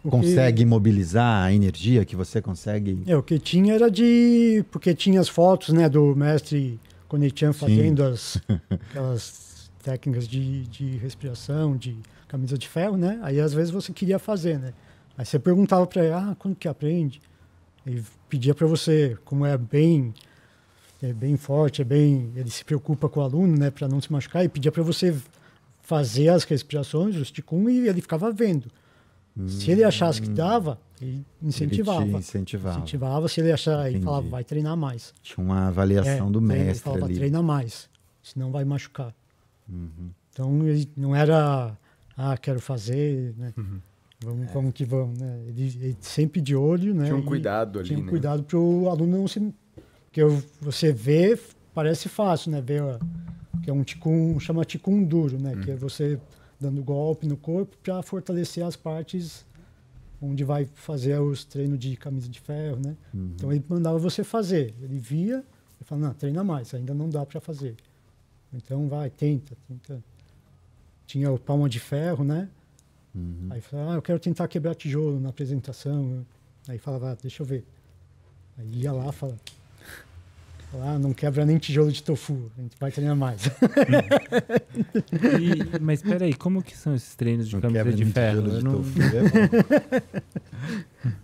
que- 0.03 0.09
consegue 0.09 0.65
mobilizar 0.65 1.45
a 1.45 1.53
energia, 1.53 2.05
que 2.05 2.17
você 2.17 2.41
consegue. 2.41 3.03
É, 3.07 3.17
o 3.17 3.23
que 3.23 3.39
tinha 3.39 3.75
era 3.75 3.91
de. 3.91 4.65
Porque 4.71 4.95
tinha 4.95 5.21
as 5.21 5.29
fotos, 5.29 5.75
né, 5.75 5.89
do 5.89 6.17
mestre 6.17 6.81
Konechan 7.07 7.53
fazendo 7.53 8.03
as, 8.03 8.41
aquelas 8.91 9.71
técnicas 9.83 10.27
de, 10.27 10.63
de 10.69 10.97
respiração, 10.97 11.77
de 11.77 11.97
camisa 12.29 12.57
de 12.57 12.67
ferro, 12.69 12.97
né? 12.97 13.19
Aí 13.23 13.39
às 13.41 13.53
vezes 13.53 13.71
você 13.71 13.93
queria 13.93 14.19
fazer, 14.19 14.59
né? 14.59 14.73
Aí 15.21 15.27
você 15.27 15.39
perguntava 15.39 15.87
para 15.87 16.03
ele, 16.03 16.15
ah, 16.15 16.35
quando 16.39 16.57
que 16.57 16.67
aprende? 16.67 17.21
Ele 17.87 18.03
pedia 18.27 18.55
para 18.55 18.67
você, 18.67 19.19
como 19.23 19.45
é 19.45 19.59
bem 19.59 20.15
é 21.03 21.13
bem 21.13 21.37
forte, 21.37 21.83
é 21.83 21.85
bem, 21.85 22.33
ele 22.35 22.49
se 22.51 22.65
preocupa 22.65 23.07
com 23.07 23.21
o 23.21 23.23
aluno, 23.23 23.55
né, 23.59 23.71
para 23.71 23.87
não 23.87 24.01
se 24.01 24.11
machucar, 24.11 24.43
e 24.45 24.49
pedia 24.49 24.73
para 24.73 24.83
você 24.83 25.15
fazer 25.83 26.29
as 26.31 26.45
respirações, 26.45 27.17
os 27.17 27.31
ticum, 27.31 27.69
e 27.69 27.87
ele 27.87 28.01
ficava 28.01 28.33
vendo. 28.33 28.71
Se 29.47 29.71
ele 29.71 29.85
achasse 29.85 30.23
que 30.23 30.29
dava, 30.31 30.79
ele 31.03 31.23
incentivava. 31.43 32.03
Ele 32.03 32.17
incentivava. 32.17 32.79
Incentivava, 32.79 33.29
se 33.29 33.41
ele 33.43 33.53
achar, 33.53 33.81
ele 33.87 33.97
Entendi. 33.97 34.05
falava, 34.07 34.29
vai 34.29 34.45
treinar 34.45 34.75
mais. 34.77 35.13
Tinha 35.23 35.45
uma 35.45 35.69
avaliação 35.69 36.29
É, 36.29 36.31
do 36.31 36.39
treina- 36.41 36.55
Ele 36.55 36.65
mestre 36.65 36.85
falava, 36.85 37.05
ali. 37.05 37.15
treina 37.15 37.43
mais, 37.43 37.91
senão 38.23 38.51
vai 38.51 38.65
machucar. 38.65 39.15
Uhum. 39.69 40.11
Então, 40.33 40.67
ele 40.67 40.89
não 40.97 41.15
era, 41.15 41.77
ah, 42.17 42.37
quero 42.39 42.61
fazer, 42.61 43.35
né? 43.37 43.53
Uhum. 43.57 43.81
Vamos, 44.23 44.49
É. 44.49 44.53
vamos 44.53 44.73
que 44.73 44.85
vamos, 44.85 45.19
né? 45.19 45.41
Ele, 45.47 45.63
ele 45.63 45.97
sempre 46.01 46.41
de 46.41 46.55
olho, 46.55 46.95
né? 46.95 47.05
Tinha 47.05 47.17
um 47.17 47.25
cuidado 47.25 47.79
ali, 47.79 47.89
Tinha 47.89 47.99
um 47.99 48.05
né? 48.05 48.09
cuidado 48.09 48.43
para 48.43 48.59
o 48.59 48.89
aluno 48.89 49.19
não 49.19 49.29
se... 49.29 49.55
Porque 50.07 50.23
você 50.61 50.93
vê, 50.93 51.39
parece 51.73 52.09
fácil, 52.09 52.51
né? 52.51 52.61
Ver, 52.61 52.83
que 53.63 53.71
é 53.71 53.73
um 53.73 53.83
ticum, 53.83 54.39
chama 54.41 54.65
ticum 54.65 55.03
duro, 55.03 55.39
né? 55.41 55.55
Hum. 55.57 55.61
Que 55.61 55.71
é 55.71 55.77
você 55.77 56.21
dando 56.61 56.83
golpe 56.83 57.27
no 57.27 57.37
corpo 57.37 57.77
para 57.83 58.03
fortalecer 58.03 58.65
as 58.65 58.77
partes 58.77 59.47
onde 60.21 60.45
vai 60.45 60.67
fazer 60.75 61.19
os 61.19 61.45
treinos 61.45 61.79
de 61.79 61.97
camisa 61.97 62.29
de 62.29 62.39
ferro, 62.39 62.79
né? 62.85 62.95
Uhum. 63.15 63.33
Então 63.35 63.51
ele 63.51 63.65
mandava 63.69 63.99
você 63.99 64.23
fazer. 64.23 64.75
Ele 64.83 64.99
via 64.99 65.43
e 65.81 65.85
falava, 65.85 66.09
não, 66.09 66.15
treina 66.15 66.45
mais, 66.45 66.75
ainda 66.75 66.93
não 66.93 67.09
dá 67.09 67.25
para 67.25 67.41
fazer. 67.41 67.75
Então 68.53 68.87
vai, 68.89 69.09
tenta, 69.09 69.57
tenta. 69.67 70.03
Tinha 71.07 71.31
o 71.33 71.39
palma 71.39 71.69
de 71.69 71.81
ferro, 71.81 72.23
né? 72.23 72.49
Uhum. 73.15 73.49
Aí 73.51 73.61
falava, 73.61 73.93
ah, 73.93 73.95
eu 73.97 74.03
quero 74.03 74.19
tentar 74.19 74.47
quebrar 74.49 74.75
tijolo 74.75 75.19
na 75.21 75.29
apresentação. 75.31 76.25
Aí 76.69 76.79
falava, 76.79 77.13
ah, 77.13 77.17
deixa 77.21 77.43
eu 77.43 77.47
ver. 77.47 77.65
Aí 78.59 78.83
ia 78.83 78.93
lá, 78.93 79.11
fala, 79.13 79.35
ah, 80.75 80.99
não 80.99 81.13
quebra 81.13 81.45
nem 81.45 81.59
tijolo 81.59 81.91
de 81.91 82.03
tofu, 82.03 82.51
a 82.57 82.63
gente 82.63 82.77
vai 82.79 82.91
treinar 82.93 83.17
mais. 83.17 83.43
E- 85.13 85.79
mas 85.81 86.03
peraí, 86.03 86.35
como 86.35 86.63
que 86.63 86.77
são 86.77 86.95
esses 86.95 87.15
treinos 87.17 87.49
de 87.49 87.55
Não 87.55 87.61
camisa 87.61 87.79
quebra 87.81 87.93
de 87.97 88.05
nem 88.05 88.13
ferro? 88.13 88.43
de 88.51 88.63
não- 88.65 88.73
tofu, 88.77 89.01
é 89.03 89.23
bom. 89.23 90.21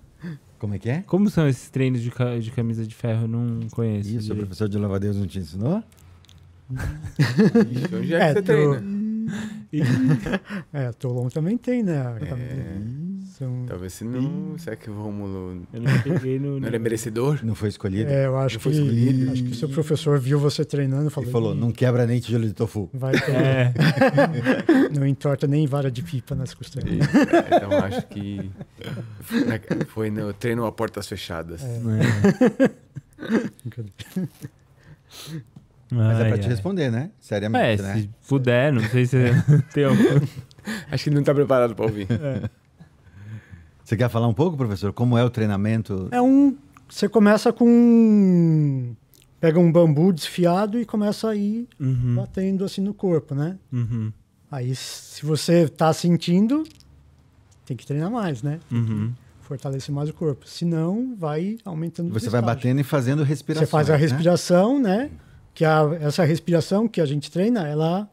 Como 0.59 0.75
é 0.75 0.79
que 0.79 0.89
é? 0.89 1.03
Como 1.03 1.29
são 1.29 1.47
esses 1.47 1.69
treinos 1.69 2.01
de, 2.01 2.11
ca- 2.11 2.39
de 2.39 2.51
camisa 2.51 2.85
de 2.87 2.95
ferro? 2.95 3.25
Eu 3.25 3.29
não 3.29 3.69
conheço. 3.69 4.09
Isso, 4.09 4.33
o 4.33 4.37
professor 4.37 4.67
de 4.69 4.79
louva-a-Deus 4.79 5.15
não 5.17 5.27
te 5.27 5.39
ensinou? 5.39 5.83
Ixi, 6.73 7.95
onde 7.95 8.15
é 8.15 8.19
que 8.19 8.25
É, 8.25 8.33
você 8.33 8.43
tô- 8.43 8.81
treina? 9.85 10.41
é, 10.73 10.93
Tolon 10.93 11.29
também 11.29 11.57
tem, 11.59 11.83
né? 11.83 12.03
camisa- 12.21 13.07
São- 13.37 13.67
Talvez 13.67 13.93
se 13.93 14.03
não. 14.03 14.57
Será 14.57 14.77
que 14.77 14.89
o 14.89 14.95
Rômulo 14.95 15.63
Eu 15.71 15.83
não 15.83 15.99
peguei 16.03 16.39
no. 16.39 16.59
não 16.61 16.67
era 16.69 16.79
merecedor? 16.79 17.41
Não 17.45 17.55
foi 17.55 17.69
escolhido? 17.69 18.11
É, 18.11 18.25
eu 18.27 18.39
acho 18.39 18.59
fui 18.59 18.73
que, 18.73 18.79
escolhido. 18.79 19.31
acho 19.33 19.45
que 19.45 19.51
o 19.51 19.55
seu 19.55 19.69
professor 19.69 20.19
viu 20.19 20.39
você 20.39 20.65
treinando 20.65 21.09
e 21.09 21.11
falou, 21.11 21.29
E 21.29 21.33
falou, 21.33 21.55
"Ih, 21.55 21.59
não 21.59 21.71
quebra 21.71 22.07
nem 22.07 22.19
tijolo 22.19 22.47
de 22.47 22.55
tofu. 22.55 22.89
vai 22.95 23.13
ter, 23.21 23.33
É. 23.35 23.75
não 24.99 25.07
entorta 25.07 25.47
nem 25.47 25.67
vara 25.67 25.91
de 25.91 26.03
pipa 26.03 26.35
nas 26.35 26.55
costelas. 26.55 26.91
É, 26.91 27.57
então 27.57 27.73
acho 27.73 28.07
que 28.07 28.51
foi 29.89 30.11
no 30.11 30.33
treino 30.33 30.65
a 30.65 30.73
portas 30.73 31.07
fechadas. 31.07 31.63
É. 31.63 31.77
Mas 35.91 36.19
é 36.19 36.23
Ai, 36.23 36.29
pra 36.29 36.39
te 36.39 36.45
ai. 36.45 36.51
responder, 36.51 36.91
né? 36.91 37.11
É, 37.11 37.11
Seriamente, 37.21 37.83
né? 37.83 37.95
se 38.01 38.11
puder, 38.29 38.73
não 38.73 38.83
sei 38.89 39.07
se 39.07 39.17
tem 39.73 39.85
algum. 39.85 40.03
Acho 40.91 41.05
que 41.05 41.11
ele 41.11 41.17
não 41.17 41.23
tá 41.23 41.33
preparado 41.35 41.75
pra 41.77 41.85
ouvir. 41.87 42.09
Você 43.85 43.97
quer 43.97 44.09
falar 44.09 44.27
um 44.27 44.35
pouco, 44.35 44.57
professor? 44.57 44.93
Como 44.93 45.17
é 45.17 45.25
o 45.25 45.31
treinamento? 45.31 46.09
É 46.11 46.21
um. 46.21 46.57
Você 46.89 47.09
começa 47.09 47.53
com. 47.53 48.95
Pega 49.41 49.61
um 49.61 49.71
bambu 49.71 50.13
desfiado 50.13 50.81
e 50.81 50.85
começa 50.85 51.29
a 51.29 51.37
ir 51.37 51.69
Uhum, 51.79 52.15
batendo 52.17 52.65
assim 52.65 52.81
no 52.81 52.95
corpo, 52.95 53.35
né? 53.35 53.57
uhum, 53.73 54.11
Aí, 54.51 54.75
se 54.75 55.25
você 55.25 55.69
tá 55.69 55.93
sentindo, 55.93 56.65
tem 57.67 57.77
que 57.77 57.87
treinar 57.87 58.11
mais, 58.11 58.43
né? 58.43 58.59
uhum. 58.73 59.13
Fortalecer 59.43 59.95
mais 59.95 60.09
o 60.09 60.15
corpo. 60.15 60.49
Senão, 60.49 61.15
vai 61.17 61.59
aumentando 61.65 62.13
Você 62.13 62.29
vai 62.29 62.43
batendo 62.43 62.81
e 62.81 62.85
fazendo 62.85 63.23
respiração. 63.23 63.67
Você 63.67 63.71
faz 63.71 63.89
a 63.91 63.95
respiração, 63.97 64.81
né? 64.81 65.11
Que 65.57 65.65
a, 65.65 65.81
essa 66.03 66.23
respiração 66.23 66.87
que 66.87 67.01
a 67.01 67.07
gente 67.07 67.31
treina, 67.31 67.67
ela, 67.67 68.11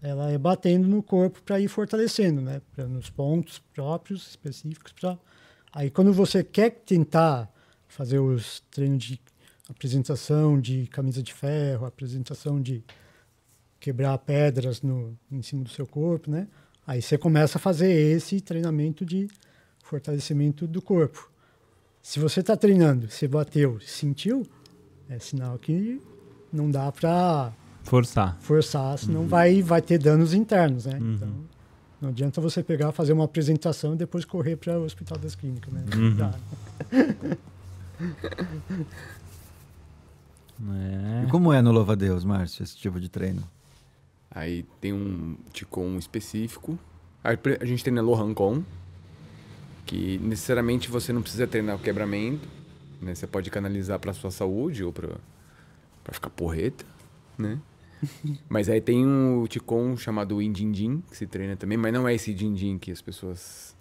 ela 0.00 0.30
é 0.30 0.38
batendo 0.38 0.88
no 0.88 1.02
corpo 1.02 1.42
para 1.42 1.60
ir 1.60 1.68
fortalecendo, 1.68 2.40
né? 2.40 2.62
Pra, 2.74 2.86
nos 2.86 3.10
pontos 3.10 3.58
próprios, 3.74 4.30
específicos. 4.30 4.90
Pra... 4.92 5.18
Aí, 5.70 5.90
quando 5.90 6.14
você 6.14 6.42
quer 6.42 6.70
tentar 6.70 7.52
fazer 7.86 8.20
os 8.20 8.60
treinos 8.70 9.04
de 9.04 9.20
apresentação 9.68 10.58
de 10.58 10.86
camisa 10.86 11.22
de 11.22 11.34
ferro, 11.34 11.84
apresentação 11.84 12.58
de 12.58 12.82
quebrar 13.78 14.16
pedras 14.16 14.80
no, 14.80 15.14
em 15.30 15.42
cima 15.42 15.64
do 15.64 15.68
seu 15.68 15.86
corpo, 15.86 16.30
né? 16.30 16.48
Aí 16.86 17.02
você 17.02 17.18
começa 17.18 17.58
a 17.58 17.60
fazer 17.60 17.92
esse 17.92 18.40
treinamento 18.40 19.04
de 19.04 19.28
fortalecimento 19.84 20.66
do 20.66 20.80
corpo. 20.80 21.30
Se 22.00 22.18
você 22.18 22.40
está 22.40 22.56
treinando, 22.56 23.10
você 23.10 23.28
bateu, 23.28 23.78
sentiu, 23.80 24.46
é 25.10 25.18
sinal 25.18 25.58
que 25.58 26.00
não 26.52 26.70
dá 26.70 26.90
para 26.92 27.52
Forçar. 27.84 28.36
forçar, 28.40 28.98
senão 28.98 29.26
vai, 29.26 29.62
vai 29.62 29.80
ter 29.82 29.98
danos 29.98 30.34
internos, 30.34 30.86
né? 30.86 30.98
Uhum. 31.00 31.14
Então, 31.14 31.28
não 32.00 32.08
adianta 32.10 32.40
você 32.40 32.62
pegar, 32.62 32.92
fazer 32.92 33.12
uma 33.12 33.24
apresentação 33.24 33.94
e 33.94 33.96
depois 33.96 34.24
correr 34.24 34.56
para 34.56 34.78
o 34.78 34.84
Hospital 34.84 35.18
das 35.18 35.34
Clínicas, 35.34 35.72
né? 35.72 35.84
Uhum. 35.94 36.16
Dá. 36.16 36.34
É. 40.70 41.24
E 41.26 41.30
como 41.30 41.52
é 41.52 41.60
no 41.60 41.72
Louva 41.72 41.96
Deus, 41.96 42.24
Márcio, 42.24 42.62
esse 42.62 42.76
tipo 42.76 43.00
de 43.00 43.08
treino? 43.08 43.42
Aí 44.30 44.64
tem 44.80 44.92
um 44.92 45.36
Ticon 45.52 45.98
específico. 45.98 46.78
A 47.22 47.64
gente 47.64 47.82
treina 47.82 48.00
Lohancon, 48.00 48.62
que 49.84 50.18
necessariamente 50.18 50.88
você 50.88 51.12
não 51.12 51.22
precisa 51.22 51.46
treinar 51.46 51.76
o 51.76 51.78
quebramento, 51.78 52.48
né? 53.00 53.14
Você 53.14 53.26
pode 53.26 53.50
canalizar 53.50 53.98
para 53.98 54.12
sua 54.12 54.30
saúde 54.30 54.84
ou 54.84 54.92
para 54.92 55.10
para 56.02 56.14
ficar 56.14 56.30
porreta, 56.30 56.84
né? 57.38 57.60
mas 58.48 58.68
aí 58.68 58.80
tem 58.80 59.06
um 59.06 59.46
Ticon 59.46 59.96
chamado 59.96 60.42
Indindim, 60.42 61.02
que 61.10 61.16
se 61.16 61.26
treina 61.26 61.56
também, 61.56 61.78
mas 61.78 61.92
não 61.92 62.08
é 62.08 62.14
esse 62.14 62.34
Dindim 62.34 62.78
que 62.78 62.90
as 62.90 63.00
pessoas 63.00 63.76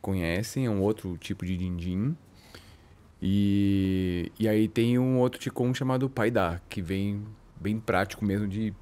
conhecem, 0.00 0.66
é 0.66 0.70
um 0.70 0.80
outro 0.80 1.16
tipo 1.16 1.46
de 1.46 1.56
Dindim. 1.56 2.16
E, 3.20 4.32
e 4.38 4.48
aí 4.48 4.66
tem 4.66 4.98
um 4.98 5.18
outro 5.18 5.40
Ticon 5.40 5.72
chamado 5.72 6.10
Paidá, 6.10 6.60
que 6.68 6.82
vem 6.82 7.24
bem 7.60 7.78
prático 7.78 8.24
mesmo 8.24 8.48
de, 8.48 8.72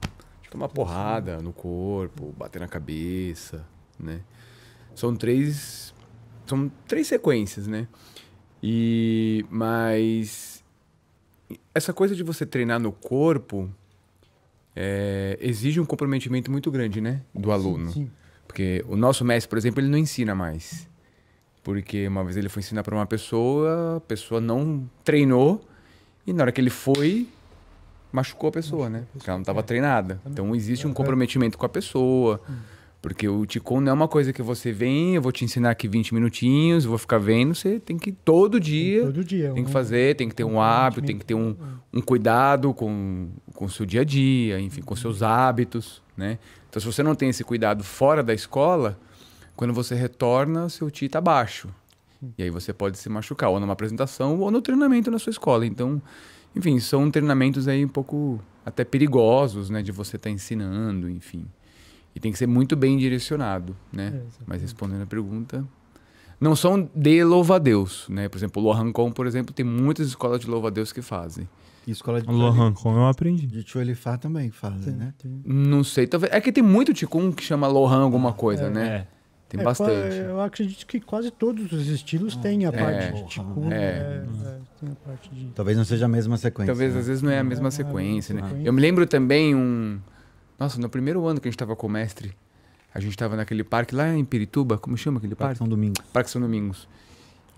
de 0.42 0.50
tomar 0.50 0.68
porrada 0.70 1.42
no 1.42 1.52
corpo, 1.52 2.34
bater 2.38 2.58
na 2.58 2.68
cabeça, 2.68 3.66
né? 3.98 4.22
São 4.94 5.14
três 5.14 5.94
são 6.46 6.70
três 6.88 7.06
sequências, 7.06 7.66
né? 7.66 7.86
E 8.62 9.44
mas 9.50 10.49
essa 11.74 11.92
coisa 11.92 12.14
de 12.14 12.22
você 12.22 12.44
treinar 12.44 12.78
no 12.78 12.92
corpo 12.92 13.70
é, 14.76 15.38
exige 15.40 15.80
um 15.80 15.86
comprometimento 15.86 16.50
muito 16.50 16.70
grande, 16.70 17.00
né, 17.00 17.22
do 17.34 17.50
aluno. 17.50 17.92
Sim. 17.92 18.10
Porque 18.46 18.84
o 18.88 18.96
nosso 18.96 19.24
mestre, 19.24 19.48
por 19.48 19.58
exemplo, 19.58 19.80
ele 19.80 19.88
não 19.88 19.98
ensina 19.98 20.34
mais. 20.34 20.88
Porque 21.62 22.08
uma 22.08 22.24
vez 22.24 22.36
ele 22.36 22.48
foi 22.48 22.60
ensinar 22.60 22.82
para 22.82 22.94
uma 22.94 23.06
pessoa, 23.06 23.98
a 23.98 24.00
pessoa 24.00 24.40
não 24.40 24.88
treinou 25.04 25.64
e 26.26 26.32
na 26.32 26.44
hora 26.44 26.52
que 26.52 26.60
ele 26.60 26.70
foi 26.70 27.28
machucou 28.12 28.48
a 28.48 28.52
pessoa, 28.52 28.88
né? 28.88 29.04
Porque 29.12 29.28
ela 29.28 29.38
não 29.38 29.42
estava 29.42 29.62
treinada. 29.62 30.20
Então 30.26 30.54
existe 30.54 30.86
um 30.86 30.92
comprometimento 30.92 31.56
com 31.56 31.66
a 31.66 31.68
pessoa. 31.68 32.40
Porque 33.02 33.26
o 33.26 33.46
Ticon 33.46 33.80
não 33.80 33.90
é 33.90 33.94
uma 33.94 34.08
coisa 34.08 34.30
que 34.32 34.42
você 34.42 34.72
vem, 34.72 35.14
eu 35.14 35.22
vou 35.22 35.32
te 35.32 35.42
ensinar 35.44 35.70
aqui 35.70 35.88
20 35.88 36.12
minutinhos, 36.12 36.84
eu 36.84 36.90
vou 36.90 36.98
ficar 36.98 37.16
vendo, 37.18 37.54
você 37.54 37.80
tem 37.80 37.98
que 37.98 38.12
todo 38.12 38.60
dia 38.60 39.06
Todo 39.06 39.24
dia. 39.24 39.52
tem 39.54 39.64
que 39.64 39.70
um- 39.70 39.72
fazer, 39.72 40.16
tem 40.16 40.28
que 40.28 40.34
ter 40.34 40.44
um 40.44 40.60
hábito, 40.60 41.00
tem 41.02 41.16
que 41.16 41.24
ter 41.24 41.34
um, 41.34 41.56
um 41.94 42.00
cuidado 42.02 42.74
com, 42.74 43.28
o 43.58 43.68
seu 43.70 43.86
dia 43.86 44.02
a 44.02 44.04
dia, 44.04 44.60
enfim, 44.60 44.82
com 44.82 44.94
seus 44.94 45.22
hábitos, 45.22 46.02
né? 46.14 46.38
Então, 46.68 46.78
se 46.78 46.86
você 46.86 47.02
não 47.02 47.14
tem 47.14 47.30
esse 47.30 47.42
cuidado 47.42 47.82
fora 47.82 48.22
da 48.22 48.34
escola, 48.34 48.98
quando 49.56 49.72
você 49.72 49.94
retorna, 49.94 50.68
seu 50.68 50.90
ti 50.90 51.08
tá 51.08 51.20
baixo. 51.22 51.68
E 52.36 52.42
aí 52.42 52.50
você 52.50 52.70
pode 52.70 52.98
se 52.98 53.08
machucar, 53.08 53.48
ou 53.48 53.58
numa 53.58 53.72
apresentação, 53.72 54.38
ou 54.40 54.50
no 54.50 54.60
treinamento 54.60 55.10
na 55.10 55.18
sua 55.18 55.30
escola. 55.30 55.64
Então, 55.64 56.02
enfim, 56.54 56.78
são 56.78 57.10
treinamentos 57.10 57.66
aí 57.66 57.82
um 57.82 57.88
pouco 57.88 58.38
até 58.64 58.84
perigosos, 58.84 59.70
né? 59.70 59.80
De 59.82 59.90
você 59.90 60.16
estar 60.16 60.28
ensinando, 60.28 61.08
enfim. 61.08 61.46
E 62.14 62.20
tem 62.20 62.32
que 62.32 62.38
ser 62.38 62.46
muito 62.46 62.74
bem 62.76 62.96
direcionado, 62.98 63.76
né? 63.92 64.12
É. 64.14 64.20
Mas 64.46 64.60
respondendo 64.62 65.02
a 65.02 65.06
pergunta, 65.06 65.64
não 66.40 66.56
são 66.56 66.88
de 66.94 67.22
louva-a-Deus, 67.22 68.06
né? 68.08 68.28
Por 68.28 68.38
exemplo, 68.38 68.60
o 68.62 68.64
Lohancon, 68.66 69.12
por 69.12 69.26
exemplo, 69.26 69.52
tem 69.54 69.64
muitas 69.64 70.08
escolas 70.08 70.40
de 70.40 70.48
louva-a-deus 70.48 70.92
que 70.92 71.02
fazem. 71.02 71.48
E 71.86 71.92
escola 71.92 72.20
de 72.20 72.28
O 72.28 72.32
Lohan, 72.32 72.72
como 72.72 72.98
eu 72.98 73.06
aprendi. 73.06 73.46
De 73.46 73.62
Chuelifá 73.66 74.16
também 74.18 74.50
fazem, 74.50 74.94
né? 74.94 75.14
tem- 75.18 75.40
Não 75.44 75.82
sei, 75.82 76.06
talvez... 76.06 76.32
É 76.32 76.40
que 76.40 76.52
tem 76.52 76.62
muito 76.62 76.92
Ticum 76.92 77.32
que 77.32 77.42
chama 77.42 77.66
Lohan 77.66 78.00
alguma 78.02 78.32
coisa, 78.32 78.64
é. 78.64 78.70
né? 78.70 78.86
É. 78.88 79.06
Tem 79.48 79.60
É, 79.60 79.64
bastante. 79.64 80.16
Eu 80.16 80.40
acredito 80.40 80.86
que 80.86 81.00
quase 81.00 81.30
todos 81.30 81.72
os 81.72 81.88
estilos 81.88 82.36
têm 82.36 82.66
a 82.66 82.72
parte 82.72 83.12
de 83.14 83.26
Ticum, 83.28 83.72
É. 83.72 83.76
é, 83.76 84.24
é, 84.44 84.58
tem 84.78 84.90
a 84.90 84.94
parte 84.94 85.28
de... 85.34 85.46
Talvez 85.54 85.76
não 85.76 85.84
seja 85.84 86.04
a 86.04 86.08
mesma 86.08 86.36
sequência. 86.36 86.72
Talvez 86.72 86.92
né? 86.94 87.00
às 87.00 87.06
vezes 87.06 87.22
não 87.22 87.30
é 87.32 87.38
a 87.40 87.44
mesma 87.44 87.66
é 87.66 87.68
a 87.68 87.70
sequência, 87.72 88.34
mesma 88.34 88.46
né? 88.46 88.48
sequência. 88.50 88.68
Eu 88.68 88.72
me 88.72 88.80
lembro 88.80 89.06
também 89.06 89.54
um... 89.54 89.98
Nossa, 90.60 90.78
no 90.78 90.90
primeiro 90.90 91.26
ano 91.26 91.40
que 91.40 91.48
a 91.48 91.50
gente 91.50 91.58
tava 91.58 91.74
com 91.74 91.86
o 91.86 91.90
mestre, 91.90 92.36
a 92.92 93.00
gente 93.00 93.16
tava 93.16 93.34
naquele 93.34 93.64
parque 93.64 93.94
lá 93.94 94.14
em 94.14 94.22
Pirituba, 94.22 94.76
como 94.76 94.94
chama 94.94 95.16
aquele 95.16 95.34
Parque 95.34 95.44
parque? 95.44 95.58
São 95.58 95.66
Domingos. 95.66 96.04
Parque 96.12 96.30
São 96.30 96.40
Domingos. 96.42 96.86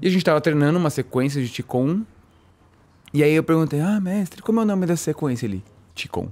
E 0.00 0.06
a 0.06 0.10
gente 0.10 0.24
tava 0.24 0.40
treinando 0.40 0.78
uma 0.78 0.88
sequência 0.88 1.42
de 1.42 1.48
Ticon. 1.48 2.02
E 3.12 3.24
aí 3.24 3.32
eu 3.32 3.42
perguntei, 3.42 3.80
ah, 3.80 4.00
mestre, 4.00 4.40
como 4.40 4.60
é 4.60 4.62
o 4.62 4.66
nome 4.66 4.86
dessa 4.86 5.02
sequência 5.02 5.46
ali? 5.46 5.64
Ticon. 5.96 6.30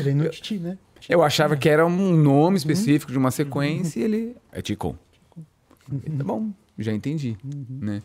Treino 0.00 0.28
de 0.28 0.40
ti, 0.42 0.58
né? 0.58 0.76
Eu 1.06 1.22
achava 1.22 1.54
que 1.54 1.68
era 1.68 1.84
um 1.84 2.16
nome 2.16 2.56
específico 2.56 3.12
de 3.12 3.18
uma 3.18 3.30
sequência 3.30 4.00
e 4.00 4.02
ele. 4.04 4.36
É 4.50 4.62
Ticon. 4.62 4.96
Tá 6.16 6.24
bom, 6.24 6.50
já 6.78 6.94
entendi. 6.94 7.36
Né? 7.44 8.02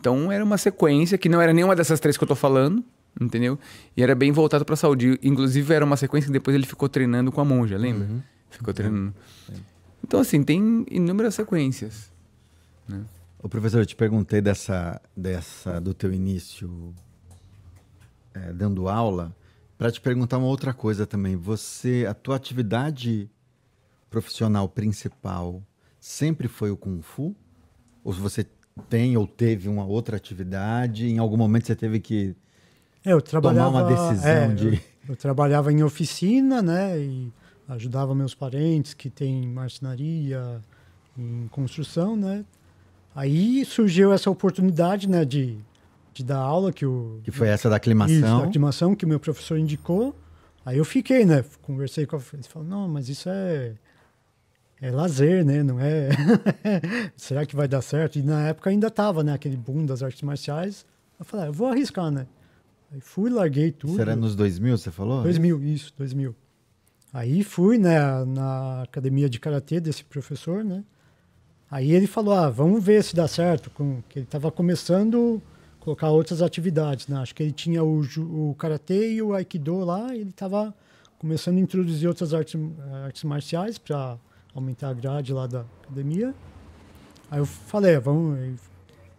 Então 0.00 0.32
era 0.32 0.42
uma 0.42 0.58
sequência 0.58 1.16
que 1.16 1.28
não 1.28 1.40
era 1.40 1.52
nenhuma 1.52 1.76
dessas 1.76 2.00
três 2.00 2.16
que 2.16 2.24
eu 2.24 2.26
tô 2.26 2.34
falando, 2.34 2.84
entendeu? 3.18 3.58
E 3.96 4.02
era 4.02 4.14
bem 4.14 4.32
voltado 4.32 4.64
pra 4.64 4.76
saúde. 4.76 5.18
Inclusive 5.22 5.72
era 5.72 5.84
uma 5.84 5.96
sequência 5.96 6.26
que 6.26 6.32
depois 6.32 6.54
ele 6.54 6.66
ficou 6.66 6.88
treinando 6.88 7.32
com 7.32 7.40
a 7.40 7.44
monja, 7.44 7.78
lembra? 7.78 8.06
Uhum. 8.06 8.22
Ficou 8.50 8.74
treinando. 8.74 9.14
Então, 10.04 10.20
assim, 10.20 10.42
tem 10.42 10.84
inúmeras 10.90 11.34
sequências. 11.34 12.10
Ô, 13.42 13.48
professor, 13.48 13.78
eu 13.78 13.86
te 13.86 13.96
perguntei 13.96 14.40
dessa, 14.40 15.00
dessa 15.16 15.80
do 15.80 15.94
teu 15.94 16.12
início 16.12 16.94
é, 18.34 18.52
dando 18.52 18.88
aula, 18.88 19.34
para 19.78 19.90
te 19.90 20.00
perguntar 20.00 20.38
uma 20.38 20.46
outra 20.46 20.74
coisa 20.74 21.06
também. 21.06 21.36
Você, 21.36 22.06
a 22.08 22.12
tua 22.12 22.36
atividade 22.36 23.30
profissional 24.10 24.68
principal 24.68 25.62
sempre 25.98 26.48
foi 26.48 26.70
o 26.70 26.76
Kung 26.76 27.00
Fu? 27.00 27.34
Ou 28.04 28.12
se 28.12 28.20
você 28.20 28.46
tem 28.88 29.16
ou 29.16 29.26
teve 29.26 29.68
uma 29.68 29.84
outra 29.84 30.16
atividade, 30.16 31.06
em 31.06 31.18
algum 31.18 31.36
momento 31.36 31.66
você 31.66 31.76
teve 31.76 32.00
que 32.00 32.34
eu 33.04 33.20
trabalhava, 33.20 33.70
tomar 33.70 33.82
uma 33.82 34.10
decisão 34.10 34.30
é, 34.30 34.48
de... 34.48 34.66
Eu, 34.66 34.80
eu 35.10 35.16
trabalhava 35.16 35.72
em 35.72 35.82
oficina, 35.82 36.60
né? 36.62 36.98
E 36.98 37.32
ajudava 37.68 38.14
meus 38.14 38.34
parentes 38.34 38.94
que 38.94 39.08
têm 39.08 39.46
marcenaria, 39.46 40.60
em 41.16 41.48
construção, 41.48 42.16
né? 42.16 42.44
Aí 43.14 43.64
surgiu 43.64 44.12
essa 44.12 44.30
oportunidade, 44.30 45.08
né? 45.08 45.24
De, 45.24 45.58
de 46.12 46.24
dar 46.24 46.38
aula 46.38 46.72
que 46.72 46.86
o 46.86 47.20
Que 47.22 47.30
foi 47.30 47.48
essa 47.48 47.68
da 47.68 47.76
Isso, 47.76 47.86
da 47.86 47.94
aclimação. 47.96 48.42
aclimação 48.44 48.94
que 48.94 49.04
o 49.04 49.08
meu 49.08 49.20
professor 49.20 49.58
indicou. 49.58 50.14
Aí 50.64 50.78
eu 50.78 50.84
fiquei, 50.84 51.24
né? 51.24 51.44
Conversei 51.62 52.06
com 52.06 52.16
a 52.16 52.20
ele 52.32 52.42
falou, 52.42 52.68
não, 52.68 52.88
mas 52.88 53.08
isso 53.08 53.28
é 53.28 53.72
é 54.80 54.90
lazer, 54.90 55.44
né? 55.44 55.62
Não 55.62 55.78
é. 55.78 56.08
Será 57.16 57.44
que 57.44 57.54
vai 57.54 57.68
dar 57.68 57.82
certo? 57.82 58.18
E 58.18 58.22
na 58.22 58.48
época 58.48 58.70
ainda 58.70 58.90
tava, 58.90 59.22
né? 59.22 59.34
Aquele 59.34 59.56
boom 59.56 59.84
das 59.84 60.02
artes 60.02 60.22
marciais. 60.22 60.86
Eu 61.18 61.24
falei, 61.24 61.46
ah, 61.46 61.48
eu 61.48 61.52
vou 61.52 61.68
arriscar, 61.68 62.10
né? 62.10 62.26
Aí 62.92 63.00
fui, 63.00 63.30
larguei 63.30 63.70
tudo. 63.70 63.94
Será 63.94 64.16
nos 64.16 64.34
2000, 64.34 64.76
você 64.78 64.90
falou? 64.90 65.22
2000, 65.22 65.62
isso, 65.64 65.92
2000. 65.96 66.34
Aí 67.12 67.42
fui, 67.44 67.78
né, 67.78 68.24
na 68.24 68.82
academia 68.82 69.28
de 69.28 69.38
karatê 69.38 69.80
desse 69.80 70.04
professor, 70.04 70.64
né? 70.64 70.84
Aí 71.70 71.92
ele 71.92 72.06
falou, 72.06 72.34
ah, 72.34 72.50
vamos 72.50 72.82
ver 72.82 73.02
se 73.04 73.14
dá 73.14 73.28
certo, 73.28 73.70
com 73.70 74.02
que 74.08 74.18
ele 74.18 74.26
estava 74.26 74.50
começando 74.50 75.40
a 75.80 75.84
colocar 75.84 76.10
outras 76.10 76.42
atividades, 76.42 77.06
né? 77.06 77.18
Acho 77.18 77.34
que 77.34 77.44
ele 77.44 77.52
tinha 77.52 77.82
o, 77.82 78.00
o 78.00 78.54
karatê 78.56 79.12
e 79.12 79.22
o 79.22 79.32
aikido 79.34 79.78
lá, 79.84 80.14
ele 80.14 80.30
estava 80.30 80.74
começando 81.18 81.58
a 81.58 81.60
introduzir 81.60 82.08
outras 82.08 82.34
artes, 82.34 82.58
artes 83.04 83.22
marciais 83.22 83.78
para 83.78 84.18
aumentar 84.52 84.88
a 84.88 84.94
grade 84.94 85.32
lá 85.32 85.46
da 85.46 85.64
academia. 85.82 86.34
Aí 87.30 87.38
eu 87.38 87.46
falei, 87.46 87.96
vamos, 87.98 88.60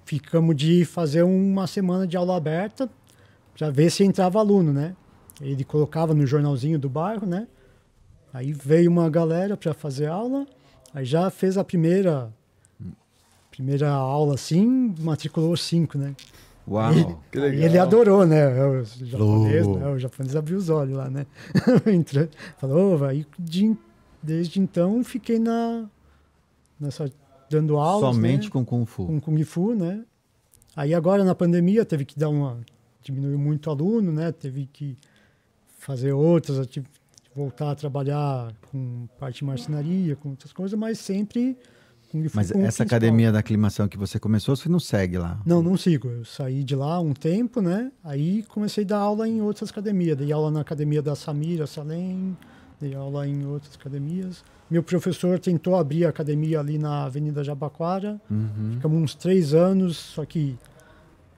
ficamos 0.03 0.55
de 0.55 0.83
fazer 0.83 1.23
uma 1.23 1.67
semana 1.67 2.05
de 2.05 2.17
aula 2.17 2.35
aberta 2.35 2.89
para 3.57 3.69
ver 3.69 3.89
se 3.89 4.03
entrava 4.03 4.39
aluno, 4.39 4.71
né? 4.73 4.95
Ele 5.39 5.63
colocava 5.63 6.13
no 6.13 6.25
jornalzinho 6.25 6.77
do 6.77 6.89
bairro, 6.89 7.25
né? 7.25 7.47
Aí 8.33 8.53
veio 8.53 8.89
uma 8.89 9.09
galera 9.09 9.57
para 9.57 9.73
fazer 9.73 10.07
aula, 10.07 10.45
aí 10.93 11.03
já 11.03 11.29
fez 11.29 11.57
a 11.57 11.63
primeira 11.63 12.31
primeira 13.49 13.89
aula 13.89 14.35
assim, 14.35 14.95
matriculou 14.99 15.55
cinco, 15.57 15.97
né? 15.97 16.15
Uau! 16.67 16.93
E, 16.93 17.05
que 17.31 17.39
legal. 17.39 17.59
E 17.59 17.65
ele 17.65 17.77
adorou, 17.77 18.25
né? 18.25 18.47
O 18.65 18.83
japonês, 18.83 19.67
né? 19.67 19.87
o 19.87 19.99
japonês 19.99 20.35
abriu 20.35 20.57
os 20.57 20.69
olhos 20.69 20.95
lá, 20.95 21.09
né? 21.09 21.25
Falou, 22.57 23.03
aí 23.03 23.25
de, 23.37 23.75
desde 24.23 24.59
então 24.61 25.03
fiquei 25.03 25.37
na 25.37 25.85
nessa 26.79 27.11
dando 27.49 27.77
aulas, 27.77 28.15
Somente 28.15 28.45
né? 28.45 28.51
com 28.51 28.63
Kung 28.63 28.85
Fu. 28.85 29.05
com 29.05 29.19
Kung 29.19 29.43
Fu, 29.43 29.75
né? 29.75 30.03
Aí 30.75 30.93
agora 30.93 31.23
na 31.25 31.35
pandemia 31.35 31.83
teve 31.83 32.05
que 32.05 32.17
dar 32.17 32.29
uma 32.29 32.59
diminuiu 33.01 33.37
muito 33.37 33.69
aluno, 33.69 34.11
né? 34.11 34.31
Teve 34.31 34.67
que 34.71 34.97
fazer 35.79 36.13
outras 36.13 36.67
voltar 37.35 37.71
a 37.71 37.75
trabalhar 37.75 38.53
com 38.69 39.07
parte 39.17 39.39
de 39.39 39.45
marcenaria, 39.45 40.15
com 40.15 40.29
outras 40.29 40.51
coisas, 40.51 40.77
mas 40.77 40.99
sempre 40.99 41.57
Fu 42.11 42.17
Mas 42.35 42.51
essa 42.51 42.83
academia 42.83 43.31
da 43.31 43.39
aclimação 43.39 43.87
que 43.87 43.97
você 43.97 44.19
começou, 44.19 44.53
você 44.53 44.67
não 44.67 44.81
segue 44.81 45.17
lá? 45.17 45.39
Não, 45.45 45.63
não 45.63 45.77
sigo. 45.77 46.09
Eu 46.09 46.25
saí 46.25 46.61
de 46.61 46.75
lá 46.75 46.99
um 46.99 47.13
tempo, 47.13 47.61
né? 47.61 47.89
Aí 48.03 48.43
comecei 48.49 48.83
a 48.83 48.87
dar 48.87 48.97
aula 48.97 49.27
em 49.27 49.41
outras 49.41 49.69
academias. 49.69 50.17
Dei 50.17 50.29
aula 50.29 50.51
na 50.51 50.59
academia 50.59 51.01
da 51.01 51.15
Samira 51.15 51.65
Salem, 51.65 52.35
dei 52.81 52.93
aula 52.93 53.25
em 53.25 53.45
outras 53.45 53.75
academias. 53.75 54.43
Meu 54.69 54.83
professor 54.83 55.39
tentou 55.39 55.77
abrir 55.77 56.05
a 56.05 56.09
academia 56.09 56.59
ali 56.59 56.77
na 56.77 57.05
Avenida 57.05 57.45
Jabaquara. 57.45 58.19
Uhum. 58.29 58.73
Ficamos 58.73 59.01
uns 59.01 59.15
três 59.15 59.53
anos, 59.53 59.95
só 59.95 60.25
que 60.25 60.57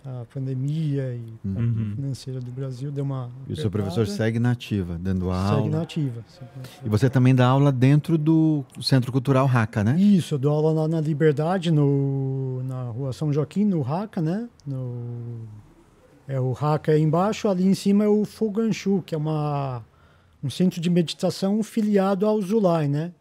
a 0.06 0.26
pandemia 0.34 1.16
e 1.16 1.34
a 1.46 1.48
Uhum. 1.48 1.94
financeira 1.96 2.40
do 2.42 2.52
Brasil 2.52 2.92
deu 2.92 3.04
uma. 3.06 3.30
E 3.48 3.54
o 3.54 3.56
seu 3.56 3.72
professor 3.72 4.06
segue 4.06 4.38
na 4.38 4.52
ativa, 4.52 4.98
dando 5.00 5.32
aula. 5.32 5.56
Segue 5.58 5.70
na 5.70 5.82
ativa. 5.82 6.26
segue 6.28 6.52
na 6.56 6.62
ativa. 6.64 6.86
E 6.86 6.90
você 6.90 7.10
também 7.10 7.34
dá 7.34 7.48
aula 7.48 7.72
dentro 7.72 8.18
do 8.18 8.66
Centro 8.82 9.12
Cultural 9.12 9.46
Raca, 9.46 9.84
né? 9.84 9.98
Isso, 10.00 10.36
eu 10.36 10.40
dou 10.40 10.52
aula 10.52 10.82
lá 10.82 10.88
na 10.88 11.00
Liberdade, 11.00 11.72
no, 11.72 12.62
na 12.64 12.84
rua 12.90 13.14
São 13.14 13.32
Joaquim, 13.32 13.64
no 13.64 13.82
Raca, 13.82 14.22
né? 14.22 14.50
No, 14.68 15.48
é, 16.28 16.40
o 16.40 16.52
Raca 16.52 16.92
é 16.92 17.00
embaixo, 17.00 17.48
ali 17.48 17.66
em 17.66 17.74
cima 17.74 18.04
é 18.04 18.08
o 18.08 18.26
Foganchu, 18.26 19.02
que 19.06 19.16
é 19.16 19.18
uma, 19.18 19.84
um 20.44 20.50
centro 20.50 20.82
de 20.82 20.90
meditação 20.90 21.64
filiado 21.64 22.26
ao 22.26 22.42
Zulai, 22.42 22.88
né? 22.90 23.14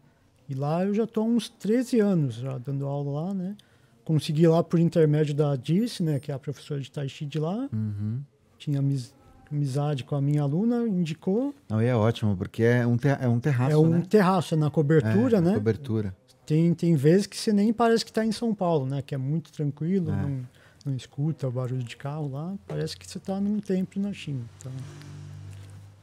E 0.49 0.53
lá 0.53 0.83
eu 0.83 0.93
já 0.93 1.05
estou 1.05 1.23
há 1.23 1.27
uns 1.27 1.47
13 1.47 2.01
anos 2.01 2.35
já 2.35 2.57
dando 2.57 2.85
aula 2.85 3.27
lá, 3.27 3.33
né? 3.33 3.55
Consegui 4.03 4.47
lá 4.47 4.63
por 4.63 4.79
intermédio 4.79 5.33
da 5.33 5.55
Dirce, 5.55 6.03
né? 6.03 6.19
Que 6.19 6.31
é 6.31 6.35
a 6.35 6.39
professora 6.39 6.79
de 6.81 6.91
Tai 6.91 7.07
Chi 7.07 7.25
de 7.25 7.39
lá. 7.39 7.69
Uhum. 7.71 8.21
Tinha 8.57 8.79
amiz- 8.79 9.13
amizade 9.51 10.03
com 10.03 10.15
a 10.15 10.21
minha 10.21 10.41
aluna, 10.41 10.87
indicou. 10.87 11.53
Não, 11.69 11.81
e 11.81 11.85
é 11.85 11.95
ótimo, 11.95 12.35
porque 12.35 12.63
é 12.63 12.85
um, 12.85 12.97
te- 12.97 13.07
é 13.07 13.27
um 13.27 13.39
terraço, 13.39 13.71
é 13.71 13.77
um 13.77 13.87
né? 13.89 14.01
terraço, 14.09 14.53
é 14.55 14.57
na 14.57 14.69
cobertura, 14.69 15.37
É, 15.37 15.41
né? 15.41 15.53
Cobertura. 15.53 16.15
Tem, 16.45 16.73
tem 16.73 16.95
vezes 16.95 17.25
que 17.27 17.37
você 17.37 17.53
nem 17.53 17.71
parece 17.71 18.03
que 18.03 18.11
está 18.11 18.25
em 18.25 18.31
São 18.31 18.53
Paulo, 18.53 18.85
né? 18.85 19.01
Que 19.01 19.15
é 19.15 19.17
muito 19.17 19.51
tranquilo, 19.53 20.11
É. 20.11 20.15
não, 20.15 20.47
não 20.87 20.95
escuta 20.95 21.47
o 21.47 21.51
barulho 21.51 21.83
de 21.83 21.95
carro 21.95 22.29
lá. 22.29 22.55
Parece 22.67 22.97
que 22.97 23.09
você 23.09 23.17
está 23.17 23.39
num 23.39 23.59
templo 23.59 24.01
na 24.01 24.11
China. 24.11 24.43
Tá, 24.61 24.69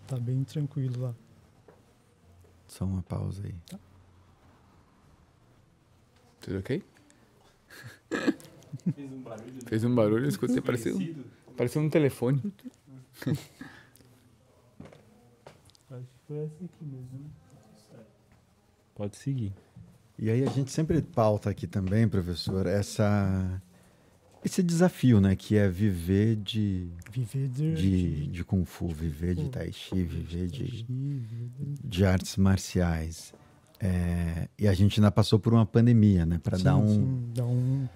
tá 0.07 0.17
bem 0.17 0.43
tranquilo 0.45 1.03
lá. 1.03 1.15
Só 2.67 2.85
uma 2.87 3.03
pausa 3.03 3.43
aí. 3.45 3.55
Tudo 6.41 6.59
ok? 6.61 6.83
Fez 9.67 9.85
um 9.85 9.95
barulho, 9.95 10.25
eu 10.25 10.29
escutei, 10.29 10.61
pareceu, 10.61 10.97
pareceu 11.57 11.83
um 11.83 11.89
telefone. 11.91 12.43
Acho 15.91 16.03
que 16.03 16.19
foi 16.27 16.39
essa 16.39 16.65
aqui 16.65 16.85
mesmo. 16.85 17.31
Pode 18.95 19.17
seguir. 19.17 19.53
E 20.19 20.29
aí 20.31 20.45
a 20.45 20.51
gente 20.51 20.71
sempre 20.71 21.01
pauta 21.01 21.49
aqui 21.51 21.67
também, 21.67 22.09
professor, 22.09 22.67
essa 22.67 23.63
esse 24.45 24.63
desafio, 24.63 25.21
né, 25.21 25.37
que 25.37 25.57
é 25.57 25.69
viver 25.69 26.37
de 26.37 26.89
Viver 27.11 27.47
de, 27.49 27.75
de, 27.75 28.27
de 28.29 28.45
kung 28.45 28.65
fu, 28.65 28.89
viver 28.89 29.35
de 29.35 29.49
tai 29.51 29.71
chi, 29.73 30.03
viver 30.03 30.47
de- 30.49 30.85
de 31.85 32.05
artes 32.05 32.37
marciais. 32.37 33.35
É, 33.83 34.49
e 34.59 34.69
a 34.69 34.75
gente 34.75 35.01
ainda 35.01 35.11
passou 35.11 35.39
por 35.39 35.55
uma 35.55 35.65
pandemia, 35.65 36.27
né, 36.27 36.39
para 36.43 36.59
dar 36.59 36.77
um 36.77 36.87
sim, 36.87 37.23
dá 37.35 37.45
um, 37.47 37.89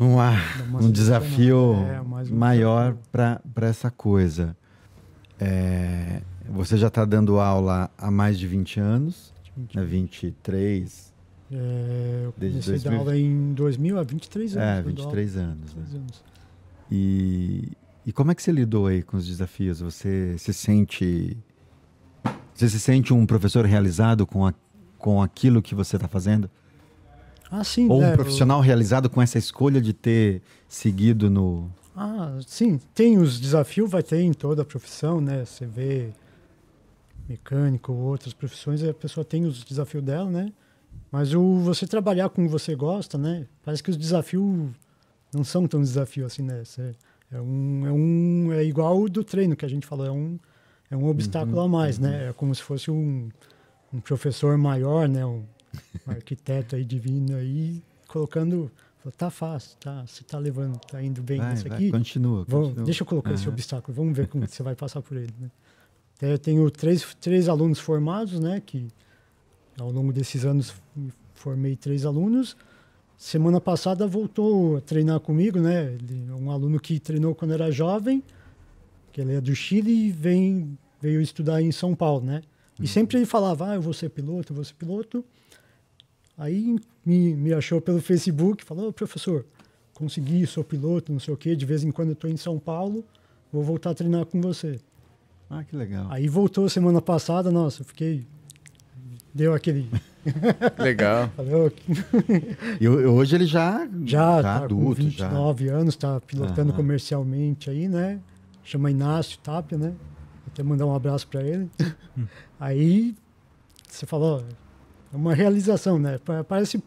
um, 0.00 0.18
ar- 0.18 0.58
dá 0.70 0.78
um 0.78 0.90
desafio 0.90 1.74
É, 1.88 2.00
um 2.00 2.36
maior 2.36 2.96
para 3.12 3.40
essa 3.62 3.88
coisa. 3.90 4.56
É, 5.38 6.22
você 6.50 6.76
já 6.76 6.88
está 6.88 7.04
dando 7.04 7.38
aula 7.38 7.88
há 7.96 8.10
mais 8.10 8.36
de 8.38 8.46
20 8.48 8.80
anos, 8.80 9.32
né, 9.74 9.84
23, 9.84 11.12
É, 11.52 12.22
eu 12.24 12.34
Desde 12.36 12.58
comecei 12.58 12.74
a 12.74 12.78
2000. 12.78 12.90
dar 12.90 12.98
aula 12.98 13.16
em 13.16 13.52
2000, 13.54 13.98
há 13.98 14.02
23 14.02 14.56
anos. 14.56 14.68
é, 14.68 14.78
eu 14.80 14.92
dou 14.92 15.04
aula. 15.04 15.16
23 15.16 15.36
anos. 15.36 15.74
Né? 15.74 15.82
23 15.84 15.94
anos. 15.94 16.24
E, 16.90 17.72
e 18.04 18.12
como 18.12 18.32
é 18.32 18.34
que 18.34 18.42
você 18.42 18.50
lidou 18.50 18.88
aí 18.88 19.02
com 19.04 19.16
os 19.16 19.26
desafios? 19.26 19.80
Você 19.80 20.36
se 20.38 20.52
sente 20.52 21.36
você 22.54 22.68
se 22.70 22.80
sente 22.80 23.12
um 23.12 23.26
professor 23.26 23.64
realizado 23.66 24.26
com, 24.26 24.46
a, 24.46 24.54
com 24.98 25.22
aquilo 25.22 25.62
que 25.62 25.74
você 25.74 25.96
está 25.96 26.08
fazendo? 26.08 26.50
Ah, 27.50 27.62
sim. 27.62 27.88
Ou 27.88 28.00
um 28.02 28.08
eu- 28.08 28.14
profissional 28.14 28.60
realizado 28.60 29.08
com 29.08 29.22
essa 29.22 29.38
escolha 29.38 29.80
de 29.80 29.92
ter 29.92 30.42
seguido 30.68 31.30
no 31.30 31.70
Ah, 31.94 32.36
sim, 32.46 32.78
tem 32.94 33.18
os 33.18 33.40
desafios, 33.40 33.90
vai 33.90 34.02
ter 34.02 34.20
em 34.20 34.32
toda 34.32 34.62
a 34.62 34.64
profissão, 34.64 35.20
né? 35.20 35.44
Você 35.44 35.64
vê 35.64 36.10
mecânico 37.28 37.92
ou 37.92 37.98
outras 38.00 38.32
profissões, 38.32 38.82
a 38.82 38.92
pessoa 38.94 39.24
tem 39.24 39.44
os 39.44 39.64
desafios 39.64 40.02
dela, 40.02 40.30
né? 40.30 40.52
Mas 41.10 41.32
o 41.34 41.58
você 41.60 41.86
trabalhar 41.86 42.28
com 42.28 42.42
o 42.42 42.46
que 42.46 42.50
você 42.52 42.74
gosta, 42.74 43.16
né? 43.16 43.46
Parece 43.64 43.82
que 43.82 43.90
os 43.90 43.96
desafios 43.96 44.70
não 45.32 45.42
são 45.44 45.66
tão 45.66 45.80
desafios 45.80 46.26
assim, 46.32 46.42
né? 46.42 46.64
Você- 46.64 46.94
é 47.32 47.40
um 47.40 47.86
é 47.86 47.92
um 47.92 48.52
é 48.52 48.64
igual 48.64 49.00
o 49.00 49.08
do 49.08 49.24
treino 49.24 49.56
que 49.56 49.64
a 49.64 49.68
gente 49.68 49.86
falou, 49.86 50.06
é 50.06 50.10
um 50.12 50.38
é 50.90 50.96
um 50.96 51.06
obstáculo 51.08 51.60
a 51.60 51.68
mais, 51.68 51.98
né? 51.98 52.28
É 52.28 52.32
como 52.32 52.54
se 52.54 52.62
fosse 52.62 52.90
um, 52.90 53.28
um 53.92 54.00
professor 54.00 54.56
maior, 54.58 55.08
né? 55.08 55.24
Um, 55.24 55.44
arquiteto 56.06 56.76
aí 56.76 56.84
divino 56.84 57.36
aí 57.36 57.82
colocando 58.08 58.70
tá 59.16 59.30
fácil, 59.30 59.76
tá, 59.78 60.04
você 60.04 60.24
tá 60.24 60.36
levando, 60.38 60.78
tá 60.80 61.00
indo 61.00 61.22
bem 61.22 61.38
Vai, 61.38 61.50
nisso 61.52 61.68
vai, 61.68 61.76
aqui. 61.78 61.90
continua, 61.92 62.44
Vamos- 62.48 62.68
continua. 62.68 62.84
deixa 62.86 63.02
eu 63.02 63.06
colocar 63.06 63.32
esse 63.34 63.44
Aham. 63.44 63.52
obstáculo, 63.52 63.94
vamos 63.94 64.16
ver 64.16 64.26
como 64.26 64.46
você 64.48 64.62
vai 64.64 64.74
passar 64.74 65.00
por 65.00 65.16
ele. 65.16 65.32
Né? 65.38 65.48
Eu 66.20 66.38
tenho 66.38 66.68
três, 66.70 67.14
três 67.20 67.48
alunos 67.48 67.78
formados, 67.78 68.40
né? 68.40 68.60
Que 68.64 68.88
ao 69.78 69.92
longo 69.92 70.12
desses 70.12 70.44
anos 70.44 70.74
formei 71.34 71.76
três 71.76 72.04
alunos. 72.04 72.56
Semana 73.16 73.60
passada 73.60 74.06
voltou 74.06 74.76
a 74.78 74.80
treinar 74.80 75.20
comigo, 75.20 75.60
né? 75.60 75.92
Ele 75.94 76.30
um 76.32 76.50
aluno 76.50 76.80
que 76.80 76.98
treinou 76.98 77.34
quando 77.34 77.52
era 77.52 77.70
jovem, 77.70 78.22
que 79.12 79.20
ele 79.20 79.34
é 79.34 79.40
do 79.40 79.54
Chile 79.54 80.08
e 80.08 80.10
vem, 80.10 80.76
veio 81.00 81.20
estudar 81.20 81.62
em 81.62 81.70
São 81.70 81.94
Paulo, 81.94 82.24
né? 82.24 82.42
E 82.80 82.86
sempre 82.86 83.16
ele 83.18 83.26
falava, 83.26 83.70
ah, 83.70 83.74
eu 83.74 83.82
vou 83.82 83.92
ser 83.94 84.10
piloto, 84.10 84.52
eu 84.52 84.56
vou 84.56 84.64
ser 84.64 84.74
piloto. 84.74 85.24
Aí 86.36 86.76
me, 87.04 87.34
me 87.34 87.52
achou 87.54 87.80
pelo 87.80 88.00
Facebook, 88.00 88.62
falou, 88.64 88.88
"Ô, 88.88 88.92
professor, 88.92 89.46
consegui, 89.94 90.46
sou 90.46 90.62
piloto, 90.62 91.10
não 91.12 91.18
sei 91.18 91.32
o 91.32 91.36
quê, 91.36 91.56
de 91.56 91.64
vez 91.64 91.82
em 91.82 91.90
quando 91.90 92.08
eu 92.08 92.12
estou 92.14 92.28
em 92.28 92.36
São 92.36 92.58
Paulo, 92.58 93.02
vou 93.50 93.62
voltar 93.62 93.90
a 93.90 93.94
treinar 93.94 94.26
com 94.26 94.40
você. 94.42 94.78
Ah, 95.48 95.64
que 95.64 95.74
legal. 95.74 96.06
Aí 96.10 96.28
voltou 96.28 96.68
semana 96.68 97.00
passada, 97.00 97.50
nossa, 97.50 97.80
eu 97.82 97.86
fiquei. 97.86 98.26
Deu 99.34 99.54
aquele. 99.54 99.88
Legal. 100.78 101.30
falei, 101.36 101.54
"Ô, 101.54 101.70
E 102.80 102.88
ho- 102.88 103.12
hoje 103.14 103.36
ele 103.36 103.46
já 103.46 103.88
já, 104.04 104.42
tá 104.42 104.42
tá 104.42 104.58
com 104.60 104.64
adulto, 104.64 105.02
já. 105.10 105.28
29 105.28 105.68
anos, 105.68 105.94
está 105.94 106.20
pilotando 106.20 106.70
Aham. 106.70 106.76
comercialmente 106.76 107.70
aí, 107.70 107.86
né? 107.88 108.18
Chama 108.64 108.90
Inácio 108.90 109.38
Tapia, 109.38 109.78
né? 109.78 109.90
Vou 109.90 110.52
até 110.52 110.62
mandar 110.62 110.84
um 110.86 110.94
abraço 110.94 111.28
para 111.28 111.42
ele. 111.42 111.70
aí 112.58 113.14
você 113.88 114.06
falou, 114.06 114.44
é 115.12 115.16
uma 115.16 115.34
realização, 115.34 115.98
né? 115.98 116.18
Pa- 116.18 116.44
Parece. 116.44 116.82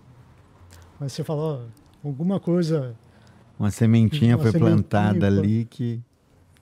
Mas 0.99 1.13
você 1.13 1.23
fala, 1.23 1.41
ó, 1.41 1.61
alguma 2.07 2.39
coisa 2.39 2.95
Uma 3.57 3.71
sementinha 3.71 4.35
Uma 4.35 4.43
foi 4.43 4.51
sementinha, 4.51 4.75
plantada 4.77 5.27
ali 5.27 5.65
que. 5.65 6.01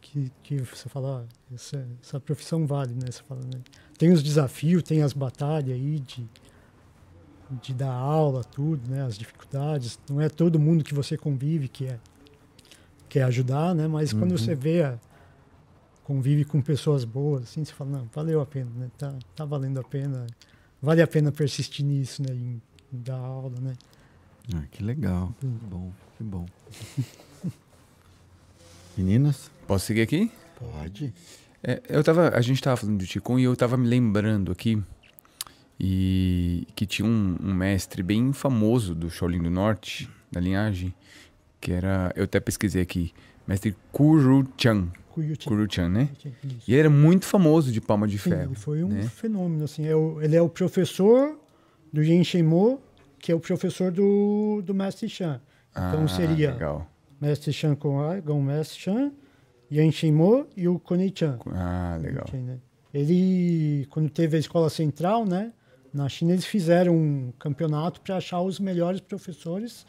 que, 0.01 0.31
que 0.43 0.57
você 0.59 0.87
fala, 0.89 1.25
essa, 1.53 1.85
essa 2.03 2.19
profissão 2.19 2.65
vale, 2.65 2.93
né? 2.93 3.11
Você 3.11 3.23
fala, 3.23 3.41
né? 3.41 3.59
Tem 3.97 4.11
os 4.11 4.21
desafios, 4.23 4.83
tem 4.83 5.01
as 5.01 5.11
batalhas 5.13 5.71
aí 5.71 5.99
de, 5.99 6.25
de 7.61 7.73
dar 7.73 7.91
aula, 7.91 8.43
tudo, 8.43 8.89
né? 8.89 9.03
As 9.03 9.17
dificuldades. 9.17 9.99
Não 10.09 10.21
é 10.21 10.29
todo 10.29 10.59
mundo 10.59 10.83
que 10.83 10.93
você 10.93 11.17
convive 11.17 11.67
que 11.67 11.87
é 11.87 11.99
quer 13.09 13.23
ajudar, 13.23 13.73
né? 13.73 13.87
Mas 13.87 14.11
quando 14.13 14.31
Uhum. 14.31 14.37
você 14.37 14.53
vê 14.53 14.83
a, 14.83 14.99
convive 16.07 16.45
com 16.45 16.61
pessoas 16.61 17.03
boas, 17.03 17.43
assim, 17.43 17.65
você 17.65 17.73
fala, 17.73 17.97
não, 17.97 18.09
valeu 18.15 18.39
a 18.39 18.45
pena, 18.45 18.71
né? 18.77 18.89
Tá, 18.97 19.13
tá 19.35 19.43
valendo 19.43 19.81
a 19.81 19.83
pena. 19.83 20.25
Vale 20.81 21.01
a 21.01 21.07
pena 21.07 21.33
persistir 21.33 21.83
nisso, 21.83 22.23
né? 22.23 22.33
Em, 22.33 22.61
em 22.93 23.01
dar 23.01 23.17
aula, 23.17 23.59
né? 23.59 23.73
Ah, 24.55 24.63
que 24.71 24.81
legal. 24.81 25.35
Que 25.37 25.45
bom, 25.45 25.91
que 26.17 26.23
bom. 26.23 26.45
Meninas? 28.97 29.51
Posso 29.67 29.85
seguir 29.87 30.03
aqui? 30.03 30.31
Pode. 30.57 31.13
É, 31.61 31.81
eu 31.89 32.01
tava, 32.01 32.29
a 32.29 32.39
gente 32.39 32.61
tava 32.61 32.77
falando 32.77 32.99
de 32.99 33.07
Qigong 33.07 33.41
e 33.41 33.43
eu 33.43 33.55
tava 33.57 33.75
me 33.75 33.85
lembrando 33.85 34.49
aqui 34.49 34.81
e 35.77 36.65
que 36.73 36.85
tinha 36.85 37.05
um, 37.05 37.35
um 37.43 37.53
mestre 37.53 38.01
bem 38.01 38.31
famoso 38.31 38.95
do 38.95 39.09
Shaolin 39.09 39.43
do 39.43 39.49
Norte, 39.49 40.09
da 40.31 40.39
linhagem, 40.39 40.93
que 41.59 41.73
era, 41.73 42.13
eu 42.15 42.23
até 42.23 42.39
pesquisei 42.39 42.81
aqui, 42.81 43.13
mestre 43.47 43.75
Kuru 43.91 44.47
Chan, 44.57 44.87
Kuyuchi. 45.09 45.47
Kuru 45.47 45.67
Chan, 45.71 45.89
né? 45.89 46.09
Isso. 46.43 46.69
E 46.69 46.73
ele 46.73 46.79
era 46.81 46.89
muito 46.89 47.25
famoso 47.25 47.71
de 47.71 47.79
palma 47.81 48.07
de 48.07 48.17
Sim, 48.19 48.29
ferro. 48.31 48.43
ele 48.51 48.55
foi 48.55 48.83
um 48.83 48.89
né? 48.89 49.03
fenômeno, 49.03 49.63
assim. 49.63 49.85
É 49.87 49.95
o- 49.95 50.21
ele 50.21 50.35
é 50.35 50.41
o 50.41 50.49
professor 50.49 51.39
do 51.91 52.03
Yen 52.03 52.23
Shenmo, 52.23 52.79
que 53.19 53.31
é 53.31 53.35
o 53.35 53.39
professor 53.39 53.91
do, 53.91 54.61
do 54.63 54.73
Mestre 54.73 55.09
Chan. 55.09 55.41
Então 55.71 56.03
Ah, 56.03 56.07
seria 56.07 56.51
Legal. 56.53 56.87
Mestre 57.19 57.51
Chan 57.53 57.73
com 57.75 57.99
A, 58.01 58.19
Gong 58.19 58.43
Mestre 58.45 58.79
Chan, 58.79 59.11
Yen 59.71 59.91
Shenmo 59.91 60.45
e 60.55 60.67
o 60.67 60.77
Konei 60.79 61.11
Chan. 61.15 61.39
Ah, 61.47 61.97
legal. 62.01 62.25
Né? 62.33 62.57
Ele, 62.93 63.85
quando 63.89 64.09
teve 64.09 64.37
a 64.37 64.39
escola 64.39 64.69
central, 64.69 65.25
né? 65.25 65.51
Na 65.93 66.07
China 66.09 66.31
eles 66.33 66.45
fizeram 66.45 66.95
um 66.95 67.31
campeonato 67.39 68.01
para 68.01 68.17
achar 68.17 68.41
os 68.41 68.59
melhores 68.59 68.99
professores. 69.01 69.85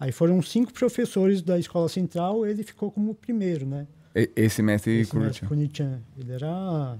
Aí 0.00 0.10
foram 0.10 0.40
cinco 0.40 0.72
professores 0.72 1.42
da 1.42 1.58
escola 1.58 1.86
central, 1.88 2.46
ele 2.46 2.62
ficou 2.62 2.90
como 2.90 3.10
o 3.12 3.14
primeiro, 3.14 3.66
né? 3.66 3.86
Esse 4.34 4.62
mestre 4.62 5.00
Esse 5.00 5.10
Kuru 5.10 5.24
mestre 5.24 5.40
Chan. 5.42 5.46
Konei 5.48 5.70
Chan. 5.72 6.00
Ele 6.18 6.32
era 6.32 6.96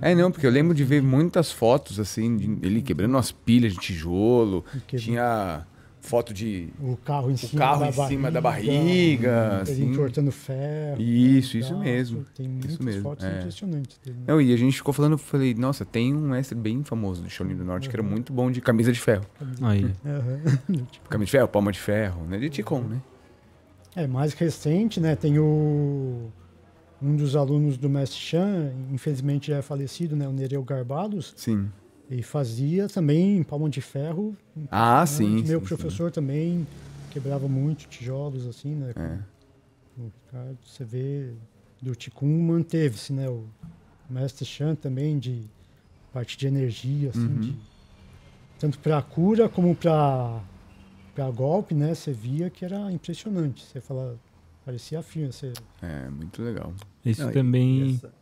É, 0.00 0.14
não, 0.14 0.30
porque 0.30 0.46
eu 0.46 0.50
lembro 0.50 0.74
de 0.74 0.84
ver 0.84 1.02
muitas 1.02 1.50
fotos, 1.52 1.98
assim, 2.00 2.36
de 2.36 2.66
ele 2.66 2.80
quebrando 2.82 3.12
umas 3.14 3.30
pilhas 3.32 3.72
de 3.72 3.78
tijolo. 3.80 4.64
que- 4.86 4.96
Tinha 4.96 5.66
foto 6.04 6.34
de 6.34 6.68
o 6.78 6.96
carro 6.98 7.30
em 7.30 7.34
o 7.34 7.38
cima 7.38 7.58
carro 7.58 7.80
da 7.80 7.88
em 7.88 8.08
cima 8.08 8.30
da 8.30 8.40
barriga, 8.40 8.72
barriga, 8.72 9.62
Ele 9.66 9.72
assim. 9.72 9.90
entortando 9.90 10.30
ferro. 10.30 11.00
Isso, 11.00 11.56
isso 11.56 11.76
mesmo. 11.78 12.26
Tem 12.34 12.46
muitas 12.46 12.72
Isso 12.72 12.82
mesmo, 12.82 13.02
fotos 13.02 13.24
é. 13.24 13.38
impressionantes 13.38 13.98
dele. 14.04 14.18
né? 14.18 14.24
Não, 14.28 14.40
e 14.40 14.52
a 14.52 14.56
gente 14.56 14.76
ficou 14.76 14.92
falando, 14.92 15.12
eu 15.12 15.18
falei, 15.18 15.54
nossa, 15.54 15.84
tem 15.84 16.14
um 16.14 16.20
mestre 16.28 16.56
bem 16.56 16.84
famoso 16.84 17.22
do 17.22 17.30
Shaolin 17.30 17.56
do 17.56 17.64
Norte 17.64 17.88
que 17.88 17.96
era 17.96 18.02
muito 18.02 18.32
bom 18.32 18.50
de 18.50 18.60
camisa 18.60 18.92
de 18.92 19.00
ferro. 19.00 19.24
Aí. 19.62 19.90
Aham. 20.04 20.40
Camisa 21.08 21.26
de 21.26 21.30
ferro, 21.32 21.48
palma 21.48 21.72
de 21.72 21.78
ferro, 21.80 22.26
né? 22.26 22.38
De 22.38 22.50
Ticon, 22.50 22.80
né? 22.82 23.00
É, 23.96 24.06
mais 24.06 24.34
recente, 24.34 25.00
né? 25.00 25.16
Tem 25.16 25.38
o... 25.38 26.28
Um 27.02 27.16
dos 27.16 27.34
alunos 27.36 27.76
do 27.76 27.88
Mestre 27.88 28.18
Chan, 28.18 28.72
infelizmente 28.92 29.48
já 29.48 29.56
é 29.58 29.62
falecido, 29.62 30.14
né? 30.16 30.26
O 30.28 30.32
Nereu 30.32 30.62
Garbados. 30.62 31.34
Sim. 31.36 31.68
Ele 32.14 32.22
fazia 32.22 32.88
também 32.88 33.42
palma 33.42 33.68
de 33.68 33.80
ferro. 33.80 34.36
Ah, 34.70 35.00
né? 35.00 35.06
sim. 35.06 35.42
Meu 35.42 35.58
sim, 35.58 35.66
professor 35.66 36.12
também 36.12 36.64
quebrava 37.10 37.48
muito 37.48 37.88
tijolos, 37.88 38.46
assim, 38.46 38.72
né? 38.72 38.92
sim. 38.94 39.00
É. 39.00 39.18
O 39.98 40.04
Ricardo, 40.04 40.58
você 40.64 40.84
vê, 40.84 41.32
do 41.82 41.92
Ticum 41.96 42.40
manteve-se, 42.40 43.12
né? 43.12 43.28
O 43.28 43.44
Mestre 44.08 44.44
Chan 44.44 44.76
também, 44.76 45.18
de 45.18 45.42
parte 46.12 46.38
de 46.38 46.46
energia, 46.46 47.10
assim, 47.10 47.26
Uhum. 47.26 47.40
de- 47.40 47.58
tanto 48.60 48.78
para 48.78 49.02
cura 49.02 49.48
como 49.48 49.74
para 49.74 50.40
para 51.16 51.30
golpe, 51.30 51.74
né? 51.74 51.94
Você 51.94 52.12
via 52.12 52.48
que 52.50 52.64
era 52.64 52.90
impressionante. 52.92 53.64
Você 53.64 53.80
fala, 53.80 54.18
parecia 54.64 55.00
filme. 55.02 55.32
Você, 55.32 55.52
É, 55.82 56.08
muito 56.10 56.42
legal. 56.42 56.72
Isso 57.04 57.22
Não, 57.22 57.30
e- 57.30 57.34
também 57.34 57.78
e 57.90 57.94
essa- 57.94 58.12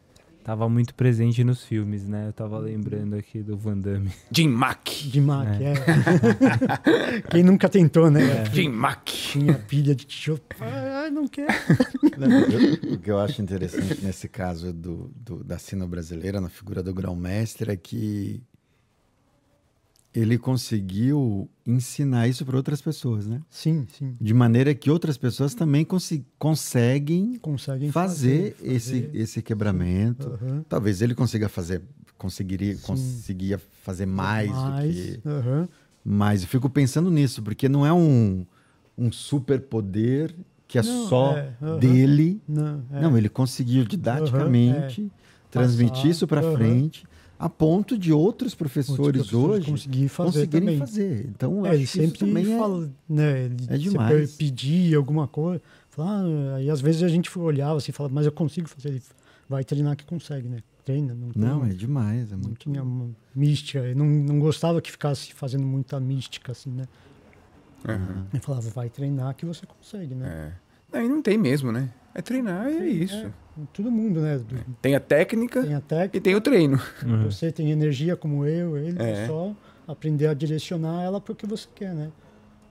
tava 0.42 0.68
muito 0.68 0.94
presente 0.94 1.42
nos 1.44 1.64
filmes, 1.64 2.06
né? 2.06 2.28
Eu 2.28 2.32
tava 2.32 2.58
lembrando 2.58 3.14
aqui 3.14 3.42
do 3.42 3.56
Van 3.56 3.78
Damme. 3.78 4.10
Jim 4.30 4.48
Mack. 4.48 5.08
de 5.08 5.20
Mac, 5.20 5.48
é. 5.60 5.72
Quem 7.30 7.42
nunca 7.42 7.68
tentou, 7.68 8.10
né? 8.10 8.44
Jim 8.52 8.68
Mack. 8.68 9.12
Tinha 9.12 9.54
pilha 9.54 9.94
de 9.94 10.04
tijolo. 10.04 10.40
Ah, 10.60 11.08
não 11.10 11.26
quer. 11.28 11.48
Não, 12.18 12.30
eu- 12.40 12.94
o 12.94 12.98
que 12.98 13.10
eu 13.10 13.18
acho 13.18 13.40
interessante 13.40 14.04
nesse 14.04 14.28
caso 14.28 14.72
do, 14.72 15.10
do- 15.16 15.42
da 15.44 15.58
cena 15.58 15.86
brasileira, 15.86 16.40
na 16.40 16.48
figura 16.48 16.82
do 16.82 16.92
grão-mestre, 16.92 17.70
é 17.70 17.76
que 17.76 18.42
ele 20.14 20.36
conseguiu 20.36 21.48
ensinar 21.66 22.28
isso 22.28 22.44
para 22.44 22.56
outras 22.56 22.82
pessoas, 22.82 23.26
né? 23.26 23.40
Sim, 23.48 23.86
sim. 23.90 24.14
De 24.20 24.34
maneira 24.34 24.74
que 24.74 24.90
outras 24.90 25.16
pessoas 25.16 25.54
também 25.54 25.86
conseguem 26.38 27.38
Conseguem 27.40 27.90
fazer, 27.90 28.54
fazer. 28.54 28.74
esse, 28.74 29.10
esse 29.14 29.42
quebramento. 29.42 30.28
Aham. 30.28 30.64
Talvez 30.68 31.00
ele 31.00 31.14
consiga 31.14 31.48
fazer, 31.48 31.82
conseguiria, 32.18 32.76
Sim. 32.76 32.82
conseguia 32.82 33.58
fazer 33.82 34.06
mais, 34.06 34.50
do 34.62 34.72
que... 34.82 35.20
aham. 35.24 35.68
Mas 36.04 36.42
eu 36.42 36.48
fico 36.48 36.68
pensando 36.68 37.10
nisso, 37.10 37.42
porque 37.42 37.68
não 37.68 37.86
é 37.86 37.92
um, 37.92 38.44
um 38.98 39.10
superpoder 39.10 40.34
que 40.66 40.78
é 40.78 40.82
Não, 40.82 41.08
só 41.08 41.36
é, 41.36 41.54
aham. 41.62 41.78
dele. 41.78 42.42
Não, 42.46 42.84
é. 42.90 43.00
Não, 43.00 43.16
ele 43.16 43.28
conseguiu 43.28 43.84
didaticamente 43.84 45.10
transmitir 45.50 45.94
Passar, 45.96 46.08
isso 46.08 46.26
para 46.26 46.42
frente, 46.52 47.04
a 47.44 47.48
ponto 47.48 47.98
de 47.98 48.12
outros 48.12 48.54
professores, 48.54 48.98
Outros 49.00 49.28
professores 49.28 49.56
hoje 49.62 49.70
conseguir 49.70 50.08
fazer 50.08 50.30
conseguirem 50.32 50.60
também. 50.60 50.78
fazer. 50.78 51.26
Então, 51.28 51.66
eu 51.66 51.72
É, 51.72 51.86
sempre 51.86 52.18
também 52.18 52.54
é- 52.54 52.58
fala, 52.58 52.90
né? 53.08 53.44
Ele, 53.46 53.56
é 53.64 53.72
você 53.72 53.78
demais. 53.78 54.30
pe- 54.32 54.36
pedir 54.44 54.94
alguma 54.94 55.26
coisa, 55.26 55.60
falar, 55.90 56.22
ah, 56.24 56.54
aí 56.56 56.70
às 56.70 56.80
vezes 56.80 57.02
a 57.02 57.08
gente 57.08 57.36
olhava 57.38 57.78
assim, 57.78 57.90
e 57.90 57.92
falava, 57.94 58.14
mas 58.14 58.26
eu 58.26 58.32
consigo 58.32 58.68
fazer. 58.68 58.90
Ele 58.90 59.02
vai 59.48 59.64
treinar 59.64 59.96
que 59.96 60.04
consegue, 60.04 60.48
né? 60.48 60.58
Treina, 60.84 61.14
não, 61.14 61.30
tem- 61.30 61.42
Não, 61.42 61.64
é 61.64 61.68
demais, 61.70 62.28
é 62.32 62.36
não 62.36 62.42
muito. 62.42 62.58
tinha 62.58 62.82
uma 62.82 63.10
mística. 63.34 63.78
Ele 63.80 63.94
não, 63.96 64.06
não 64.06 64.38
gostava 64.38 64.80
que 64.80 64.90
ficasse 64.90 65.32
fazendo 65.32 65.64
muita 65.64 65.98
mística, 66.00 66.52
assim, 66.52 66.70
né? 66.70 66.84
Ele 68.32 68.40
falava, 68.40 68.68
vai 68.70 68.88
treinar 68.88 69.34
que 69.34 69.44
você 69.44 69.66
consegue, 69.66 70.14
né? 70.14 70.52
É. 70.92 70.98
Aí 70.98 71.08
não 71.08 71.20
tem 71.20 71.36
mesmo, 71.36 71.72
né? 71.72 71.90
É 72.14 72.20
treinar 72.22 72.70
e 72.70 72.76
é 72.76 72.86
isso. 72.86 73.16
É, 73.16 73.30
todo 73.72 73.90
mundo, 73.90 74.20
né? 74.20 74.38
Do- 74.38 74.64
Tem 74.82 74.94
a 74.94 75.00
técnica 75.00 75.62
Tem 75.62 75.74
a 75.74 75.80
técnica, 75.80 76.16
e 76.16 76.20
tem 76.20 76.34
o 76.34 76.40
treino. 76.40 76.78
Uhum. 77.04 77.24
você 77.30 77.50
tem 77.50 77.70
energia 77.70 78.16
como 78.16 78.44
eu, 78.46 78.76
ele, 78.76 79.00
É. 79.02 79.10
é 79.24 79.26
só 79.26 79.54
aprender 79.88 80.26
a 80.26 80.34
direcionar 80.34 81.02
ela 81.02 81.20
para 81.20 81.32
o 81.32 81.36
que 81.36 81.46
você 81.46 81.66
quer, 81.74 81.94
né? 81.94 82.10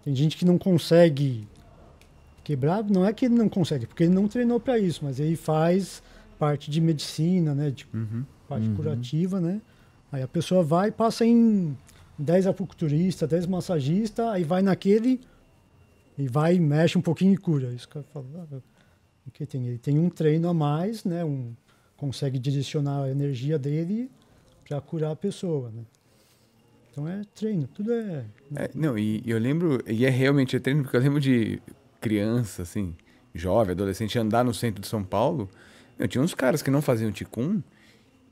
Tem 0.04 0.16
gente 0.16 0.36
que 0.38 0.46
não 0.46 0.58
consegue 0.58 1.48
quebrar, 2.44 2.84
não 2.84 3.06
é 3.06 3.14
que 3.14 3.26
ele 3.26 3.36
não 3.36 3.48
consegue, 3.50 3.86
porque 3.86 4.04
ele 4.04 4.14
não 4.14 4.28
treinou 4.28 4.60
para 4.60 4.78
isso, 4.78 5.02
mas 5.04 5.20
ele 5.20 5.36
faz 5.36 6.02
parte 6.40 6.72
de 6.72 6.82
medicina, 6.82 7.54
né? 7.54 7.70
De 7.70 7.88
Uhum. 7.94 8.24
parte 8.48 8.68
Uhum. 8.68 8.76
curativa, 8.76 9.40
né? 9.40 9.62
Aí 10.12 10.22
a 10.22 10.28
pessoa 10.28 10.64
vai 10.64 10.90
e 10.90 10.92
passa 10.92 11.26
em 11.26 11.78
10 12.18 12.46
acupunturistas, 12.48 13.30
10 13.30 13.46
massagistas, 13.46 14.26
aí 14.28 14.44
vai 14.44 14.62
naquele 14.62 15.22
e 16.18 16.28
vai, 16.28 16.60
mexe 16.60 16.98
um 16.98 17.02
pouquinho 17.02 17.34
e 17.34 17.38
cura. 17.38 17.68
Isso 17.74 17.88
que 17.88 17.96
eu 17.98 18.04
falo. 18.14 18.26
Que 19.30 19.46
tem? 19.46 19.68
Ele 19.68 19.78
tem 19.78 20.00
um 20.00 20.10
treino 20.10 20.48
a 20.50 20.54
mais, 20.54 21.04
né? 21.04 21.24
Um, 21.24 21.54
consegue 21.96 22.40
direcionar 22.40 23.04
a 23.04 23.10
energia 23.12 23.60
dele 23.60 24.10
para 24.68 24.82
curar 24.82 25.12
a 25.12 25.16
pessoa, 25.16 25.70
né? 25.70 25.84
Então 26.90 27.08
é 27.08 27.22
treino, 27.36 27.68
tudo 27.68 27.94
é. 27.94 28.26
É, 28.56 28.70
não, 28.74 28.98
e, 28.98 29.22
e 29.26 29.30
eu 29.30 29.38
lembro, 29.38 29.82
e 29.88 30.06
é 30.06 30.10
realmente 30.10 30.56
é 30.56 30.60
treino, 30.60 30.84
porque 30.84 30.98
eu 30.98 31.02
lembro 31.02 31.20
de 31.22 31.62
criança, 32.02 32.64
assim, 32.64 32.96
jovem, 33.34 33.72
adolescente, 33.72 34.18
andar 34.18 34.44
no 34.44 34.54
centro 34.54 34.82
de 34.82 34.88
São 34.88 35.04
Paulo. 35.04 35.50
Eu 35.98 36.08
tinha 36.08 36.22
uns 36.22 36.34
caras 36.34 36.62
que 36.62 36.72
não 36.72 36.82
faziam 36.82 37.12
ticum 37.12 37.62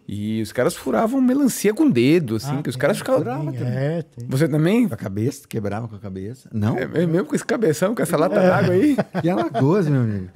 e 0.07 0.41
os 0.41 0.51
caras 0.51 0.75
furavam 0.75 1.21
melancia 1.21 1.71
com 1.73 1.83
o 1.83 1.91
dedo, 1.91 2.37
assim, 2.37 2.57
Ah, 2.57 2.63
que 2.63 2.69
os 2.69 2.75
caras 2.75 2.97
ficavam. 2.97 3.51
tem, 3.51 3.61
É, 3.63 4.01
tem. 4.01 4.27
Você 4.27 4.47
também? 4.47 4.87
Com 4.87 4.93
a 4.95 4.97
cabeça, 4.97 5.47
quebrava 5.47 5.87
com 5.87 5.95
a 5.95 5.99
cabeça. 5.99 6.49
Não? 6.51 6.75
É, 6.77 6.83
é 6.83 7.05
mesmo 7.05 7.25
com 7.25 7.35
esse 7.35 7.45
cabeção, 7.45 7.93
com 7.93 8.01
essa 8.01 8.17
lata 8.17 8.35
d'água 8.41 8.73
aí? 8.73 8.95
Que 9.21 9.29
Alagoas, 9.29 9.87
meu 9.87 10.01
amigo. 10.01 10.29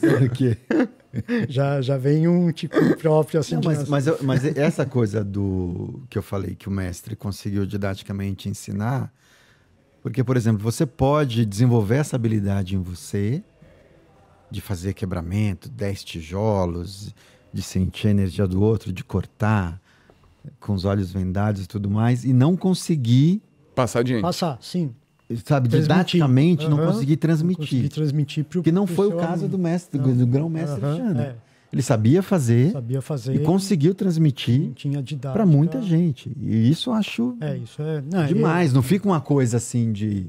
Sabe 0.00 0.26
o 0.26 0.30
quê? 0.30 0.56
Já, 1.48 1.80
já 1.80 1.96
vem 1.96 2.28
um 2.28 2.52
tipo 2.52 2.76
próprio 2.98 3.40
assim. 3.40 3.54
Não, 3.54 3.60
de 3.62 3.66
mas, 3.68 3.88
mas, 3.88 4.06
eu- 4.06 4.18
mas 4.22 4.44
essa 4.44 4.84
coisa 4.86 5.24
do 5.24 6.02
que 6.08 6.16
eu 6.18 6.22
falei 6.22 6.54
que 6.54 6.68
o 6.68 6.70
mestre 6.70 7.16
conseguiu 7.16 7.66
didaticamente 7.66 8.48
ensinar, 8.48 9.12
porque, 10.02 10.22
por 10.22 10.36
exemplo, 10.36 10.62
você 10.62 10.86
pode 10.86 11.44
desenvolver 11.44 11.96
essa 11.96 12.16
habilidade 12.16 12.76
em 12.76 12.80
você 12.82 13.42
de 14.50 14.60
fazer 14.60 14.92
quebramento, 14.94 15.68
10 15.68 16.02
tijolos, 16.04 17.14
de 17.52 17.62
sentir 17.62 18.08
a 18.08 18.10
energia 18.10 18.46
do 18.46 18.62
outro, 18.62 18.92
de 18.92 19.02
cortar. 19.04 19.80
com 20.58 20.72
os 20.72 20.86
olhos 20.86 21.12
vendados 21.12 21.64
e 21.64 21.66
tudo 21.66 21.90
mais, 21.90 22.24
e 22.24 22.32
não 22.32 22.56
consegui, 22.56 23.42
Passar 23.74 24.00
adiante. 24.00 24.22
Passar, 24.22 24.56
sim. 24.62 24.90
sabe, 25.44 25.68
didaticamente, 25.68 26.66
não 26.66 26.78
Aham. 26.78 26.92
consegui 26.92 27.14
transmitir. 27.16 27.66
Consegui 27.66 27.88
transmitir 27.90 28.44
pro 28.46 28.62
Que 28.62 28.72
não 28.72 28.86
foi 28.86 29.06
o 29.08 29.16
caso 29.16 29.42
aluno. 29.44 29.48
do 29.48 29.58
mestre, 29.58 29.98
do, 30.00 30.08
Não. 30.08 30.16
do 30.16 30.26
grão-mestre 30.26 30.82
Alexandre. 30.82 31.22
é, 31.22 31.36
Ele 31.70 31.82
sabia 31.82 32.22
fazer 32.22 32.72
sabia 32.72 33.02
fazer. 33.02 33.34
e 33.34 33.40
conseguiu 33.40 33.94
transmitir 33.94 34.72
para 35.32 35.44
muita 35.44 35.82
gente. 35.82 36.32
E 36.40 36.70
isso 36.70 36.88
eu 36.88 36.94
acho 36.94 37.36
É, 37.38 37.56
isso 37.58 37.82
é. 37.82 38.02
Não, 38.10 38.26
demais. 38.26 38.72
Não 38.72 38.82
fica 38.82 39.06
uma 39.06 39.20
coisa 39.20 39.58
assim 39.58 39.92
de 39.92 40.26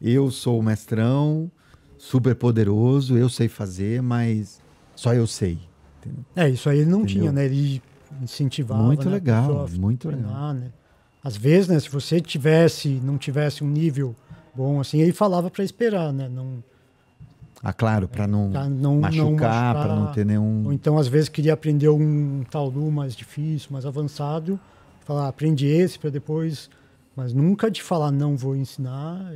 eu 0.00 0.30
sou 0.30 0.58
o 0.58 0.62
mestrão, 0.62 1.50
super 1.98 2.34
poderoso, 2.34 3.14
eu 3.16 3.28
sei 3.28 3.46
fazer, 3.46 4.00
mas 4.02 4.58
só 4.96 5.12
eu 5.12 5.26
sei. 5.26 5.58
É, 6.36 6.48
isso 6.48 6.68
aí 6.68 6.80
ele 6.80 6.90
não 6.90 7.02
Entendeu? 7.02 7.20
tinha, 7.22 7.32
né? 7.32 7.44
Ele 7.44 7.82
incentivava. 8.22 8.82
Muito 8.82 9.04
né, 9.06 9.14
legal, 9.14 9.68
muito 9.78 10.08
treinar, 10.08 10.54
Né? 10.54 10.70
Às 11.22 11.36
vezes, 11.36 11.68
né? 11.68 11.78
Se 11.78 11.90
você 11.90 12.20
tivesse, 12.20 12.88
não 13.04 13.18
tivesse 13.18 13.62
um 13.62 13.68
nível 13.68 14.14
bom 14.54 14.80
assim, 14.80 15.00
ele 15.00 15.12
falava 15.12 15.50
para 15.50 15.62
esperar, 15.62 16.12
né? 16.12 16.28
Não, 16.28 16.62
Ah, 17.62 17.72
claro, 17.74 18.08
para 18.08 18.26
não, 18.26 18.50
pra 18.50 18.68
não 18.68 19.00
machucar, 19.00 19.74
para 19.74 19.94
não 19.94 20.12
ter 20.12 20.20
Ou 20.20 20.26
nenhum. 20.26 20.72
então, 20.72 20.96
às 20.98 21.06
vezes, 21.08 21.28
queria 21.28 21.52
aprender 21.52 21.88
um 21.90 22.42
taulu 22.50 22.90
mais 22.90 23.14
difícil, 23.14 23.68
mais 23.70 23.84
avançado. 23.84 24.58
Falar, 25.04 25.28
aprende 25.28 25.66
esse 25.66 25.98
para 25.98 26.08
depois. 26.10 26.70
Mas 27.14 27.34
nunca 27.34 27.70
de 27.70 27.82
falar, 27.82 28.10
não 28.10 28.34
vou 28.36 28.56
ensinar. 28.56 29.34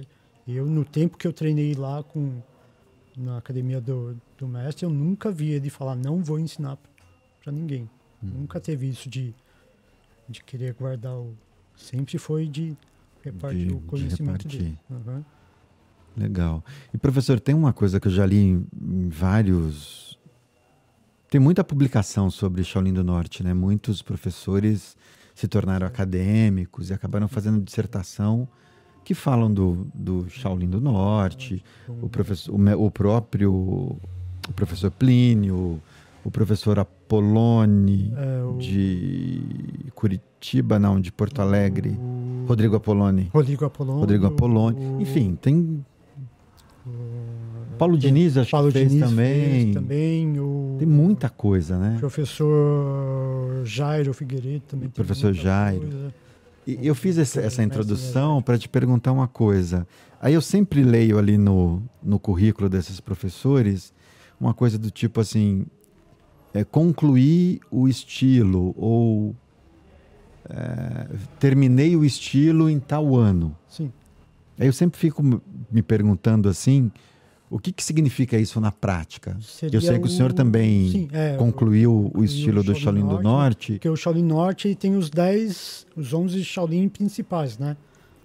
Eu, 0.49 0.65
no 0.67 0.85
tempo 0.85 1.19
que 1.19 1.27
eu 1.27 1.33
treinei 1.35 1.75
lá 1.75 2.03
com, 2.03 2.33
na 3.17 3.37
academia 3.39 3.81
do, 3.81 4.17
do 4.45 4.49
mestre, 4.53 4.85
eu 4.85 4.91
nunca 4.91 5.31
vi 5.31 5.51
ele 5.51 5.71
falar, 5.71 5.95
não 5.97 6.23
vou 6.23 6.39
ensinar 6.39 6.79
para 7.43 7.53
ninguém. 7.53 7.89
Nunca 8.23 8.59
teve 8.61 8.89
isso 8.89 9.09
de, 9.11 9.35
de 10.29 10.43
querer 10.43 10.73
guardar 10.75 11.15
o. 11.15 11.35
Sempre 11.77 12.17
foi 12.19 12.47
de 12.49 12.75
repartir 13.23 13.67
De- 13.67 13.75
o 13.75 13.81
de 13.81 13.87
conhecimento 13.87 14.49
dele. 14.49 14.79
repartir. 14.89 15.13
Uhum. 15.15 15.25
Legal. 16.17 16.65
E 16.95 16.97
professor, 16.99 17.39
tem 17.41 17.55
uma 17.55 17.73
coisa 17.73 17.99
que 18.01 18.07
eu 18.09 18.13
já 18.13 18.25
li 18.25 18.39
em, 18.39 18.67
em 18.81 19.09
vários. 19.11 20.19
Tem 21.29 21.41
muita 21.41 21.63
publicação 21.65 22.31
sobre 22.31 22.63
Shaolin 22.65 22.93
do 22.95 23.03
Norte, 23.05 23.43
né? 23.43 23.53
Muitos 23.53 24.01
professores 24.01 24.97
se 25.35 25.47
tornaram 25.49 25.87
acadêmicos 25.87 26.89
e 26.91 26.95
acabaram 26.95 27.27
fazendo 27.29 27.61
dissertação 27.61 28.49
que 29.05 29.13
falam 29.13 29.53
do, 29.53 29.87
do 29.93 30.31
Shaolin 30.31 30.71
do 30.71 30.81
Norte, 30.81 31.63
o, 32.01 32.09
professor, 32.09 32.55
o, 32.55 32.85
o 32.87 32.91
próprio 32.91 33.99
o 34.49 34.53
professor 34.53 34.91
Plínio, 34.91 35.81
o 36.25 36.31
professor 36.31 36.79
Apolone 36.79 38.13
É, 38.17 38.43
o- 38.45 38.57
de 38.59 39.41
Curitiba, 39.95 40.79
não, 40.79 41.01
de 41.01 41.11
Porto 41.13 41.41
Alegre, 41.41 41.91
o 41.99 42.45
Rodrigo 42.47 42.77
Apolone. 42.77 43.31
Rodrigo 43.33 43.65
Apolônio. 43.65 44.01
Rodrigo 44.01 44.27
Apolone. 44.27 44.77
o- 44.97 45.01
Enfim, 45.01 45.37
tem. 45.41 45.85
Paulo 47.79 47.97
Diniz, 47.99 48.37
acho 48.37 48.51
Paulo 48.51 48.69
que 48.69 48.75
fez 48.79 48.91
Diniz 48.91 49.09
também. 49.09 49.35
fez 49.63 49.75
também. 49.75 50.35
Tem 50.79 50.87
muita 50.87 51.29
coisa, 51.29 51.79
né? 51.79 51.97
professor 51.99 53.63
Jairo 53.65 54.13
Figueiredo 54.15 54.65
também. 54.69 54.89
tem 54.89 54.95
Professor 55.05 55.33
Jairo. 55.33 55.81
coisa. 55.81 56.15
E 56.67 56.87
eu 56.87 56.95
fiz 56.95 57.19
essa 57.19 57.41
Mestre 57.43 57.65
introdução 57.65 58.41
para 58.41 58.57
te 58.57 58.69
perguntar 58.69 59.13
uma 59.13 59.29
coisa. 59.29 59.87
Aí 60.21 60.33
eu 60.35 60.41
sempre 60.41 60.83
leio 60.83 61.19
ali 61.19 61.37
no, 61.37 61.83
no 62.03 62.19
currículo 62.19 62.69
desses 62.71 63.01
professores 63.01 63.93
uma 64.45 64.55
coisa 64.55 64.79
do 64.79 64.91
tipo 64.91 65.21
assim: 65.21 65.67
é, 66.53 66.65
concluir 66.65 67.61
o 67.71 67.89
estilo 67.89 68.75
ou 68.77 69.35
é, 70.49 71.09
terminei 71.39 71.97
o 71.97 72.05
estilo 72.05 72.69
em 72.69 72.79
tal 72.79 73.17
ano. 73.17 73.57
Sim. 73.69 73.91
Aí 74.59 74.67
eu 74.67 74.73
sempre 74.73 74.99
fico 74.99 75.23
me 75.71 75.83
perguntando 75.83 76.49
assim: 76.49 76.91
o 77.51 77.59
que, 77.59 77.73
que 77.73 77.83
significa 77.83 78.37
isso 78.39 78.61
na 78.61 78.71
prática? 78.71 79.37
Seria 79.41 79.77
eu 79.77 79.81
sei 79.81 79.99
que 79.99 80.07
o 80.07 80.11
senhor 80.11 80.33
também 80.33 80.91
Sim, 80.91 81.09
é, 81.13 81.37
concluiu 81.37 82.11
o, 82.15 82.21
o 82.21 82.25
estilo 82.25 82.63
do 82.63 82.75
Shaolin 82.75 83.01
Shaolin 83.01 83.17
do 83.17 83.23
Norte, 83.23 83.25
Norte, 83.25 83.73
Porque 83.73 83.89
o 83.89 83.97
Shaolin 83.97 84.25
Norte 84.25 84.75
tem 84.75 84.97
os 84.97 85.09
10, 85.11 85.87
os 85.97 86.13
11 86.13 86.45
Shaolin 86.45 86.89
principais, 86.89 87.59
né? 87.59 87.77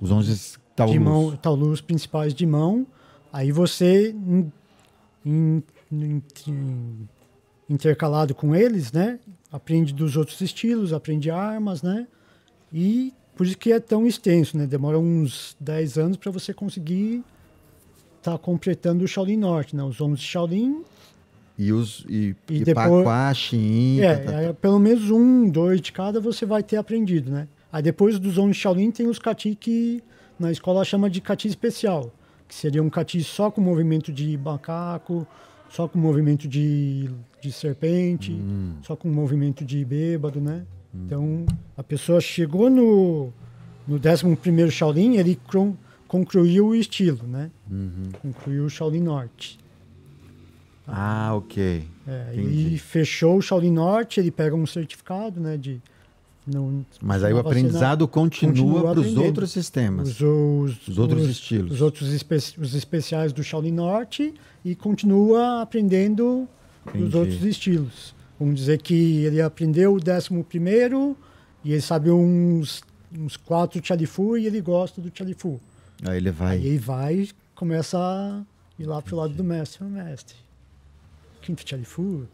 os 0.01 0.11
11 0.11 0.34
De 0.34 0.57
taulus. 0.76 0.97
mão, 0.97 1.36
taulus 1.36 1.82
principais 1.82 2.34
de 2.34 2.45
mão. 2.45 2.88
Aí 3.34 3.51
você, 3.51 4.11
in- 4.11 4.49
in- 5.26 5.61
intercalado 7.70 8.34
com 8.34 8.56
eles, 8.56 8.92
né? 8.92 9.20
Aprende 9.52 9.94
dos 9.94 10.18
outros 10.18 10.42
estilos, 10.42 10.94
aprende 10.94 11.30
armas, 11.30 11.82
né? 11.82 12.08
E 12.74 13.14
por 13.36 13.46
isso 13.46 13.58
que 13.58 13.72
é 13.72 13.80
tão 13.80 14.06
extenso, 14.06 14.58
né? 14.58 14.66
Demora 14.66 14.98
uns 15.00 15.56
10 15.60 15.98
anos 15.98 16.18
para 16.18 16.32
você 16.32 16.54
conseguir 16.54 17.24
estar 18.18 18.38
completando 18.38 19.04
o 19.04 19.08
Shaolin 19.08 19.38
Norte, 19.38 19.76
né? 19.76 19.84
Os 19.84 20.00
11 20.02 20.22
Shaolin 20.22 20.84
E 21.58 21.72
os 21.72 22.06
e, 22.08 22.36
E 22.50 22.58
e 22.58 22.64
depois- 22.64 23.04
Paquá, 23.04 23.34
Xin, 23.34 24.00
É, 24.02 24.16
tá, 24.18 24.32
tá, 24.32 24.42
é, 24.42 24.54
pelo 24.54 24.80
menos 24.80 25.10
um, 25.12 25.50
dois 25.50 25.80
de 25.82 25.92
cada 25.92 26.20
você 26.20 26.46
vai 26.46 26.64
ter 26.64 26.78
aprendido, 26.78 27.32
né? 27.32 27.48
Aí 27.72 27.84
depois 27.84 28.18
dos 28.18 28.38
11 28.38 28.54
Shaolin 28.54 28.92
tem 28.92 29.08
os 29.08 29.20
kati 29.20 29.56
que 29.56 30.04
na 30.40 30.52
escola 30.52 30.84
chama 30.84 31.10
de 31.10 31.22
kati 31.22 31.48
especial, 31.48 32.12
que 32.48 32.56
seria 32.56 32.82
um 32.82 32.90
kati 32.90 33.24
só 33.24 33.52
com 33.52 33.62
movimento 33.62 34.12
de 34.12 34.38
macaco, 34.38 35.28
só 35.70 35.88
com 35.88 35.97
movimento 35.99 36.47
de, 36.47 37.09
de 37.41 37.51
serpente, 37.51 38.32
Hum. 38.32 38.74
só 38.82 38.95
com 38.95 39.07
movimento 39.09 39.63
de 39.63 39.84
bêbado, 39.86 40.39
né? 40.41 40.65
Então, 40.93 41.45
a 41.78 41.84
pessoa 41.84 42.20
chegou 42.20 42.70
no, 42.70 43.32
no 43.88 43.99
11º 43.99 44.72
Shaolin, 44.72 45.17
ele 45.17 45.39
concluiu 46.07 46.67
o 46.70 46.76
estilo, 46.76 47.28
né? 47.28 47.51
Uhum. 47.70 48.09
Concluiu 48.22 48.65
o 48.65 48.70
Shaolin 48.70 49.01
Norte. 49.01 49.59
Ah, 50.88 51.32
ok. 51.36 51.86
É, 52.07 52.34
e 52.36 52.78
fechou 52.80 53.38
o 53.38 53.41
Shaolin 53.41 53.72
Norte, 53.72 54.20
ele 54.20 54.32
pega 54.32 54.55
um 54.55 54.65
certificado, 54.65 55.39
né, 55.39 55.55
de 55.55 55.80
não, 56.52 56.86
Mas 57.02 57.24
aí 57.24 57.34
o 57.34 57.38
aprendizado 57.38 58.08
continua 58.08 58.82
para 58.82 59.00
os 59.00 59.16
outros 59.16 59.52
sistemas, 59.52 60.10
os, 60.10 60.22
os, 60.22 60.88
os 60.88 60.97
outros 60.97 61.24
os, 61.24 61.30
estilos. 61.30 61.72
os 61.74 61.82
outros 61.82 62.10
espe 62.12 62.36
os 62.36 62.74
especiais 62.74 63.32
do 63.34 63.43
Shaolin 63.43 63.72
Norte 63.72 64.34
e 64.64 64.76
continua 64.76 65.62
aprendendo 65.62 66.47
Entendi. 66.88 67.06
os 67.06 67.14
outros 67.14 67.43
estilos. 67.43 68.16
Vamos 68.39 68.56
dizer 68.56 68.82
que 68.82 69.26
ele 69.26 69.41
aprendeu 69.41 69.93
o 69.93 70.00
décimo 70.00 70.43
primeiro 70.43 71.16
e 71.64 71.74
ele 71.74 71.82
sabe 71.82 72.10
uns, 72.10 72.82
uns 73.18 73.36
quatro 73.36 73.86
Chalifu 73.86 74.38
e 74.38 74.47
ele 74.47 74.62
gosta 74.62 75.02
do 75.02 75.12
Chalifu. 75.14 75.60
Aí 76.06 76.18
ele 76.18 76.32
vai. 76.32 76.58
Aí 76.58 76.68
ele 76.68 76.78
vai 76.80 77.28
começa 77.60 77.97
a 78.00 78.41
ir 78.82 78.86
lá 78.86 79.02
pro 79.02 79.18
lado 79.18 79.34
do 79.34 79.43
mestre. 79.43 79.84
Ô, 79.84 79.89
mestre, 79.89 80.38
quinto 81.41 81.68
Chalifu? 81.68 82.26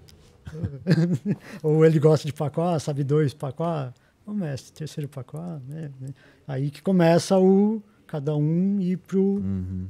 Ou 1.63 1.83
ele 1.83 1.97
gosta 1.97 2.27
de 2.27 2.33
paquá, 2.33 2.77
sabe 2.77 3.03
dois 3.03 3.33
paquá? 3.33 3.91
Ô, 4.25 4.33
mestre, 4.33 4.71
terceiro 4.73 5.07
paquá, 5.07 5.59
né? 5.67 5.91
Aí 6.47 6.69
que 6.71 6.81
começa 6.81 7.37
o 7.39 7.81
cada 8.07 8.35
um 8.35 8.79
ir 8.79 8.97
pro 8.97 9.21
Uhum. 9.21 9.87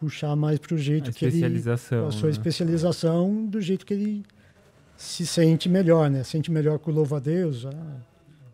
puxar 0.00 0.36
mais 0.36 0.58
pro 0.58 0.76
jeito 0.76 1.10
A 1.10 1.12
que 1.12 1.24
ele 1.24 1.34
especialização. 1.34 2.08
a 2.08 2.12
sua 2.12 2.26
né? 2.26 2.32
especialização 2.32 3.46
do 3.46 3.60
jeito 3.60 3.84
que 3.86 3.94
ele 3.94 4.24
se 4.96 5.26
sente 5.26 5.68
melhor, 5.68 6.08
né? 6.10 6.22
Sente 6.22 6.50
melhor 6.52 6.78
com 6.78 6.90
o 6.90 6.94
louva 6.94 7.16
a 7.16 7.20
Deus, 7.20 7.66
ah, 7.66 7.96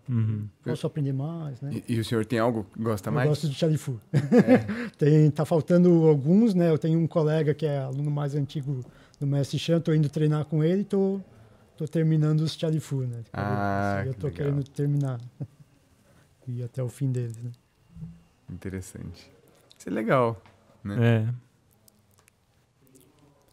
Uhum. 0.09 0.49
posso 0.65 0.87
aprender 0.89 1.13
mais, 1.13 1.61
né? 1.61 1.71
E, 1.89 1.95
e 1.95 2.01
o 2.01 2.05
senhor 2.05 2.25
tem 2.27 2.39
algo 2.41 2.67
que 2.73 2.83
gosta 2.83 3.11
Eu 3.11 3.15
mais? 3.15 3.29
gosto 3.29 3.49
de 3.49 3.55
Chalifu. 3.55 4.01
tem, 4.99 5.31
tá 5.31 5.45
faltando 5.45 5.89
alguns, 6.09 6.53
né? 6.53 6.69
Eu 6.71 6.79
tenho 6.79 6.99
um 6.99 7.07
colega 7.07 7.55
que 7.55 7.65
é 7.65 7.79
aluno 7.79 8.11
mais 8.11 8.35
antigo 8.35 8.85
do 9.21 9.27
Mestre 9.27 9.57
Chan, 9.59 9.81
tô 9.81 9.93
indo 9.95 10.09
treinar 10.09 10.45
com 10.47 10.65
ele 10.65 10.81
e 10.81 10.85
tô, 10.85 11.21
tô 11.81 11.89
terminando 11.89 12.41
os 12.43 12.53
Chalifu, 12.53 12.97
né? 13.07 13.23
Ah, 13.33 14.03
eu 14.07 14.13
que 14.13 14.21
tô 14.21 14.27
legal. 14.27 14.37
querendo 14.47 14.65
terminar. 14.69 15.19
e 16.47 16.63
até 16.63 16.83
o 16.83 16.89
fim 16.91 17.11
deles, 17.11 17.39
né? 17.39 17.51
Interessante. 18.51 19.31
Isso 19.79 19.89
é 19.89 19.93
legal. 19.93 20.43
É. 21.01 21.27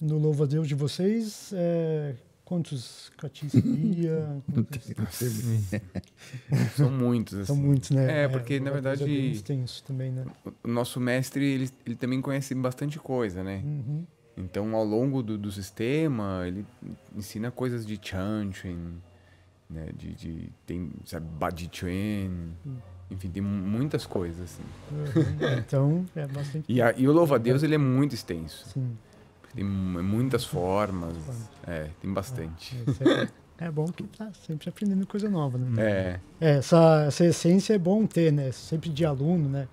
No 0.01 0.17
louva 0.17 0.43
a 0.43 0.47
Deus 0.47 0.67
de 0.67 0.75
vocês, 0.75 1.51
é, 1.55 2.15
quantos 2.43 3.09
catis 3.17 3.53
seria? 3.53 4.43
Quantos- 4.53 4.91
São 6.75 6.91
muitos, 6.91 7.33
assim. 7.35 7.45
São 7.45 7.55
muitos, 7.55 7.89
né? 7.91 8.23
É, 8.23 8.27
porque, 8.27 8.59
na 8.59 8.71
louva 8.71 8.79
a 8.79 8.81
Deus 8.81 8.99
verdade- 8.99 9.17
É 9.17 9.21
bem 9.21 9.31
extenso 9.31 9.83
também, 9.85 10.11
né? 10.11 10.25
O 10.63 10.67
nosso 10.67 10.99
mestre, 10.99 11.45
ele, 11.45 11.69
ele 11.85 11.95
também 11.95 12.21
conhece 12.21 12.53
bastante 12.53 12.99
coisa, 12.99 13.41
né? 13.41 13.61
Uhum. 13.63 14.05
Então, 14.37 14.75
ao 14.75 14.83
longo 14.83 15.23
do, 15.23 15.37
do 15.37 15.51
sistema, 15.51 16.43
ele 16.45 16.65
ensina 17.15 17.49
coisas 17.49 17.85
de 17.85 17.99
Chanchen, 18.01 18.77
né? 19.69 19.87
De, 19.97 20.13
de 20.13 20.49
tem, 20.65 20.91
sabe, 21.05 21.25
Badi 21.39 21.67
Chuen, 21.71 22.51
enfim, 23.09 23.29
tem 23.29 23.41
muitas 23.41 24.05
coisas, 24.05 24.41
assim. 24.41 24.63
Uhum. 24.91 25.57
Então, 25.65 26.05
é 26.15 26.27
bastante. 26.27 26.65
E, 26.71 26.81
a, 26.81 26.93
e 26.95 27.07
o 27.07 27.11
louva-a-Deus, 27.11 27.63
ele 27.63 27.75
é 27.75 27.77
muito 27.79 28.13
extenso. 28.13 28.67
Sim. 28.69 28.95
Tem 29.55 29.63
mu- 29.63 30.03
muitas 30.03 30.43
formas, 30.43 31.15
é, 31.65 31.89
tem 31.99 32.13
bastante. 32.13 32.75
Esse 32.87 33.03
é- 33.03 33.27
é 33.59 33.71
bom 33.71 33.85
que 33.87 34.03
tá 34.03 34.31
sempre 34.45 34.69
aprendendo 34.69 35.07
coisa 35.07 35.27
nova, 35.29 35.57
né? 35.57 35.81
É. 35.81 36.19
É, 36.39 36.57
essa, 36.57 37.05
essa 37.07 37.25
essência 37.25 37.73
é 37.73 37.77
bom 37.79 38.05
ter, 38.05 38.31
né? 38.31 38.51
Sempre 38.51 38.89
de 38.89 39.03
aluno, 39.03 39.49
né? 39.49 39.67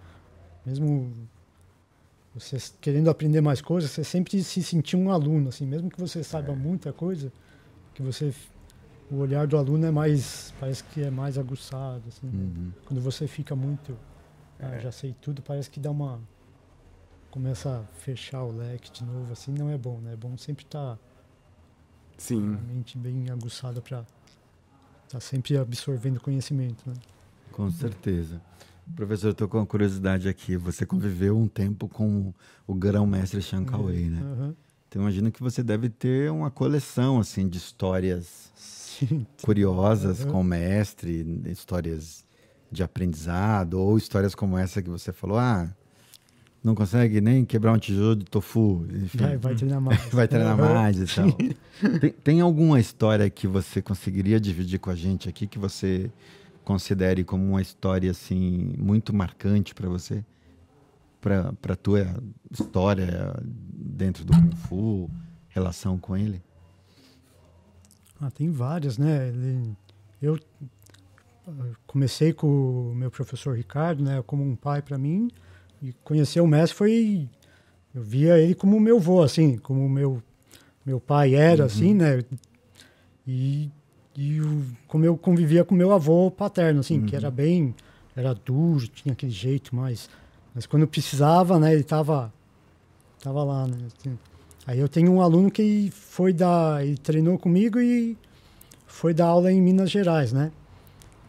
Mesmo 0.65 1.13
você 2.35 2.57
querendo 2.81 3.09
aprender 3.09 3.41
mais 3.41 3.61
coisas, 3.61 3.91
você 3.91 4.03
sempre 4.03 4.43
se 4.43 4.63
sentir 4.63 4.97
um 4.97 5.11
aluno, 5.11 5.49
assim, 5.49 5.65
mesmo 5.67 5.89
que 5.89 6.01
você 6.01 6.23
saiba 6.25 6.53
É. 6.53 6.57
muita 6.57 6.93
coisa, 6.93 7.33
que 7.95 8.03
você 8.03 8.35
o 9.11 9.17
olhar 9.17 9.47
do 9.47 9.57
aluno 9.57 9.87
é 9.87 9.91
mais 9.91 10.53
parece 10.59 10.83
que 10.85 11.03
é 11.03 11.11
mais 11.11 11.39
aguçado, 11.39 12.03
assim. 12.09 12.27
né? 12.27 12.33
Uhum. 12.43 12.73
Quando 12.87 13.01
você 13.01 13.27
fica 13.29 13.55
muito, 13.55 13.97
ah, 14.59 14.75
É. 14.77 14.81
já 14.81 14.91
sei 14.91 15.15
tudo, 15.21 15.43
parece 15.43 15.71
que 15.71 15.79
dá 15.79 15.91
uma 15.91 16.21
começa 17.31 17.81
a 17.81 17.83
fechar 18.01 18.43
o 18.45 18.53
leque 18.57 18.91
de 18.93 19.05
novo, 19.05 19.33
assim, 19.33 19.53
não 19.53 19.69
é 19.71 19.77
bom, 19.77 19.99
né? 20.01 20.13
É 20.13 20.17
bom 20.17 20.37
sempre 20.39 20.65
estar 20.65 20.99
Sim. 22.17 22.55
a 22.55 22.63
mente 22.73 22.97
bem 22.97 23.29
aguçada 23.31 23.81
para 23.81 24.05
estar 25.07 25.21
sempre 25.21 25.57
absorvendo 25.57 26.21
conhecimento, 26.21 26.89
né? 26.89 26.95
Com 27.53 27.71
certeza. 27.71 28.41
Professor, 28.95 29.29
eu 29.29 29.35
tô 29.35 29.49
com 29.49 29.59
uma 29.59 29.67
curiosidade 29.67 30.29
aqui. 30.29 30.57
Você 30.57 30.85
conviveu 30.87 31.37
um 31.39 31.49
tempo 31.49 31.89
com 31.89 32.33
o 32.67 32.75
grão-mestre 32.75 33.43
Sean 33.43 33.65
Cauê, 33.65 34.09
né? 34.09 34.21
Aham. 34.23 34.55
Então 34.89 35.03
imagino 35.03 35.33
que 35.33 35.43
você 35.43 35.63
deve 35.63 35.89
ter 35.89 36.31
uma 36.31 36.51
coleção 36.51 37.19
assim 37.19 37.49
de 37.49 37.59
histórias 37.59 38.53
Sim. 38.55 39.27
curiosas 39.43 40.25
Uhum. 40.25 40.31
com 40.31 40.41
o 40.41 40.45
mestre, 40.45 41.43
histórias 41.47 42.25
de 42.71 42.83
aprendizado 42.83 43.75
ou 43.75 43.97
histórias 43.99 44.35
como 44.35 44.57
essa 44.57 44.81
que 44.83 44.89
você 44.91 45.13
falou, 45.13 45.39
ah, 45.39 45.69
não 46.63 46.75
consegue 46.75 47.21
nem 47.21 47.45
quebrar 47.45 47.73
um 47.73 47.79
tijolo 47.79 48.17
de 48.17 48.25
tofu, 48.25 48.87
enfim. 49.03 49.19
Vai, 49.19 49.37
vai 49.37 49.55
treinar 49.55 49.81
mais. 49.83 50.09
Vai 50.13 50.29
treinar 50.29 50.59
Aham. 50.61 50.75
mais 50.75 50.99
e 51.01 51.15
tal. 51.15 51.37
Tem, 52.01 52.11
tem 52.13 52.41
alguma 52.41 52.79
história 52.79 53.29
que 53.29 53.49
você 53.49 53.83
conseguiria 53.83 54.39
dividir 54.39 54.79
com 54.79 54.91
a 54.91 54.95
gente 54.95 55.29
aqui 55.29 55.47
que 55.49 55.59
você 55.59 56.11
considere 56.65 57.25
como 57.25 57.45
uma 57.45 57.63
história 57.63 58.11
assim 58.11 58.75
muito 58.79 59.15
marcante 59.15 59.75
para 59.75 59.89
você? 59.89 60.25
Para 61.21 61.53
para 61.55 61.77
tua 61.77 62.07
história 62.51 63.35
dentro 63.43 64.25
do 64.25 64.33
Kung 64.33 64.57
Fu, 64.57 65.11
relação 65.49 65.99
com 65.99 66.17
ele? 66.17 66.43
Ah, 68.21 68.31
tem 68.31 68.51
várias, 68.51 68.99
né? 68.99 69.33
Eu 70.21 70.39
comecei 71.87 72.33
com 72.33 72.91
o 72.91 72.95
meu 72.95 73.11
professor 73.11 73.55
Ricardo, 73.57 74.03
né, 74.03 74.23
como 74.27 74.43
um 74.43 74.57
pai 74.57 74.81
para 74.81 74.97
mim, 74.97 75.31
e 75.83 75.93
conhecer 76.05 76.41
o 76.41 76.47
mestre 76.47 76.77
foi 76.77 77.29
eu 77.95 78.03
via 78.03 78.39
ele 78.39 78.55
como 78.55 78.81
meu 78.81 78.97
avô, 78.97 79.23
assim, 79.23 79.59
como 79.59 79.89
meu 79.89 80.23
meu 80.85 81.01
pai 81.01 81.35
era, 81.35 81.65
assim, 81.65 81.95
né? 81.95 82.23
E, 83.27 83.71
e 84.17 84.41
o- 84.41 84.65
como 84.89 85.05
eu 85.05 85.17
convivia 85.17 85.65
com 85.65 85.75
meu 85.75 85.93
avô 85.93 86.31
paterno, 86.31 86.81
assim, 86.81 87.01
que 87.01 87.15
era 87.17 87.31
bem 87.31 87.75
era 88.17 88.33
duro, 88.35 88.87
tinha 88.89 89.13
aquele 89.13 89.33
jeito 89.33 89.75
mais, 89.75 90.09
mas 90.55 90.67
quando 90.67 90.87
precisava, 90.87 91.59
né, 91.59 91.73
ele 91.75 91.83
tava 91.83 92.33
tava 93.21 93.43
lá, 93.43 93.67
né? 93.67 93.77
Aí 94.67 94.79
eu 94.79 94.89
tenho 94.89 95.11
um 95.13 95.21
aluno 95.21 95.51
que 95.51 95.91
foi 95.93 96.33
dar, 96.33 96.85
ele 96.87 96.97
treinou 96.97 97.39
comigo 97.39 97.81
e 97.81 98.17
foi 98.87 99.13
dar 99.13 99.27
aula 99.27 99.51
em 99.51 99.61
Minas 99.61 99.91
Gerais, 99.91 100.33
né? 100.33 100.53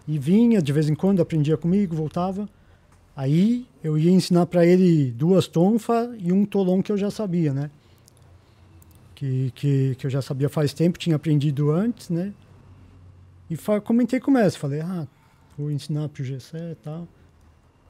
E 0.08 0.20
vinha 0.20 0.62
de 0.62 0.72
vez 0.72 0.88
em 0.90 0.94
quando, 0.96 1.22
aprendia 1.22 1.58
comigo, 1.58 1.96
voltava. 1.96 2.48
Aí 3.16 3.66
eu 3.84 3.98
ia 3.98 4.12
ensinar 4.12 4.46
para 4.46 4.66
ele 4.66 5.12
duas 5.12 5.48
tonfas 5.48 6.10
e 6.20 6.32
um 6.32 6.46
tolão 6.46 6.82
que 6.82 6.92
eu 6.92 6.98
já 6.98 7.10
sabia, 7.10 7.52
né? 7.54 7.72
Que, 9.16 9.52
que, 9.56 9.96
que 9.96 10.06
eu 10.06 10.10
já 10.12 10.22
sabia 10.22 10.50
faz 10.50 10.74
tempo, 10.74 11.00
tinha 11.00 11.16
aprendido 11.16 11.72
antes, 11.72 12.10
né? 12.10 12.34
E 13.50 13.58
comentei 13.82 14.20
com 14.20 14.32
o 14.32 14.34
mestre, 14.34 14.60
falei, 14.60 14.82
ah, 14.82 15.08
vou 15.58 15.70
ensinar 15.72 16.10
pro 16.10 16.24
Gessé 16.24 16.72
e 16.72 16.76
tal. 16.76 17.08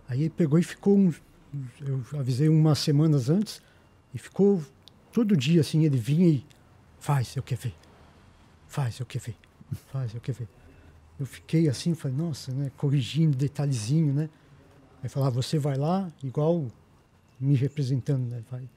Aí 0.07 0.21
ele 0.21 0.29
pegou 0.29 0.59
e 0.59 0.63
ficou, 0.63 0.97
uns- 0.97 1.21
eu 1.81 2.03
avisei 2.19 2.49
umas 2.49 2.79
semanas 2.79 3.29
antes, 3.29 3.61
e 4.13 4.17
ficou 4.17 4.61
todo 5.11 5.35
dia 5.35 5.61
assim, 5.61 5.83
ele 5.85 5.97
vinha 5.97 6.27
e 6.27 6.45
faz, 6.99 7.35
eu 7.35 7.43
quero 7.43 7.61
ver. 7.61 7.75
Faz, 8.67 8.99
eu 8.99 9.05
quero 9.05 9.23
ver. 9.25 9.35
Faz, 9.91 10.13
eu 10.13 10.21
quero 10.21 10.39
ver. 10.39 10.47
Eu 11.19 11.25
fiquei 11.25 11.69
assim, 11.69 11.93
falei, 11.93 12.17
nossa, 12.17 12.51
né, 12.51 12.69
corrigindo 12.75 13.37
detalhezinho, 13.37 14.13
né? 14.13 14.29
Aí 15.01 15.07
falava, 15.07 15.41
você 15.41 15.57
vai 15.57 15.77
lá, 15.77 16.11
igual 16.21 16.65
me 17.39 17.55
representando, 17.55 18.27
né? 18.27 18.43
Vai. 18.51 18.67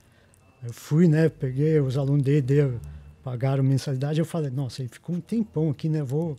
Eu 0.63 0.73
fui, 0.73 1.09
né, 1.09 1.29
peguei 1.29 1.81
os 1.81 1.99
alunos 1.99 2.23
dele, 2.23 2.79
pagaram 3.25 3.65
mensalidade, 3.65 4.21
eu 4.21 4.25
falei, 4.25 4.51
nossa, 4.51 4.83
ele 4.83 4.89
ficou 4.89 5.17
um 5.17 5.21
tempão 5.21 5.71
aqui, 5.71 5.89
né? 5.89 6.03
Vou 6.03 6.37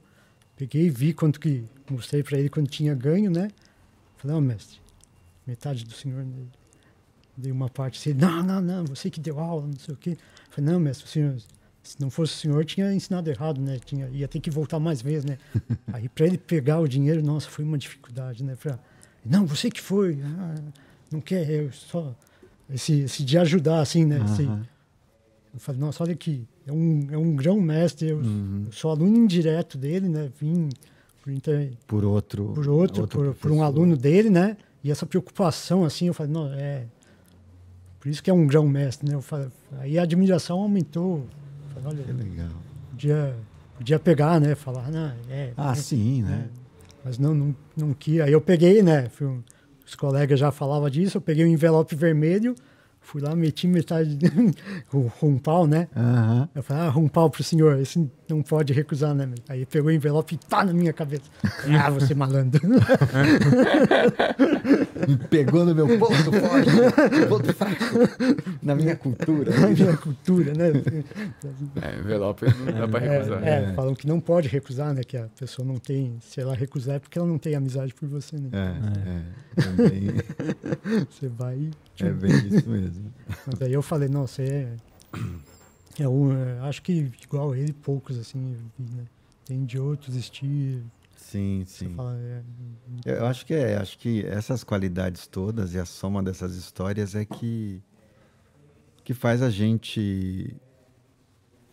peguei 0.59 0.87
e 0.87 0.89
vi 0.89 1.13
quanto 1.13 1.39
que 1.39 1.63
mostrei 1.89 2.21
para 2.21 2.37
ele 2.37 2.49
quando 2.49 2.67
tinha 2.67 2.93
ganho, 2.93 3.31
né? 3.31 3.49
Falei, 4.17 4.35
ó, 4.35 4.41
mestre, 4.41 4.77
metade 5.47 5.85
do 5.85 5.93
senhor 5.93 6.25
né? 6.25 6.35
dei 7.37 7.49
uma 7.53 7.69
parte 7.69 7.97
assim, 7.97 8.13
não, 8.19 8.43
não, 8.43 8.61
não, 8.61 8.83
você 8.85 9.09
que 9.09 9.21
deu 9.21 9.39
aula, 9.39 9.65
não 9.65 9.79
sei 9.79 9.93
o 9.93 9.97
quê. 9.97 10.17
Falei, 10.49 10.69
não, 10.69 10.77
mestre, 10.77 11.05
o 11.05 11.07
senhor, 11.07 11.37
se 11.81 11.95
não 12.01 12.09
fosse 12.09 12.33
o 12.33 12.37
senhor, 12.37 12.65
tinha 12.65 12.93
ensinado 12.93 13.29
errado, 13.29 13.61
né? 13.61 13.79
Tinha, 13.79 14.09
ia 14.09 14.27
ter 14.27 14.41
que 14.41 14.51
voltar 14.51 14.77
mais 14.77 15.01
vezes, 15.01 15.23
né? 15.23 15.37
Aí 15.93 16.09
para 16.09 16.25
ele 16.25 16.37
pegar 16.37 16.79
o 16.81 16.87
dinheiro, 16.87 17.23
nossa, 17.23 17.49
foi 17.49 17.63
uma 17.63 17.77
dificuldade, 17.77 18.43
né? 18.43 18.57
Pra, 18.61 18.77
não, 19.25 19.45
você 19.45 19.71
que 19.71 19.79
foi, 19.79 20.19
ah, 20.21 20.55
não 21.09 21.21
quer, 21.21 21.49
eu 21.49 21.71
só. 21.71 22.13
Esse, 22.69 22.99
esse 23.01 23.23
de 23.23 23.37
ajudar, 23.37 23.79
assim, 23.79 24.05
né? 24.05 24.21
Esse- 24.25 24.43
Aham. 24.43 24.67
eu 25.53 25.59
falei, 25.61 25.79
nossa, 25.79 26.03
olha 26.03 26.13
aqui, 26.13 26.45
é 26.69 26.71
um, 26.71 27.07
é 27.11 27.17
um 27.17 27.35
grão-mestre, 27.35 28.09
eu, 28.09 28.17
Uhum. 28.19 28.67
sou 28.71 28.91
aluno 28.91 29.17
indireto 29.17 29.77
dele, 29.77 30.07
né? 30.07 30.29
Vim 30.39 30.69
por, 31.21 31.31
inter, 31.33 31.71
Por 31.87 32.05
outro. 32.05 32.45
por 32.53 32.67
outro, 32.69 33.07
por, 33.07 33.33
por 33.35 33.51
um 33.51 33.61
aluno 33.63 33.97
dele, 33.97 34.29
né? 34.29 34.55
E 34.83 34.89
essa 34.91 35.05
preocupação, 35.05 35.83
assim, 35.83 36.07
eu 36.07 36.13
falei, 36.13 36.31
não, 36.31 36.53
é. 36.53 36.85
Por 37.99 38.07
isso 38.07 38.23
que 38.23 38.29
é 38.29 38.33
um 38.33 38.47
grão-mestre, 38.47 39.07
né? 39.09 39.15
Eu 39.15 39.21
falei, 39.21 39.47
aí 39.79 39.99
a 39.99 40.03
admiração 40.03 40.59
aumentou. 40.59 41.25
Falei, 41.73 42.03
Que 42.03 42.11
olha, 42.11 42.13
legal. 42.23 42.47
podia, 42.91 43.35
podia 43.77 43.99
pegar, 43.99 44.39
né? 44.39 44.55
Falar, 44.55 44.89
não, 44.89 45.11
é. 45.29 45.51
Ah, 45.57 45.71
é, 45.71 45.75
sim, 45.75 46.21
né? 46.23 46.47
Mas 47.03 47.17
não, 47.17 47.33
não, 47.33 47.55
não 47.75 47.93
quis. 47.93 48.21
Aí 48.21 48.31
eu 48.31 48.39
peguei, 48.41 48.81
né? 48.81 49.09
fui 49.09 49.27
um- 49.27 49.41
os 49.85 49.95
colegas 49.95 50.39
já 50.39 50.51
falavam 50.51 50.89
disso, 50.89 51.17
eu 51.17 51.21
peguei 51.21 51.43
o 51.43 51.47
envelope 51.47 51.95
vermelho, 51.95 52.53
fui 53.01 53.21
lá, 53.21 53.35
meti 53.35 53.67
metade 53.67 54.17
com 54.89 55.09
um 55.27 55.37
pau, 55.37 55.65
né? 55.67 55.87
Aham. 55.95 56.49
Eu 56.53 56.63
falei, 56.63 56.83
ah, 56.83 56.97
um 56.97 57.07
pau 57.07 57.29
pro 57.29 57.43
senhor, 57.43 57.79
não 58.29 58.41
pode 58.41 58.73
recusar, 58.73 59.13
né? 59.13 59.29
Aí 59.47 59.65
pegou 59.65 59.89
o 59.89 59.93
envelope 59.93 60.35
e 60.35 60.39
pá 60.49 60.63
na 60.63 60.73
minha 60.73 60.93
cabeça. 60.93 61.23
Ah, 61.81 61.89
você 61.89 62.13
malandro. 62.13 62.61
Pegou 65.29 65.65
no 65.65 65.73
meu 65.73 65.87
ponto 65.97 66.31
forte, 66.31 66.69
ponto 67.27 67.53
fraco, 67.53 67.83
na 68.61 68.75
minha 68.75 68.95
cultura. 68.95 69.59
na 69.59 69.67
minha 69.67 69.97
cultura, 69.97 70.53
né? 70.53 70.71
É, 71.81 71.99
envelope 71.99 72.45
não 72.45 72.79
dá 72.79 72.87
pra 72.87 72.99
recusar. 72.99 73.43
É, 73.43 73.63
é, 73.63 73.73
falam 73.73 73.95
que 73.95 74.07
não 74.07 74.19
pode 74.19 74.47
recusar, 74.47 74.93
né? 74.93 75.03
Que 75.03 75.17
a 75.17 75.27
pessoa 75.39 75.67
não 75.67 75.77
tem, 75.77 76.17
se 76.21 76.39
ela 76.39 76.53
recusar 76.53 76.95
é 76.95 76.99
porque 76.99 77.17
ela 77.17 77.27
não 77.27 77.37
tem 77.37 77.55
amizade 77.55 77.93
por 77.93 78.07
você, 78.07 78.37
né? 78.37 78.49
É, 78.53 79.61
é, 79.61 79.63
é, 79.63 79.89
bem, 79.89 80.07
Você 81.09 81.27
vai 81.27 81.55
e... 81.57 81.71
é 82.01 82.09
bem 82.11 82.31
isso 82.31 82.69
mesmo. 82.69 83.13
Mas 83.47 83.61
aí 83.61 83.73
eu 83.73 83.81
falei, 83.81 84.09
não, 84.09 84.27
você 84.27 84.43
é... 84.43 84.73
é 86.03 86.07
um, 86.09 86.31
é, 86.31 86.59
acho 86.61 86.81
que 86.81 87.11
igual 87.23 87.55
ele, 87.55 87.73
poucos, 87.73 88.17
assim, 88.17 88.57
né? 88.77 89.05
Tem 89.45 89.65
de 89.65 89.79
outros 89.79 90.15
estilos. 90.15 90.83
Sim, 91.15 91.63
sim. 91.65 91.93
fala, 91.95 92.15
é, 92.17 92.41
Eu 93.05 93.25
acho 93.25 93.45
que 93.45 93.53
é, 93.53 93.77
acho 93.77 93.97
que 93.97 94.25
essas 94.25 94.63
qualidades 94.63 95.27
todas 95.27 95.73
e 95.73 95.79
a 95.79 95.85
soma 95.85 96.23
dessas 96.23 96.55
histórias 96.55 97.13
é 97.15 97.25
que 97.25 97.81
que 99.03 99.13
faz 99.13 99.41
a 99.41 99.49
gente 99.49 100.55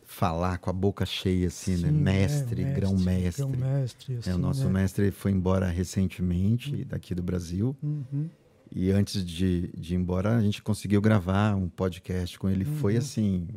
falar 0.05 0.59
com 0.59 0.71
a 0.71 0.73
boca 0.73 1.05
cheia 1.05 1.49
assim, 1.49 1.77
né? 1.77 1.89
sim, 1.89 1.93
Mestre, 1.93 2.63
é, 2.63 2.73
grão-mestre. 2.73 3.45
Grão-mestre, 3.45 4.17
assim, 4.17 4.31
É, 4.31 4.35
o 4.35 4.39
nosso 4.39 4.67
né? 4.67 4.73
mestre 4.81 5.11
foi 5.11 5.33
embora 5.33 5.69
recentemente 5.69 6.85
daqui 6.85 7.15
do 7.15 7.23
Brasil 7.23 7.77
Uhum. 7.83 8.31
e 8.71 8.91
antes 8.91 9.25
de, 9.25 9.69
de 9.77 9.95
ir 9.95 9.97
embora 9.99 10.37
a 10.37 10.41
gente 10.41 10.63
conseguiu 10.63 11.01
gravar 11.01 11.55
um 11.55 11.69
podcast 11.69 12.39
com 12.39 12.49
ele. 12.49 12.65
Foi 12.65 12.95
Uhum. 12.95 12.99
assim, 12.99 13.49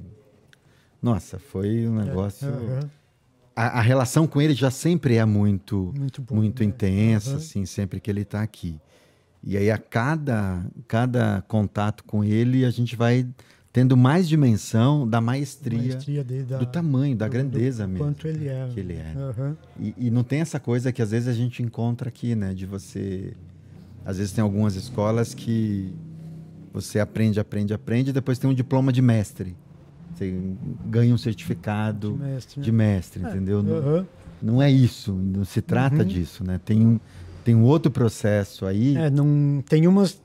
nossa, 1.02 1.40
foi 1.40 1.88
um 1.88 1.96
negócio. 1.96 2.48
Aham, 2.48 2.90
A, 3.56 3.80
a 3.80 3.82
relação 3.82 4.26
com 4.28 4.42
ele 4.42 4.54
já 4.54 4.72
sempre 4.72 5.16
é 5.16 5.26
muito 5.26 5.94
Muito 5.98 6.22
bom. 6.22 6.36
muito 6.36 6.62
né? 6.62 6.70
intensa, 6.70 7.36
assim, 7.36 7.66
sempre 7.66 8.00
que 8.00 8.10
ele 8.10 8.22
está 8.22 8.42
aqui. 8.42 8.80
E 9.44 9.56
aí 9.58 9.72
a 9.72 9.78
cada, 9.78 10.66
cada 10.88 11.42
contato 11.48 12.04
com 12.04 12.24
ele 12.24 12.66
a 12.66 12.70
gente 12.72 12.96
vai 12.96 13.26
tendo 13.72 13.96
mais 13.96 14.28
dimensão 14.28 15.08
da 15.08 15.22
maestria, 15.22 15.78
Maestria 15.80 16.24
dele, 16.24 16.44
da, 16.44 16.58
do 16.58 16.66
tamanho, 16.66 17.16
da 17.16 17.28
do- 17.28 17.32
grandeza 17.32 17.86
do 17.86 17.90
mesmo. 17.94 18.06
Quanto 18.06 18.28
ele 18.28 18.48
é. 18.48 18.68
que 18.74 18.80
ele 18.80 18.94
é. 18.94 19.14
Aham. 19.16 19.58
E, 19.80 19.94
e 19.98 20.12
não 20.12 20.24
tem 20.24 20.42
essa 20.42 20.60
coisa 20.60 20.92
que 20.92 21.02
às 21.02 21.12
vezes 21.12 21.28
a 21.30 21.34
gente 21.34 21.62
encontra 21.64 22.10
aqui, 22.10 22.36
né? 22.36 22.54
De 22.54 22.66
você. 22.66 23.34
Às 24.04 24.18
vezes 24.18 24.34
tem 24.34 24.42
algumas 24.42 24.76
escolas 24.76 25.34
que 25.34 25.94
você 26.74 27.00
aprende, 27.00 27.40
aprende, 27.40 27.74
aprende, 27.74 28.10
e 28.10 28.14
depois 28.14 28.40
tem 28.40 28.50
um 28.50 28.54
diploma 28.54 28.92
de 28.92 29.02
mestre. 29.02 29.56
Tem, 30.20 30.58
ganha 30.86 31.14
um 31.14 31.18
certificado 31.18 32.12
De 32.14 32.20
mestre, 32.20 32.60
né? 32.60 32.66
de 32.66 32.72
mestre, 32.72 33.24
É, 33.24 33.28
entendeu? 33.30 33.64
Não, 33.64 33.78
aham. 33.78 34.08
não 34.42 34.62
é 34.62 34.70
isso, 34.70 35.14
não 35.14 35.46
se 35.46 35.62
trata 35.62 35.98
Uhum. 36.00 36.04
disso, 36.06 36.44
né? 36.44 36.60
Tem 36.64 36.86
um, 36.86 37.00
tem 37.46 37.56
um 37.56 37.64
outro 37.64 37.90
processo 37.90 38.66
aí. 38.66 38.98
É, 38.98 39.10
não, 39.10 39.64
tem 39.68 39.88
umas 39.88 40.22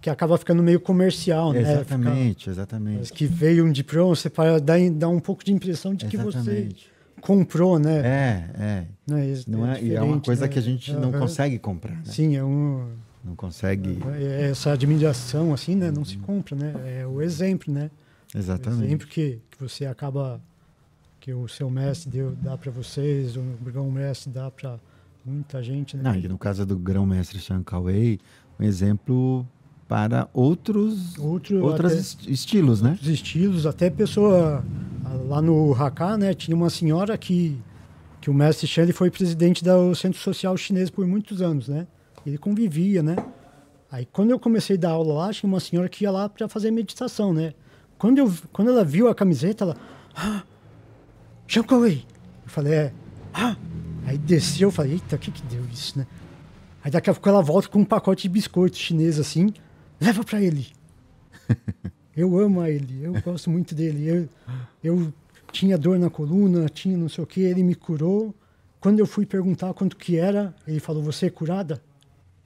que 0.00 0.08
acaba 0.10 0.36
ficando 0.38 0.62
meio 0.62 0.80
comercial, 0.80 1.52
né? 1.52 1.60
exatamente, 1.60 2.40
Fica- 2.40 2.50
exatamente. 2.52 3.00
as 3.02 3.10
que 3.10 3.26
veio 3.26 3.64
um 3.66 3.72
diploma, 3.72 4.14
você 4.14 4.30
para 4.30 4.58
dá, 4.60 4.74
dá 4.92 5.08
um 5.08 5.20
pouco 5.20 5.44
de 5.44 5.52
impressão 5.52 5.94
de 5.94 6.06
que 6.06 6.16
você 6.16 6.40
Exatamente. 6.40 6.90
comprou, 7.20 7.78
né? 7.78 7.98
É, 7.98 8.50
é. 8.62 8.84
Né, 9.06 9.26
isso 9.28 9.50
Não 9.50 9.66
é, 9.66 9.82
e 9.82 9.94
é 9.94 10.00
uma 10.02 10.20
coisa 10.20 10.42
né? 10.42 10.48
que 10.48 10.58
a 10.58 10.62
gente 10.62 10.92
não 10.94 11.12
consegue 11.12 11.58
comprar, 11.58 11.94
né? 11.96 12.02
Sim, 12.04 12.36
é 12.36 12.44
um 12.44 12.88
Não 13.24 13.34
consegue. 13.34 13.98
é 14.18 14.50
essa 14.50 14.72
admiração 14.72 15.52
assim, 15.52 15.74
né? 15.76 15.90
Não 15.90 16.04
se 16.04 16.16
compra, 16.18 16.56
né? 16.56 17.00
É 17.00 17.06
o 17.06 17.20
exemplo, 17.20 17.72
né? 17.72 17.90
Exatamente. 18.34 18.84
exemplo 18.84 19.06
que, 19.08 19.40
que 19.50 19.60
você 19.60 19.86
acaba 19.86 20.40
que 21.20 21.32
o 21.34 21.46
seu 21.48 21.68
mestre 21.68 22.10
deu 22.10 22.34
dá 22.42 22.56
para 22.56 22.70
vocês, 22.70 23.36
o 23.36 23.42
grão 23.62 23.90
mestre 23.90 24.30
dá 24.32 24.50
para 24.50 24.78
muita 25.24 25.62
gente, 25.62 25.96
né? 25.96 26.02
Não, 26.04 26.14
e 26.14 26.26
no 26.28 26.38
caso 26.38 26.64
do 26.64 26.78
grão-mestre 26.78 27.38
Cauê, 27.62 28.18
um 28.58 28.64
exemplo 28.64 29.46
para 29.86 30.28
outros, 30.32 31.18
Outro 31.18 31.62
outros 31.64 31.90
até- 31.92 32.00
est- 32.00 32.26
estilos, 32.28 32.80
né? 32.80 32.96
os 33.00 33.08
estilos, 33.08 33.66
até 33.66 33.90
pessoa 33.90 34.64
lá 35.28 35.42
no 35.42 35.74
Hakka, 35.74 36.16
né, 36.16 36.32
tinha 36.32 36.56
uma 36.56 36.70
senhora 36.70 37.16
que 37.18 37.58
que 38.20 38.28
o 38.28 38.34
mestre 38.34 38.66
ele 38.82 38.92
foi 38.92 39.10
presidente 39.10 39.64
do 39.64 39.94
Centro 39.94 40.20
Social 40.20 40.54
Chinês 40.54 40.90
por 40.90 41.06
muitos 41.06 41.40
anos, 41.40 41.68
né? 41.68 41.86
Ele 42.26 42.36
convivia, 42.36 43.02
né? 43.02 43.16
Aí 43.90 44.06
quando 44.12 44.30
eu 44.30 44.38
comecei 44.38 44.76
a 44.76 44.78
dar 44.78 44.90
aula 44.90 45.14
lá, 45.14 45.32
tinha 45.32 45.48
uma 45.48 45.58
senhora 45.58 45.88
que 45.88 46.04
ia 46.04 46.10
lá 46.10 46.28
para 46.28 46.46
fazer 46.46 46.70
meditação, 46.70 47.32
né? 47.32 47.54
Quando 48.00 48.16
eu 48.16 48.32
quando 48.50 48.70
ela 48.70 48.82
viu 48.82 49.08
a 49.08 49.14
camiseta, 49.14 49.64
ela 49.64 49.76
ah, 50.16 50.42
Kouei. 51.68 52.06
Eu 52.44 52.48
falei, 52.48 52.72
é. 52.72 52.92
Ah! 53.34 53.54
Aí 54.06 54.16
desceu, 54.16 54.68
eu 54.68 54.72
falei, 54.72 54.92
eita, 54.92 55.16
o 55.16 55.18
que 55.18 55.30
que 55.30 55.42
deu 55.42 55.62
isso, 55.66 55.98
né? 55.98 56.06
Aí 56.82 56.90
daqui 56.90 57.10
a 57.10 57.12
pouco 57.12 57.28
ela 57.28 57.42
volta 57.42 57.68
com 57.68 57.80
um 57.80 57.84
pacote 57.84 58.22
de 58.22 58.30
biscoito 58.30 58.78
chinês 58.78 59.20
assim, 59.20 59.52
leva 60.00 60.24
para 60.24 60.40
ele. 60.40 60.68
Eu 62.16 62.38
amo 62.38 62.66
ele, 62.66 63.04
eu 63.04 63.14
gosto 63.22 63.48
muito 63.48 63.72
dele. 63.74 64.06
Eu, 64.06 64.28
eu 64.82 65.14
tinha 65.52 65.78
dor 65.78 65.98
na 65.98 66.10
coluna, 66.10 66.68
tinha 66.68 66.98
não 66.98 67.08
sei 67.08 67.22
o 67.22 67.26
que, 67.26 67.40
ele 67.40 67.62
me 67.62 67.74
curou. 67.74 68.34
Quando 68.78 68.98
eu 68.98 69.06
fui 69.06 69.24
perguntar 69.24 69.72
quanto 69.72 69.96
que 69.96 70.18
era, 70.18 70.54
ele 70.66 70.80
falou, 70.80 71.02
você 71.02 71.26
é 71.26 71.30
curada? 71.30 71.80